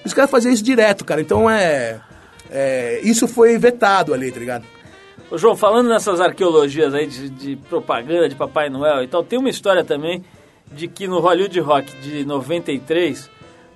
os 0.05 0.13
caras 0.13 0.29
faziam 0.29 0.53
isso 0.53 0.63
direto, 0.63 1.03
cara. 1.03 1.21
Então 1.21 1.49
é, 1.49 1.99
é. 2.49 2.99
Isso 3.03 3.27
foi 3.27 3.57
vetado 3.57 4.13
ali, 4.13 4.31
tá 4.31 4.39
ligado? 4.39 4.65
Ô, 5.29 5.37
João, 5.37 5.55
falando 5.55 5.89
nessas 5.89 6.21
arqueologias 6.21 6.93
aí 6.93 7.07
de, 7.07 7.29
de 7.29 7.55
propaganda 7.55 8.29
de 8.29 8.35
Papai 8.35 8.69
Noel 8.69 9.03
e 9.03 9.07
tal, 9.07 9.23
tem 9.23 9.39
uma 9.39 9.49
história 9.49 9.83
também 9.83 10.23
de 10.71 10.87
que 10.87 11.07
no 11.07 11.19
Hollywood 11.19 11.59
Rock 11.59 11.95
de 11.97 12.25
93, 12.25 13.29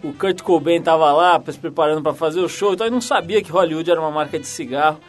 o 0.04 0.14
Kurt 0.14 0.42
Cobain 0.42 0.82
tava 0.82 1.12
lá 1.12 1.42
se 1.48 1.58
preparando 1.58 2.02
para 2.02 2.14
fazer 2.14 2.40
o 2.40 2.50
show, 2.50 2.74
então 2.74 2.86
ele 2.86 2.94
não 2.94 3.02
sabia 3.02 3.42
que 3.42 3.52
Hollywood 3.52 3.90
era 3.90 4.00
uma 4.00 4.12
marca 4.12 4.40
de 4.40 4.48
cigarro 4.48 5.00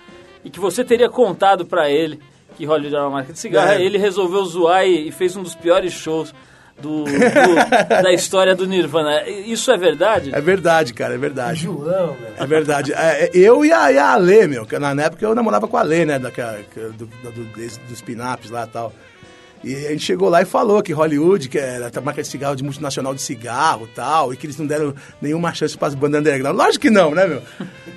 e 0.44 0.50
que 0.50 0.58
você 0.58 0.84
teria 0.84 1.08
contado 1.08 1.66
para 1.66 1.90
ele 1.90 2.20
que 2.56 2.64
Hollywood 2.64 2.94
era 2.94 3.04
uma 3.04 3.10
marca 3.10 3.32
de 3.32 3.38
cigarro. 3.38 3.72
É. 3.72 3.82
Ele 3.82 3.98
resolveu 3.98 4.44
zoar 4.44 4.86
e, 4.86 5.08
e 5.08 5.12
fez 5.12 5.36
um 5.36 5.42
dos 5.42 5.54
piores 5.54 5.92
shows 5.92 6.34
do, 6.80 7.04
do- 7.04 8.02
da 8.02 8.12
história 8.12 8.54
do 8.54 8.66
Nirvana. 8.66 9.28
Isso 9.28 9.70
é 9.70 9.76
verdade? 9.76 10.30
É 10.34 10.40
verdade, 10.40 10.92
cara, 10.94 11.14
é 11.14 11.18
verdade. 11.18 11.62
João, 11.62 12.14
velho. 12.14 12.34
É 12.38 12.46
verdade. 12.46 12.92
É, 12.92 13.24
é, 13.26 13.30
eu 13.34 13.64
e 13.64 13.72
a, 13.72 13.92
e 13.92 13.98
a 13.98 14.12
Ale, 14.12 14.46
meu, 14.46 14.64
que 14.66 14.78
na 14.78 14.90
época 15.02 15.24
eu 15.24 15.34
namorava 15.34 15.66
com 15.68 15.76
a 15.76 15.80
Ale, 15.80 16.04
né, 16.04 16.18
que- 16.32 16.80
do, 16.96 17.06
do, 17.06 17.78
dos 17.88 18.00
pinaps 18.02 18.50
lá 18.50 18.64
e 18.64 18.68
tal. 18.68 18.92
E 19.62 19.74
a 19.74 19.90
gente 19.90 20.04
chegou 20.04 20.30
lá 20.30 20.40
e 20.40 20.46
falou 20.46 20.82
que 20.82 20.90
Hollywood, 20.90 21.46
que 21.50 21.58
era 21.58 21.90
a 21.94 22.00
marca 22.00 22.22
de 22.22 22.28
cigarro 22.28 22.56
de 22.56 22.64
multinacional 22.64 23.14
de 23.14 23.20
cigarro 23.20 23.86
e 23.90 23.94
tal, 23.94 24.32
e 24.32 24.36
que 24.38 24.46
eles 24.46 24.56
não 24.56 24.66
deram 24.66 24.94
nenhuma 25.20 25.52
chance 25.52 25.76
para 25.76 25.88
as 25.88 25.94
bandas 25.94 26.20
underground. 26.22 26.56
Lógico 26.56 26.80
que 26.80 26.88
não, 26.90 27.14
né, 27.14 27.26
meu? 27.26 27.42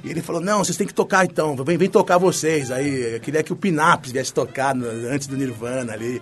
E 0.04 0.10
ele 0.10 0.22
falou, 0.22 0.41
não, 0.41 0.62
vocês 0.62 0.76
têm 0.76 0.86
que 0.86 0.93
tocar 0.93 1.24
então, 1.24 1.56
vem, 1.63 1.78
vem 1.78 1.89
tocar 1.89 2.17
vocês. 2.17 2.69
Aí 2.69 3.13
eu 3.13 3.19
queria 3.22 3.41
que 3.41 3.54
o 3.54 3.56
Pinaps 3.56 4.12
viesse 4.12 4.34
tocar 4.34 4.76
no- 4.76 4.86
antes 5.10 5.26
do 5.26 5.38
Nirvana 5.38 5.93
ali. 5.93 6.22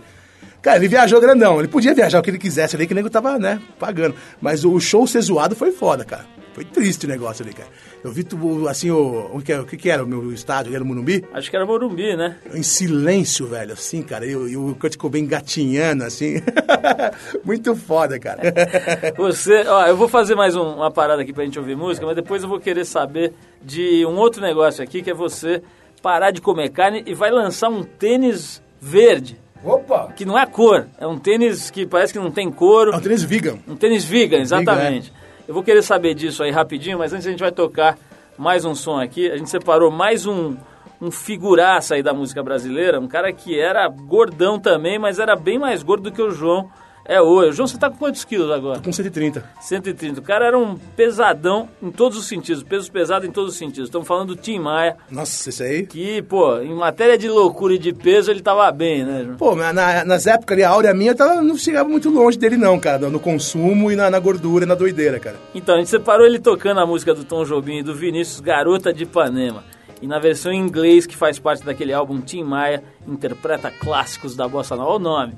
Cara, 0.62 0.78
ele 0.78 0.88
viajou 0.88 1.20
grandão, 1.20 1.60
ele 1.60 1.68
podia 1.68 1.94
viajar 1.94 2.20
o 2.20 2.22
que 2.22 2.30
ele 2.30 2.38
quisesse 2.38 2.76
ali, 2.76 2.86
que 2.86 2.94
o 2.94 2.96
nego 2.96 3.10
tava, 3.10 3.40
né, 3.40 3.60
pagando. 3.80 4.14
Mas 4.40 4.64
o 4.64 4.80
show 4.80 5.08
ser 5.08 5.22
zoado 5.22 5.56
foi 5.56 5.72
foda, 5.72 6.06
cara. 6.06 6.26
Foi 6.54 6.66
triste 6.66 7.06
o 7.06 7.10
negócio 7.10 7.46
ali, 7.46 7.54
cara. 7.54 7.70
Eu 8.04 8.12
vi, 8.12 8.28
assim, 8.70 8.92
o, 8.92 9.30
o, 9.34 9.42
que, 9.42 9.54
o 9.54 9.66
que 9.66 9.90
era 9.90 10.04
o 10.04 10.08
meu 10.08 10.34
estádio? 10.34 10.76
Era 10.76 10.84
o 10.84 10.86
Morumbi? 10.86 11.24
Acho 11.34 11.50
que 11.50 11.56
era 11.56 11.66
Morumbi, 11.66 12.16
né? 12.18 12.36
em 12.54 12.62
silêncio, 12.62 13.48
velho, 13.48 13.72
assim, 13.72 14.02
cara. 14.04 14.26
E, 14.26 14.36
o- 14.36 14.50
e 14.50 14.58
o 14.58 14.76
Kurt 14.76 14.98
Cobain 14.98 15.26
gatinhando, 15.26 16.04
assim. 16.04 16.42
Muito 17.46 17.76
foda, 17.76 18.20
cara. 18.20 18.42
Você, 19.18 19.64
ó, 19.68 19.86
eu 19.88 19.96
vou 19.96 20.08
fazer 20.10 20.36
mais 20.36 20.56
um- 20.56 20.76
uma 20.76 20.92
parada 20.92 21.22
aqui 21.22 21.32
pra 21.34 21.44
gente 21.46 21.58
ouvir 21.58 21.76
música, 21.78 22.06
mas 22.06 22.16
depois 22.16 22.44
eu 22.44 22.50
vou 22.50 22.60
querer 22.60 22.86
saber 22.86 23.34
de 23.62 24.06
um 24.06 24.18
outro 24.18 24.42
negócio 24.42 24.84
aqui, 24.84 25.02
que 25.02 25.10
é 25.12 25.14
você 25.14 25.62
parar 26.02 26.32
de 26.32 26.42
comer 26.42 26.70
carne 26.70 27.04
e 27.06 27.14
vai 27.14 27.32
lançar 27.32 27.70
um 27.70 27.84
tênis 27.84 28.62
verde, 28.80 29.40
Opa! 29.64 30.12
que 30.16 30.26
não 30.26 30.38
é 30.38 30.46
cor, 30.46 30.88
é 30.98 31.06
um 31.06 31.20
tênis 31.20 31.70
que 31.70 31.86
parece 31.86 32.12
que 32.12 32.20
não 32.20 32.32
tem 32.32 32.52
couro, 32.52 32.92
É 32.94 32.98
um 32.98 33.00
tênis 33.02 33.24
vegan. 33.24 33.58
um 33.68 33.76
tênis 33.76 34.04
vegan, 34.04 34.40
exatamente. 34.40 35.14
Eu 35.48 35.54
vou 35.54 35.64
querer 35.64 35.82
saber 35.84 36.14
disso 36.14 36.44
aí 36.44 36.52
rapidinho, 36.52 36.98
mas 36.98 37.14
antes 37.14 37.28
a 37.28 37.30
gente 37.30 37.40
vai 37.40 37.52
tocar 37.52 37.98
mais 38.38 38.66
um 38.66 38.74
som 38.74 39.00
aqui. 39.00 39.30
A 39.30 39.38
gente 39.38 39.50
separou 39.50 39.92
mais 39.92 40.26
um, 40.26 40.56
um 41.00 41.12
figuraça 41.12 41.96
aí 41.96 42.02
da 42.04 42.14
música 42.14 42.42
brasileira, 42.42 43.00
um 43.00 43.08
cara 43.08 43.32
que 43.34 43.60
era 43.60 43.88
gordão 43.88 44.60
também, 44.60 44.98
mas 44.98 45.20
era 45.20 45.36
bem 45.36 45.60
mais 45.60 45.84
gordo 45.84 46.04
do 46.04 46.12
que 46.12 46.22
o 46.22 46.32
João 46.32 46.70
é 47.06 47.22
hoje. 47.22 47.58
João, 47.58 47.68
você 47.68 47.78
tá 47.78 47.90
com 47.90 47.98
quantos 47.98 48.24
quilos 48.24 48.52
agora? 48.52 48.80
Com 48.80 48.92
130. 48.92 49.44
130. 49.60 50.20
O 50.20 50.24
cara 50.24 50.46
era 50.48 50.58
um 50.58 50.76
pesadão 50.76 51.68
em 51.82 51.92
todos 51.92 52.18
os 52.18 52.28
sentidos, 52.28 52.64
peso 52.64 52.92
pesado 52.92 53.26
em 53.26 53.32
todos 53.32 53.54
os 53.54 53.58
sentidos. 53.58 53.86
Estamos 53.90 54.08
falando 54.08 54.30
do 54.30 54.36
Tim 54.36 54.60
Maia, 54.60 54.98
Nossa, 55.10 55.50
isso 55.50 55.64
aí. 55.64 55.86
que, 55.86 56.22
pô, 56.22 56.60
em 56.60 56.74
matéria 56.74 57.18
de 57.18 57.28
loucura 57.28 57.74
e 57.74 57.78
de 57.80 57.92
peso, 57.94 58.30
ele 58.32 58.42
tava 58.42 58.72
bem, 58.72 59.04
né, 59.04 59.24
João? 59.26 59.38
Pô, 59.38 59.56
na- 59.56 59.74
na- 59.74 60.06
nas 60.06 60.28
épocas 60.28 60.54
ali, 60.56 60.64
a 60.64 60.70
áurea 60.70 60.94
minha 60.94 61.16
tava, 61.16 61.42
não 61.42 61.58
chegava 61.58 61.90
muito 61.90 62.10
longe 62.10 62.38
dele, 62.38 62.58
não, 62.58 62.80
cara. 62.80 63.00
No, 63.00 63.10
no 63.12 63.20
consumo 63.20 63.92
e 63.92 63.96
na, 63.96 64.10
na 64.10 64.20
gordura 64.20 64.66
e 64.66 64.68
na 64.68 64.76
doideira, 64.76 65.20
cara. 65.20 65.38
Então, 65.56 65.76
a 65.76 65.78
gente 65.80 65.90
separou 65.90 66.26
ele 66.26 66.40
tocando 66.40 66.80
a 66.80 66.86
música 66.86 67.14
do 67.14 67.24
Tom 67.24 67.44
Jobim 67.44 67.78
e 67.80 67.84
do 67.84 67.94
Vinícius, 67.96 68.40
Garota 68.40 68.94
de 68.94 69.04
Ipanema. 69.04 69.64
E 70.02 70.08
na 70.08 70.18
versão 70.18 70.52
em 70.52 70.58
inglês, 70.60 71.06
que 71.06 71.16
faz 71.16 71.38
parte 71.38 71.64
daquele 71.64 71.94
álbum, 71.94 72.20
Tim 72.22 72.44
Maia 72.44 72.84
interpreta 73.08 73.70
clássicos 73.70 74.36
da 74.36 74.48
Bossa 74.48 74.76
Nova. 74.76 74.90
Olha 74.90 74.96
o 75.00 75.04
nome. 75.04 75.34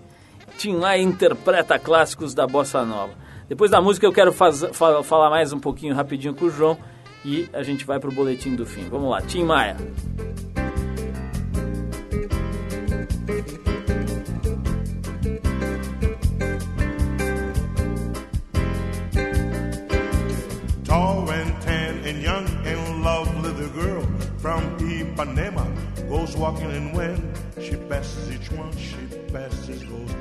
Tim 0.58 0.78
Maia 0.78 1.02
interpreta 1.02 1.78
clássicos 1.80 2.34
da 2.34 2.48
Bossa 2.48 2.86
Nova. 2.86 3.14
Depois 3.50 3.70
da 3.72 3.82
música, 3.82 4.06
eu 4.06 4.14
quero 4.14 4.32
faz- 4.32 4.66
fa- 4.72 5.04
falar 5.04 5.30
mais 5.30 5.52
um 5.52 5.60
pouquinho 5.60 5.94
rapidinho 5.94 6.34
com 6.34 6.46
o 6.46 6.50
João 6.50 6.78
e 7.26 7.50
a 7.54 7.62
gente 7.64 7.86
vai 7.86 8.00
pro 8.00 8.12
boletim 8.12 8.56
do 8.56 8.66
fim. 8.66 8.88
Vamos 8.90 9.10
lá, 9.10 9.22
Tim 9.22 9.44
Maia. 9.44 9.76
Tall 20.84 21.30
and 21.30 21.62
tan 21.62 22.02
and 22.06 22.22
young 22.22 22.46
and 22.66 23.04
lovely, 23.04 23.52
the 23.54 23.70
girl 23.70 24.02
from 24.38 24.62
Ipanema 24.80 25.66
goes 26.10 26.36
walking, 26.36 26.70
and 26.72 26.94
when 26.96 27.34
she 27.62 27.76
passes 27.90 28.32
each 28.32 28.52
one, 28.52 28.72
she 28.78 28.98
passes 29.32 29.84
goes 29.84 30.12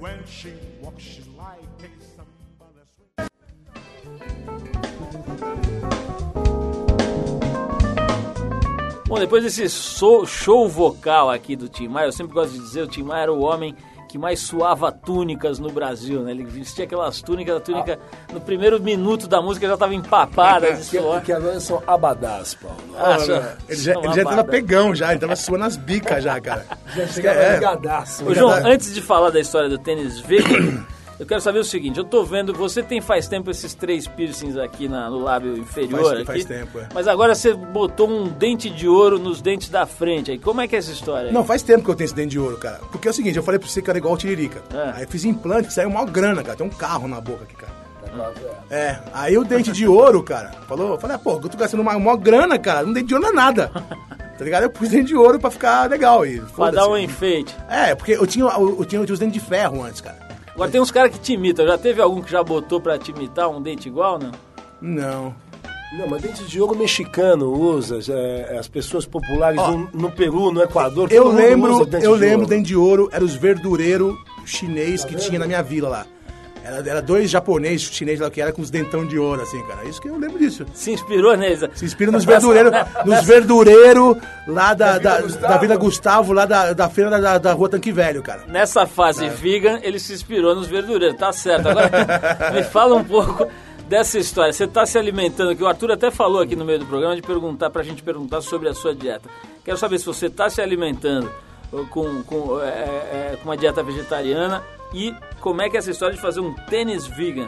When 0.00 0.24
she 0.24 0.54
walks, 0.80 1.02
she's 1.02 1.28
like. 1.36 1.60
Bom, 9.06 9.18
depois 9.18 9.42
desse 9.42 9.68
show 9.68 10.68
vocal 10.68 11.28
aqui 11.28 11.54
do 11.54 11.68
Tim 11.68 11.88
Maia, 11.88 12.06
eu 12.06 12.12
sempre 12.12 12.32
gosto 12.32 12.52
de 12.52 12.60
dizer, 12.60 12.82
o 12.82 12.86
Tim 12.86 13.02
Maia 13.02 13.24
era 13.24 13.32
o 13.32 13.40
homem 13.40 13.76
que 14.10 14.18
mais 14.18 14.40
suava 14.40 14.90
túnicas 14.90 15.60
no 15.60 15.70
Brasil, 15.70 16.20
né? 16.22 16.32
Ele 16.32 16.42
vestia 16.44 16.84
aquelas 16.84 17.22
túnicas, 17.22 17.56
a 17.56 17.60
túnica 17.60 17.98
no 18.32 18.40
primeiro 18.40 18.80
minuto 18.80 19.28
da 19.28 19.40
música 19.40 19.68
já 19.68 19.74
estava 19.74 19.94
empapada 19.94 20.72
de 20.72 20.78
Que, 20.90 20.98
suor. 20.98 21.20
que 21.20 21.32
agora 21.32 21.60
são 21.60 21.80
abadás, 21.86 22.54
Paulo. 22.54 22.76
Ah, 22.98 23.18
só- 23.20 23.32
ele 23.68 23.80
já, 23.80 23.94
ele 23.94 24.12
já 24.12 24.24
tava 24.24 24.42
pegão 24.44 24.92
já, 24.94 25.10
ele 25.12 25.20
tava 25.20 25.36
suando 25.36 25.64
as 25.64 25.76
bicas 25.76 26.24
já, 26.24 26.40
cara. 26.40 26.66
Já 26.96 27.06
chegava 27.06 27.38
É. 27.38 27.54
ligadaço. 27.54 28.24
Ô, 28.28 28.34
João, 28.34 28.50
antes 28.66 28.92
de 28.92 29.00
falar 29.00 29.30
da 29.30 29.38
história 29.38 29.68
do 29.68 29.78
tênis 29.78 30.18
vegan, 30.18 30.84
Eu 31.20 31.26
quero 31.26 31.40
saber 31.42 31.58
o 31.58 31.64
seguinte, 31.64 31.98
eu 31.98 32.04
tô 32.04 32.24
vendo, 32.24 32.54
você 32.54 32.82
tem 32.82 32.98
faz 33.00 33.28
tempo 33.28 33.50
esses 33.50 33.74
três 33.74 34.06
piercings 34.08 34.56
aqui 34.56 34.88
na- 34.88 35.10
no 35.10 35.18
lábio 35.18 35.56
inferior 35.58 36.00
Faz- 36.02 36.12
aqui. 36.14 36.24
faz 36.24 36.44
tempo, 36.46 36.78
é. 36.80 36.88
Mas 36.94 37.06
agora 37.06 37.34
você 37.34 37.52
botou 37.52 38.08
um 38.08 38.26
dente 38.26 38.70
de 38.70 38.88
ouro 38.88 39.18
nos 39.18 39.42
dentes 39.42 39.68
da 39.68 39.84
frente 39.84 40.30
aí. 40.30 40.38
Como 40.38 40.62
é 40.62 40.66
que 40.66 40.74
é 40.74 40.78
essa 40.78 40.90
história 40.90 41.28
aí? 41.28 41.32
Não, 41.34 41.44
faz 41.44 41.62
tempo 41.62 41.84
que 41.84 41.90
eu 41.90 41.94
tenho 41.94 42.06
esse 42.06 42.14
dente 42.14 42.30
de 42.30 42.38
ouro, 42.38 42.56
cara. 42.56 42.80
Porque 42.90 43.06
é 43.06 43.10
o 43.10 43.14
seguinte, 43.14 43.36
eu 43.36 43.42
falei 43.42 43.58
pra 43.60 43.68
você 43.68 43.82
que 43.82 43.90
era 43.90 43.98
igual 43.98 44.14
o 44.14 44.16
Tiririca. 44.16 44.62
É. 44.74 44.92
Aí 44.96 45.02
eu 45.02 45.08
fiz 45.08 45.24
implante, 45.26 45.70
saiu 45.72 45.90
maior 45.90 46.06
grana, 46.06 46.42
cara. 46.42 46.56
Tem 46.56 46.66
um 46.66 46.70
carro 46.70 47.06
na 47.06 47.20
boca 47.20 47.44
aqui, 47.44 47.54
cara. 47.54 47.70
É, 48.70 48.98
aí 49.12 49.36
o 49.36 49.44
dente 49.44 49.70
de 49.70 49.86
ouro, 49.86 50.22
cara, 50.22 50.50
falou, 50.66 50.94
eu 50.94 50.98
falei, 50.98 51.14
ah, 51.16 51.18
pô, 51.18 51.32
eu 51.34 51.40
tô 51.48 51.56
gastando 51.56 51.80
uma 51.80 51.96
maior 51.98 52.16
grana, 52.16 52.58
cara, 52.58 52.84
um 52.86 52.92
dente 52.92 53.06
de 53.08 53.14
ouro 53.14 53.26
não 53.26 53.32
é 53.32 53.36
nada. 53.36 53.70
Tá 54.40 54.44
ligado? 54.44 54.62
Eu 54.62 54.70
pus 54.70 54.88
dente 54.88 55.08
de 55.08 55.14
ouro 55.14 55.38
pra 55.38 55.50
ficar 55.50 55.86
legal. 55.90 56.24
E, 56.24 56.40
Pra 56.56 56.70
dar 56.70 56.88
um 56.88 56.96
enfeite. 56.96 57.54
É, 57.68 57.94
porque 57.94 58.12
eu 58.12 58.26
tinha, 58.26 58.46
eu, 58.46 58.78
eu 58.78 58.84
tinha, 58.86 58.98
eu 59.02 59.04
tinha 59.04 59.12
os 59.12 59.18
dentes 59.18 59.34
de 59.34 59.40
ferro 59.46 59.84
antes, 59.84 60.00
cara. 60.00 60.16
Agora 60.54 60.70
tem 60.70 60.80
uns 60.80 60.90
caras 60.90 61.12
que 61.12 61.18
te 61.18 61.32
imitam. 61.34 61.66
Já 61.66 61.78
teve 61.78 62.00
algum 62.02 62.20
que 62.20 62.30
já 62.30 62.42
botou 62.42 62.80
pra 62.80 62.98
te 62.98 63.10
imitar 63.10 63.48
um 63.48 63.60
dente 63.62 63.88
igual, 63.88 64.18
não? 64.18 64.30
Não. 64.80 65.34
Não, 65.98 66.06
mas 66.08 66.22
dente 66.22 66.44
de 66.44 66.60
ouro 66.60 66.76
mexicano 66.76 67.50
usa, 67.52 67.98
é, 68.12 68.56
as 68.58 68.68
pessoas 68.68 69.04
populares 69.06 69.60
no, 69.60 69.88
no 69.92 70.10
Peru, 70.10 70.52
no 70.52 70.62
Equador, 70.62 71.10
Eu 71.10 71.24
todo 71.24 71.32
mundo 71.32 71.40
lembro, 71.42 71.72
usa 71.74 71.84
dente 71.86 72.04
eu 72.04 72.14
de 72.14 72.20
lembro 72.20 72.38
ouro. 72.42 72.48
dente 72.48 72.68
de 72.68 72.76
ouro, 72.76 73.08
era 73.10 73.24
os 73.24 73.34
verdureiros 73.34 74.14
chinês 74.46 75.04
que 75.04 75.16
tinha 75.16 75.38
na 75.38 75.46
minha 75.46 75.62
vila 75.62 75.88
lá. 75.88 76.06
Era, 76.64 76.76
era 76.88 77.02
dois 77.02 77.30
japoneses 77.30 77.90
chineses 77.90 78.20
lá 78.20 78.30
que 78.30 78.40
era 78.40 78.52
com 78.52 78.62
os 78.62 78.70
dentão 78.70 79.06
de 79.06 79.18
ouro, 79.18 79.42
assim, 79.42 79.60
cara. 79.66 79.84
Isso 79.88 80.00
que 80.00 80.08
eu 80.08 80.18
lembro 80.18 80.38
disso. 80.38 80.66
Se 80.74 80.92
inspirou 80.92 81.36
neles? 81.36 81.64
Se 81.74 81.84
inspira 81.84 82.12
nos 82.12 82.24
verdureiros, 82.24 82.72
nos 83.04 83.24
verdureiros 83.24 84.16
lá 84.46 84.74
da, 84.74 84.98
da, 84.98 85.20
da 85.20 85.56
Vila 85.56 85.76
Gustavo, 85.76 86.32
lá 86.32 86.44
da, 86.44 86.72
da 86.72 86.88
feira 86.88 87.20
da, 87.20 87.38
da 87.38 87.52
rua 87.52 87.68
Tanque 87.68 87.92
Velho, 87.92 88.22
cara. 88.22 88.44
Nessa 88.46 88.86
fase 88.86 89.28
vegan, 89.28 89.80
ele 89.82 89.98
se 89.98 90.12
inspirou 90.12 90.54
nos 90.54 90.66
verdureiros, 90.66 91.18
tá 91.18 91.32
certo. 91.32 91.68
Agora, 91.68 91.90
me 92.52 92.62
fala 92.62 92.94
um 92.94 93.04
pouco 93.04 93.46
dessa 93.88 94.18
história. 94.18 94.52
Você 94.52 94.64
está 94.64 94.86
se 94.86 94.96
alimentando, 94.96 95.56
que 95.56 95.62
o 95.62 95.66
Arthur 95.66 95.92
até 95.92 96.10
falou 96.10 96.40
aqui 96.40 96.54
no 96.54 96.64
meio 96.64 96.78
do 96.78 96.86
programa, 96.86 97.16
de 97.16 97.22
perguntar 97.22 97.70
pra 97.70 97.82
gente 97.82 98.02
perguntar 98.02 98.40
sobre 98.40 98.68
a 98.68 98.74
sua 98.74 98.94
dieta. 98.94 99.28
Quero 99.64 99.76
saber 99.76 99.98
se 99.98 100.06
você 100.06 100.26
está 100.26 100.48
se 100.48 100.60
alimentando 100.60 101.30
uh, 101.72 101.86
com, 101.86 102.22
com, 102.22 102.60
é, 102.60 102.66
é, 103.32 103.38
com 103.42 103.48
uma 103.48 103.56
dieta 103.56 103.82
vegetariana 103.82 104.62
e 104.92 105.14
como 105.40 105.62
é 105.62 105.68
que 105.68 105.76
é 105.76 105.78
essa 105.78 105.90
história 105.90 106.14
de 106.14 106.20
fazer 106.20 106.40
um 106.40 106.54
tênis 106.68 107.06
vegan. 107.06 107.46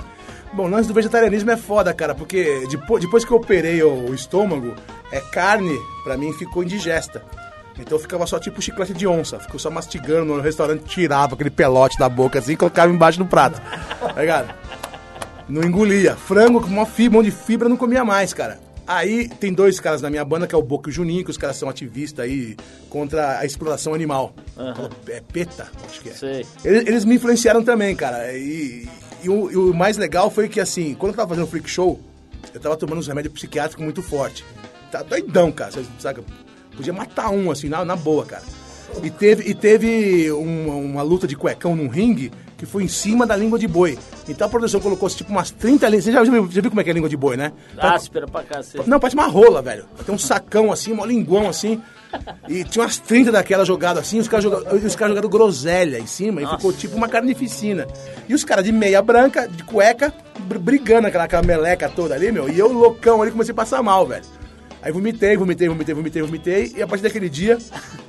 Bom, 0.53 0.65
o 0.65 0.71
lance 0.71 0.87
do 0.87 0.95
vegetarianismo 0.95 1.51
é 1.51 1.57
foda, 1.57 1.95
cara, 1.95 2.15
porque 2.15 2.67
depois, 2.69 3.25
que 3.25 3.31
eu 3.31 3.39
operei 3.39 3.83
o, 3.83 4.13
estômago, 4.13 4.75
é 5.11 5.21
carne, 5.21 5.79
pra 6.05 6.17
mim, 6.17 6.33
ficou 6.33 6.63
indigesta. 6.63 7.23
Então 7.79 7.99
ficava 7.99 8.27
só 8.27 8.39
tipo 8.39 8.61
chiclete 8.61 8.93
de 8.93 9.07
onça, 9.07 9.41
ficou 9.41 9.59
só 9.59 9.71
mastigando 9.71 10.35
no 10.35 10.43
restaurante, 10.43 10.85
tirava 10.85 11.35
aquele 11.35 11.49
pelote 11.49 11.99
da 11.99 12.07
boca 12.07 12.39
assim 12.39 12.53
e 12.53 12.57
colocava 12.57 12.93
embaixo 12.93 13.19
do 13.19 13.25
prato. 13.25 13.61
Tá 13.99 14.21
ligado? 14.21 14.55
Não 15.49 15.63
engolia. 15.63 16.15
Frango 16.15 16.61
com 16.61 16.67
uma 16.67 16.85
fibra, 16.85 17.19
um 17.19 17.23
monte 17.23 17.31
de 17.31 17.37
fibra, 17.37 17.69
não 17.69 17.77
comia 17.77 18.05
mais, 18.05 18.35
cara. 18.35 18.59
Aí 18.87 19.29
tem 19.29 19.53
dois 19.53 19.79
caras 19.79 20.03
na 20.03 20.11
minha 20.11 20.25
banda, 20.25 20.47
que 20.47 20.55
é 20.55 20.59
o 20.59 20.63
Boca 20.63 20.89
e 20.89 20.93
o 20.93 20.95
Juninho, 20.95 21.25
que 21.25 21.31
os 21.31 21.37
caras 21.37 21.57
são 21.57 21.69
ativistas 21.69 22.25
aí 22.25 22.57
contra 22.91 23.39
a 23.39 23.47
exploração 23.47 23.95
animal. 23.95 24.35
É 25.09 25.21
PETA, 25.21 25.69
acho 25.89 26.01
que 26.01 26.09
é. 26.09 26.13
Sei. 26.13 26.47
Eles, 26.65 26.87
eles 26.87 27.05
me 27.05 27.15
influenciaram 27.15 27.63
também, 27.63 27.95
cara. 27.95 28.33
E, 28.37 28.89
e 29.23 29.29
o, 29.29 29.51
e 29.51 29.57
o 29.57 29.75
mais 29.75 29.97
legal 29.97 30.31
foi 30.31 30.49
que, 30.49 30.61
assim, 30.61 30.95
quando 30.95 31.13
eu 31.13 31.17
tava 31.17 31.29
fazendo 31.31 31.45
o 31.45 31.49
freak 31.49 31.71
show, 31.71 32.01
eu 32.53 32.61
tava 32.61 32.77
tomando 32.77 32.99
uns 32.99 33.07
remédios 33.07 33.35
psiquiátricos 33.35 33.85
muito 33.85 34.03
forte. 34.03 34.45
Tá 34.91 35.03
doidão, 35.03 35.53
cara. 35.53 35.73
Sabe? 35.99 36.23
Podia 36.77 36.93
matar 36.93 37.31
um, 37.31 37.51
assim, 37.51 37.69
na, 37.69 37.85
na 37.85 37.97
boa, 37.97 38.27
cara. 38.27 38.43
E 39.03 39.11
teve, 39.11 39.49
e 39.49 39.55
teve 39.55 40.31
uma, 40.33 40.75
uma 40.75 41.03
luta 41.03 41.27
de 41.27 41.37
cuecão 41.37 41.75
num 41.75 41.89
ringue 41.89 42.31
que 42.63 42.67
foi 42.67 42.85
em 42.85 42.89
cima 42.89 43.27
da 43.27 43.35
língua 43.35 43.59
de 43.59 43.67
boi. 43.67 43.99
Então 44.29 44.47
a 44.47 44.49
produção 44.49 44.79
colocou 44.81 45.11
tipo 45.11 45.33
umas 45.33 45.51
30 45.51 45.85
línguas. 45.89 46.05
Você 46.05 46.13
já 46.13 46.23
viu, 46.23 46.49
já 46.49 46.61
viu 46.61 46.71
como 46.71 46.81
é 46.81 46.85
que 46.85 46.91
é 46.91 46.93
a 46.93 46.95
língua 46.95 47.09
de 47.09 47.17
boi, 47.17 47.37
né? 47.37 47.51
Áspera 47.77 48.25
pra 48.29 48.45
cacete. 48.45 48.89
Não, 48.89 49.01
parece 49.01 49.17
uma 49.17 49.27
rola, 49.27 49.61
velho. 49.61 49.85
Tem 50.07 50.15
um 50.15 50.19
sacão 50.19 50.71
assim, 50.71 50.93
um 50.93 51.05
linguão 51.05 51.49
assim. 51.49 51.83
E 52.49 52.63
tinha 52.63 52.85
umas 52.85 52.99
30 52.99 53.33
daquelas 53.33 53.67
jogadas 53.67 54.05
assim, 54.05 54.21
os 54.21 54.29
caras 54.29 54.45
jogaram, 54.45 54.77
os 54.77 54.95
caras 54.95 55.11
jogaram 55.17 55.29
groselha 55.29 55.99
em 55.99 56.07
cima 56.07 56.41
e 56.41 56.47
ficou 56.47 56.73
tipo 56.73 56.97
uma 56.97 57.09
carnificina. 57.09 57.85
E 58.29 58.35
os 58.35 58.45
caras 58.45 58.65
de 58.65 58.71
meia 58.71 59.03
branca, 59.03 59.49
de 59.49 59.65
cueca, 59.65 60.15
br- 60.41 60.59
brigando 60.59 61.09
aquela, 61.09 61.25
aquela 61.25 61.43
meleca 61.43 61.89
toda 61.89 62.15
ali, 62.15 62.31
meu. 62.31 62.49
E 62.49 62.57
eu, 62.57 62.71
loucão 62.71 63.21
ali, 63.23 63.33
comecei 63.33 63.51
a 63.53 63.57
passar 63.57 63.83
mal, 63.83 64.07
velho. 64.07 64.23
Aí 64.83 64.91
vomitei, 64.91 65.37
vomitei, 65.37 65.69
vomitei, 65.69 65.95
vomitei, 65.95 66.23
vomitei. 66.23 66.73
E 66.77 66.83
a 66.83 66.87
partir 66.89 67.05
daquele 67.05 67.29
dia, 67.29 67.57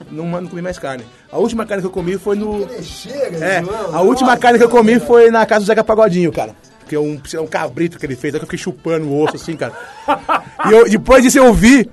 não, 0.10 0.26
não 0.26 0.48
comi 0.48 0.62
mais 0.62 0.80
carne. 0.80 1.06
A 1.32 1.38
última 1.38 1.66
carne 1.66 1.84
que 1.84 1.88
eu 1.88 1.92
comi 1.92 2.18
foi 2.18 2.36
no. 2.36 2.64
É, 3.42 3.64
a 3.94 4.02
última 4.02 4.36
carne 4.36 4.58
que 4.58 4.66
eu 4.66 4.70
comi 4.70 5.00
foi 5.00 5.30
na 5.30 5.46
casa 5.46 5.62
do 5.62 5.68
Zeca 5.68 5.84
Pagodinho, 5.84 6.32
cara. 6.32 6.56
Porque 6.80 6.98
um, 6.98 7.22
um 7.40 7.48
cabrito 7.48 7.98
que 8.00 8.06
ele 8.06 8.16
fez, 8.16 8.34
aí 8.34 8.40
que 8.40 8.44
eu 8.44 8.48
fiquei 8.48 8.60
chupando 8.60 9.08
o 9.08 9.22
osso 9.22 9.36
assim, 9.36 9.56
cara. 9.56 9.74
E 10.68 10.72
eu, 10.72 10.90
depois 10.90 11.24
disso 11.24 11.38
eu 11.38 11.54
vi, 11.54 11.90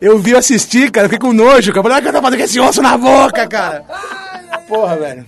eu 0.00 0.18
vi 0.18 0.34
assistir, 0.34 0.90
cara, 0.90 1.06
eu 1.06 1.10
fiquei 1.10 1.26
com 1.26 1.32
nojo, 1.32 1.72
cara. 1.72 1.78
Eu 1.78 1.82
Falei, 1.82 1.98
ah, 1.98 2.02
que 2.02 2.08
eu 2.08 2.12
tô 2.12 2.20
fazendo 2.20 2.38
com 2.38 2.44
esse 2.44 2.60
osso 2.60 2.82
na 2.82 2.98
boca, 2.98 3.46
cara. 3.46 3.84
Porra, 4.68 4.96
velho. 4.96 5.24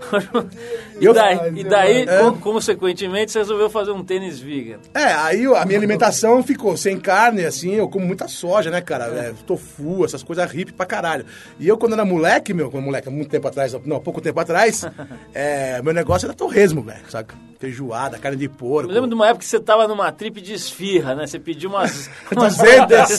E 1.00 1.12
daí, 1.12 1.38
e 1.54 1.62
daí 1.64 2.02
É. 2.08 2.18
con- 2.22 2.38
consequentemente, 2.38 3.30
você 3.30 3.38
resolveu 3.38 3.70
fazer 3.70 3.92
um 3.92 4.02
tênis 4.02 4.40
vegan. 4.40 4.78
É, 4.92 5.04
aí 5.12 5.46
a 5.46 5.64
minha 5.64 5.78
alimentação 5.78 6.42
ficou 6.42 6.76
sem 6.76 6.98
carne, 6.98 7.44
assim, 7.44 7.74
eu 7.76 7.88
como 7.88 8.04
muita 8.04 8.26
soja, 8.26 8.68
né, 8.68 8.80
cara? 8.80 9.04
É, 9.06 9.32
tofu, 9.46 10.04
essas 10.04 10.22
coisas 10.24 10.50
hippie 10.50 10.72
pra 10.72 10.84
caralho. 10.86 11.24
E 11.60 11.68
eu, 11.68 11.78
quando 11.78 11.92
era 11.92 12.04
moleque, 12.04 12.52
meu, 12.52 12.68
quando 12.68 12.82
moleque, 12.84 13.06
há 13.08 13.10
muito 13.12 13.30
tempo 13.30 13.46
atrás, 13.46 13.72
não, 13.84 14.00
pouco 14.00 14.20
tempo 14.20 14.40
atrás, 14.40 14.84
é, 15.32 15.80
meu 15.82 15.92
negócio 15.94 16.26
era 16.26 16.34
torresmo, 16.34 16.82
velho, 16.82 17.08
saca? 17.08 17.34
Feijoada, 17.60 18.18
carne 18.18 18.38
de 18.38 18.48
porco. 18.48 18.90
Eu 18.90 18.94
lembro 18.94 19.08
de 19.08 19.14
uma 19.14 19.26
época 19.26 19.40
que 19.40 19.46
você 19.46 19.60
tava 19.60 19.86
numa 19.86 20.10
trip 20.10 20.40
de 20.40 20.54
esfirra, 20.54 21.14
né? 21.14 21.26
Você 21.28 21.38
pediu 21.38 21.70
umas... 21.70 22.10
umas 22.34 22.56
200, 22.56 23.18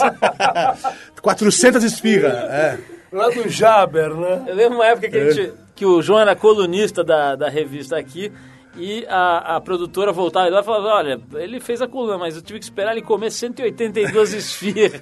400 1.22 1.84
esfirras, 1.84 2.34
é. 2.34 2.78
Lá 3.12 3.30
do 3.30 3.50
Jaber, 3.50 4.14
né? 4.14 4.44
Eu 4.48 4.56
lembro 4.56 4.76
uma 4.78 4.86
época 4.86 5.10
que, 5.10 5.18
a 5.18 5.32
gente- 5.32 5.54
que 5.80 5.86
o 5.86 6.02
João 6.02 6.20
era 6.20 6.36
colunista 6.36 7.06
da, 7.06 7.38
da 7.38 7.48
revista 7.48 7.98
aqui 7.98 8.34
e 8.76 9.06
a, 9.08 9.56
a 9.56 9.62
produtora 9.62 10.12
voltava 10.12 10.50
lá 10.50 10.60
e 10.60 10.64
falava, 10.64 10.88
olha, 10.90 11.22
ele 11.36 11.62
fez 11.62 11.82
a 11.82 11.88
coluna, 11.88 12.18
mas 12.18 12.36
eu 12.36 12.42
tive 12.42 12.60
que 12.60 12.66
esperar 12.66 12.92
ele 12.92 13.02
comer 13.02 13.32
182 13.32 14.34
esfirras. 14.34 15.00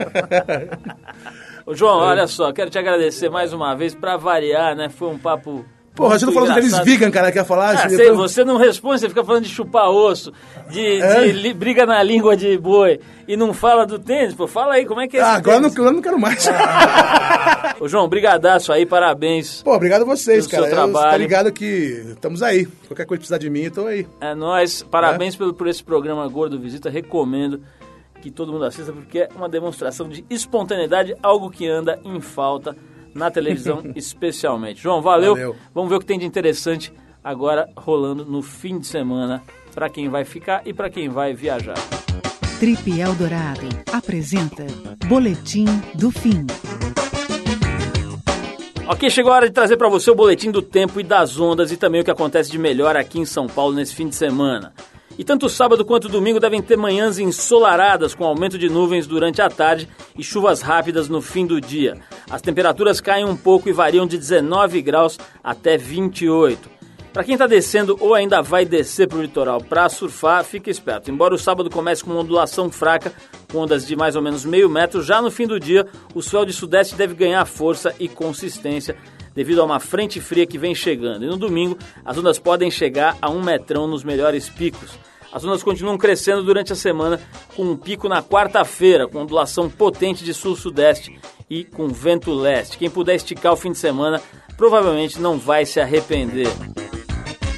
Ô 1.65 1.73
João, 1.73 1.97
olha 1.97 2.27
só, 2.27 2.53
quero 2.53 2.69
te 2.69 2.77
agradecer 2.77 3.27
mais 3.27 3.53
uma 3.53 3.73
vez, 3.75 3.95
pra 3.95 4.17
variar, 4.17 4.75
né? 4.75 4.87
Foi 4.87 5.07
um 5.07 5.17
papo 5.17 5.65
Porra, 5.97 6.17
você 6.19 6.25
não 6.25 6.31
muito 6.33 6.47
falou 6.47 6.61
daqueles 6.63 6.85
vegan, 6.85 7.11
cara, 7.11 7.31
que 7.31 7.37
ia 7.39 7.43
falar? 7.43 7.71
Ah, 7.75 7.89
Você- 7.89 7.95
sei, 7.97 8.11
você 8.11 8.45
não 8.45 8.55
responde, 8.57 9.01
você 9.01 9.09
fica 9.09 9.23
falando 9.25 9.43
de 9.43 9.49
chupar 9.49 9.89
osso, 9.89 10.31
de, 10.69 11.01
É? 11.01 11.25
de 11.25 11.31
li- 11.33 11.53
briga 11.53 11.85
na 11.85 12.01
língua 12.03 12.37
de 12.37 12.57
boi 12.57 12.99
e 13.27 13.35
não 13.35 13.53
fala 13.53 13.85
do 13.85 13.97
tênis, 13.99 14.33
pô, 14.35 14.47
fala 14.47 14.75
aí, 14.75 14.85
como 14.85 15.01
é 15.01 15.07
que 15.07 15.17
é 15.17 15.19
esse 15.19 15.29
Ah, 15.29 15.33
agora 15.35 15.57
eu 15.57 15.61
não, 15.61 15.69
tênis? 15.69 15.75
agora 15.79 15.89
eu 15.89 15.95
não 15.95 16.01
quero 16.01 16.19
mais. 16.19 16.47
Ô 17.79 17.87
João, 17.87 18.07
brigadaço 18.07 18.71
aí, 18.71 18.85
parabéns. 18.85 19.61
Pô, 19.63 19.73
obrigado 19.75 20.03
a 20.03 20.05
vocês, 20.05 20.47
cara. 20.47 20.63
seu 20.63 20.71
Eu- 20.71 20.75
Tá 20.77 20.91
trabalho. 20.93 21.21
ligado 21.21 21.51
que 21.51 22.03
estamos 22.09 22.41
aí. 22.43 22.65
Qualquer 22.87 23.05
coisa 23.05 23.19
que 23.19 23.27
precisar 23.27 23.37
de 23.37 23.49
mim, 23.49 23.61
eu 23.63 23.71
tô 23.71 23.87
aí. 23.87 24.07
É 24.21 24.33
nóis, 24.35 24.83
parabéns 24.83 25.35
pelo, 25.35 25.53
por 25.53 25.67
esse 25.67 25.83
programa 25.83 26.27
Gordo 26.27 26.59
Visita, 26.59 26.89
recomendo 26.89 27.61
que 28.21 28.31
todo 28.31 28.51
mundo 28.51 28.65
assista 28.65 28.91
porque 28.91 29.19
é 29.19 29.29
uma 29.35 29.47
demonstração 29.49 30.09
de 30.09 30.25
espontaneidade, 30.29 31.15
algo 31.21 31.49
que 31.51 31.67
anda 31.67 31.99
em 32.03 32.19
falta 32.19 32.75
na 33.17 33.31
televisão 33.31 33.83
especialmente. 33.95 34.81
João, 34.81 35.01
valeu. 35.01 35.33
Valeu. 35.33 35.55
Vamos 35.73 35.89
ver 35.89 35.95
o 35.95 35.99
que 35.99 36.05
tem 36.05 36.19
de 36.19 36.25
interessante 36.25 36.93
agora 37.23 37.67
rolando 37.75 38.23
no 38.23 38.41
fim 38.41 38.79
de 38.79 38.87
semana 38.87 39.43
para 39.73 39.89
quem 39.89 40.07
vai 40.07 40.23
ficar 40.23 40.61
e 40.65 40.73
para 40.73 40.89
quem 40.89 41.09
vai 41.09 41.33
viajar. 41.33 41.77
Trip 42.59 42.99
Eldorado 42.99 43.67
apresenta 43.91 44.65
Boletim 45.07 45.65
do 45.93 46.09
Fim. 46.09 46.45
Ok, 48.87 49.09
chegou 49.09 49.33
a 49.33 49.35
hora 49.35 49.47
de 49.47 49.53
trazer 49.53 49.75
para 49.75 49.89
você 49.89 50.09
o 50.09 50.15
boletim 50.15 50.49
do 50.49 50.61
tempo 50.61 50.99
e 50.99 51.03
das 51.03 51.37
ondas 51.37 51.73
e 51.73 51.77
também 51.77 51.99
o 51.99 52.03
que 52.05 52.09
acontece 52.09 52.49
de 52.49 52.57
melhor 52.57 52.95
aqui 52.95 53.19
em 53.19 53.25
São 53.25 53.45
Paulo 53.45 53.75
nesse 53.75 53.93
fim 53.93 54.07
de 54.07 54.15
semana. 54.15 54.73
E 55.17 55.23
tanto 55.23 55.49
sábado 55.49 55.83
quanto 55.83 56.07
domingo 56.07 56.39
devem 56.39 56.61
ter 56.61 56.77
manhãs 56.77 57.17
ensolaradas 57.17 58.13
com 58.13 58.23
aumento 58.23 58.57
de 58.57 58.69
nuvens 58.69 59.07
durante 59.07 59.41
a 59.41 59.49
tarde 59.49 59.89
e 60.15 60.23
chuvas 60.23 60.61
rápidas 60.61 61.09
no 61.09 61.21
fim 61.21 61.45
do 61.45 61.59
dia. 61.59 61.97
As 62.29 62.41
temperaturas 62.41 63.01
caem 63.01 63.25
um 63.25 63.35
pouco 63.35 63.67
e 63.67 63.71
variam 63.71 64.05
de 64.05 64.15
19 64.15 64.79
graus 64.81 65.17
até 65.43 65.75
28. 65.75 66.77
Para 67.11 67.23
quem 67.23 67.33
está 67.33 67.47
descendo 67.47 67.97
ou 67.99 68.13
ainda 68.13 68.43
vai 68.43 68.63
descer 68.63 69.07
para 69.07 69.17
o 69.17 69.21
litoral 69.23 69.59
para 69.59 69.89
surfar, 69.89 70.43
fique 70.43 70.69
esperto. 70.69 71.09
Embora 71.09 71.33
o 71.33 71.39
sábado 71.39 71.67
comece 71.67 72.03
com 72.03 72.11
uma 72.11 72.19
ondulação 72.19 72.69
fraca, 72.69 73.11
com 73.51 73.57
ondas 73.57 73.87
de 73.87 73.95
mais 73.95 74.15
ou 74.15 74.21
menos 74.21 74.45
meio 74.45 74.69
metro, 74.69 75.01
já 75.01 75.19
no 75.19 75.31
fim 75.31 75.47
do 75.47 75.59
dia 75.59 75.87
o 76.13 76.21
swell 76.21 76.45
de 76.45 76.53
sudeste 76.53 76.93
deve 76.93 77.15
ganhar 77.15 77.43
força 77.45 77.91
e 77.99 78.07
consistência 78.07 78.95
devido 79.37 79.61
a 79.61 79.65
uma 79.65 79.79
frente 79.79 80.19
fria 80.19 80.47
que 80.47 80.57
vem 80.57 80.73
chegando. 80.73 81.23
E 81.23 81.27
no 81.27 81.37
domingo 81.37 81.77
as 82.03 82.17
ondas 82.17 82.39
podem 82.39 82.71
chegar 82.71 83.15
a 83.21 83.29
um 83.29 83.39
metrão 83.39 83.85
nos 83.85 84.03
melhores 84.03 84.49
picos. 84.49 84.97
As 85.31 85.45
ondas 85.45 85.61
continuam 85.61 85.95
crescendo 85.95 86.41
durante 86.41 86.73
a 86.73 86.75
semana, 86.75 87.21
com 87.55 87.61
um 87.61 87.77
pico 87.77 88.09
na 88.09 88.23
quarta-feira, 88.23 89.07
com 89.07 89.19
ondulação 89.19 89.69
potente 89.69 90.25
de 90.25 90.33
sul-sudeste 90.33 91.19
e 91.47 91.63
com 91.63 91.87
vento 91.87 92.33
leste. 92.33 92.79
Quem 92.79 92.89
puder 92.89 93.13
esticar 93.13 93.53
o 93.53 93.55
fim 93.55 93.73
de 93.73 93.77
semana 93.77 94.19
provavelmente 94.57 95.21
não 95.21 95.37
vai 95.37 95.67
se 95.67 95.79
arrepender. 95.79 96.47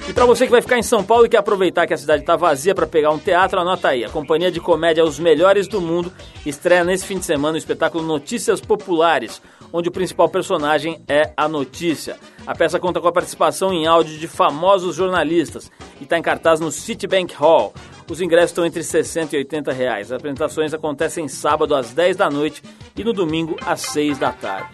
E 0.09 0.11
Para 0.11 0.25
você 0.25 0.45
que 0.45 0.51
vai 0.51 0.61
ficar 0.61 0.77
em 0.77 0.83
São 0.83 1.01
Paulo 1.01 1.27
e 1.27 1.29
quer 1.29 1.37
aproveitar 1.37 1.87
que 1.87 1.93
a 1.93 1.97
cidade 1.97 2.23
está 2.23 2.35
vazia 2.35 2.75
para 2.75 2.87
pegar 2.87 3.11
um 3.11 3.19
teatro, 3.19 3.59
anota 3.59 3.89
aí. 3.89 4.03
A 4.03 4.09
companhia 4.09 4.51
de 4.51 4.59
comédia 4.59 5.05
Os 5.05 5.17
Melhores 5.17 5.65
do 5.65 5.79
Mundo 5.79 6.11
estreia 6.45 6.83
nesse 6.83 7.05
fim 7.05 7.19
de 7.19 7.25
semana 7.25 7.53
o 7.53 7.57
espetáculo 7.57 8.03
Notícias 8.03 8.59
Populares, 8.59 9.39
onde 9.71 9.89
o 9.89 9.91
principal 9.91 10.29
personagem 10.29 11.01
é 11.07 11.31
a 11.35 11.47
notícia. 11.47 12.17
A 12.45 12.55
peça 12.55 12.79
conta 12.79 12.99
com 12.99 13.07
a 13.07 13.11
participação 13.11 13.73
em 13.73 13.87
áudio 13.87 14.17
de 14.17 14.27
famosos 14.27 14.95
jornalistas 14.95 15.71
e 15.99 16.03
está 16.03 16.17
em 16.17 16.21
cartaz 16.21 16.59
no 16.59 16.71
Citibank 16.71 17.33
Hall. 17.35 17.73
Os 18.09 18.21
ingressos 18.21 18.51
estão 18.51 18.65
entre 18.65 18.83
60 18.83 19.35
e 19.35 19.39
80 19.39 19.71
reais. 19.71 20.11
As 20.11 20.17
apresentações 20.17 20.73
acontecem 20.73 21.27
sábado 21.27 21.75
às 21.75 21.91
10 21.93 22.17
da 22.17 22.29
noite 22.29 22.63
e 22.95 23.03
no 23.03 23.13
domingo 23.13 23.55
às 23.65 23.81
6 23.81 24.17
da 24.17 24.31
tarde. 24.31 24.69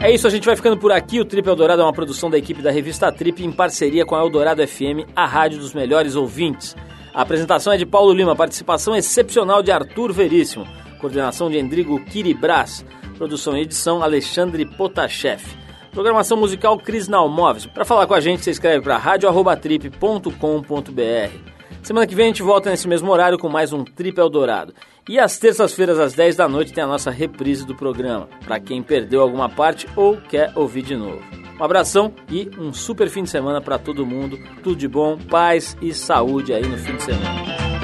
É 0.00 0.12
isso, 0.12 0.28
a 0.28 0.30
gente 0.30 0.46
vai 0.46 0.54
ficando 0.54 0.76
por 0.76 0.92
aqui. 0.92 1.18
O 1.18 1.24
Trip 1.24 1.48
Eldorado 1.48 1.82
é 1.82 1.84
uma 1.84 1.92
produção 1.92 2.30
da 2.30 2.38
equipe 2.38 2.62
da 2.62 2.70
revista 2.70 3.10
Trip 3.10 3.44
em 3.44 3.50
parceria 3.50 4.06
com 4.06 4.14
a 4.14 4.20
Eldorado 4.20 4.66
FM, 4.66 5.10
a 5.16 5.26
rádio 5.26 5.58
dos 5.58 5.74
melhores 5.74 6.14
ouvintes. 6.14 6.76
A 7.12 7.22
apresentação 7.22 7.72
é 7.72 7.76
de 7.76 7.84
Paulo 7.84 8.12
Lima, 8.12 8.36
participação 8.36 8.94
excepcional 8.94 9.60
de 9.60 9.72
Arthur 9.72 10.12
Veríssimo, 10.12 10.64
coordenação 10.98 11.50
de 11.50 11.58
Endrigo 11.58 11.98
Kiribras, 12.04 12.84
produção 13.16 13.56
e 13.56 13.62
edição 13.62 14.02
Alexandre 14.02 14.66
Potashev. 14.66 15.42
Programação 15.90 16.36
musical 16.36 16.78
Cris 16.78 17.08
Nalmoves. 17.08 17.66
Para 17.66 17.84
falar 17.84 18.06
com 18.06 18.14
a 18.14 18.20
gente, 18.20 18.44
você 18.44 18.50
escreve 18.50 18.82
para 18.82 18.98
radioarrobatrip.com.br. 18.98 21.58
Semana 21.82 22.06
que 22.06 22.14
vem 22.14 22.26
a 22.26 22.28
gente 22.28 22.42
volta 22.42 22.70
nesse 22.70 22.86
mesmo 22.86 23.10
horário 23.10 23.38
com 23.38 23.48
mais 23.48 23.72
um 23.72 23.82
Trip 23.82 24.18
Eldorado. 24.18 24.74
E 25.08 25.18
às 25.18 25.38
terças-feiras, 25.38 25.98
às 25.98 26.12
10 26.12 26.36
da 26.36 26.48
noite, 26.48 26.72
tem 26.72 26.84
a 26.84 26.86
nossa 26.86 27.10
reprise 27.10 27.64
do 27.64 27.74
programa, 27.74 28.28
para 28.44 28.60
quem 28.60 28.82
perdeu 28.82 29.22
alguma 29.22 29.48
parte 29.48 29.88
ou 29.96 30.18
quer 30.18 30.52
ouvir 30.54 30.82
de 30.82 30.94
novo. 30.94 31.22
Um 31.58 31.64
abração 31.64 32.12
e 32.30 32.50
um 32.58 32.72
super 32.72 33.08
fim 33.08 33.22
de 33.22 33.30
semana 33.30 33.60
para 33.60 33.78
todo 33.78 34.06
mundo. 34.06 34.38
Tudo 34.62 34.76
de 34.76 34.86
bom, 34.86 35.16
paz 35.16 35.76
e 35.80 35.94
saúde 35.94 36.52
aí 36.52 36.66
no 36.66 36.76
fim 36.76 36.96
de 36.96 37.02
semana. 37.02 37.77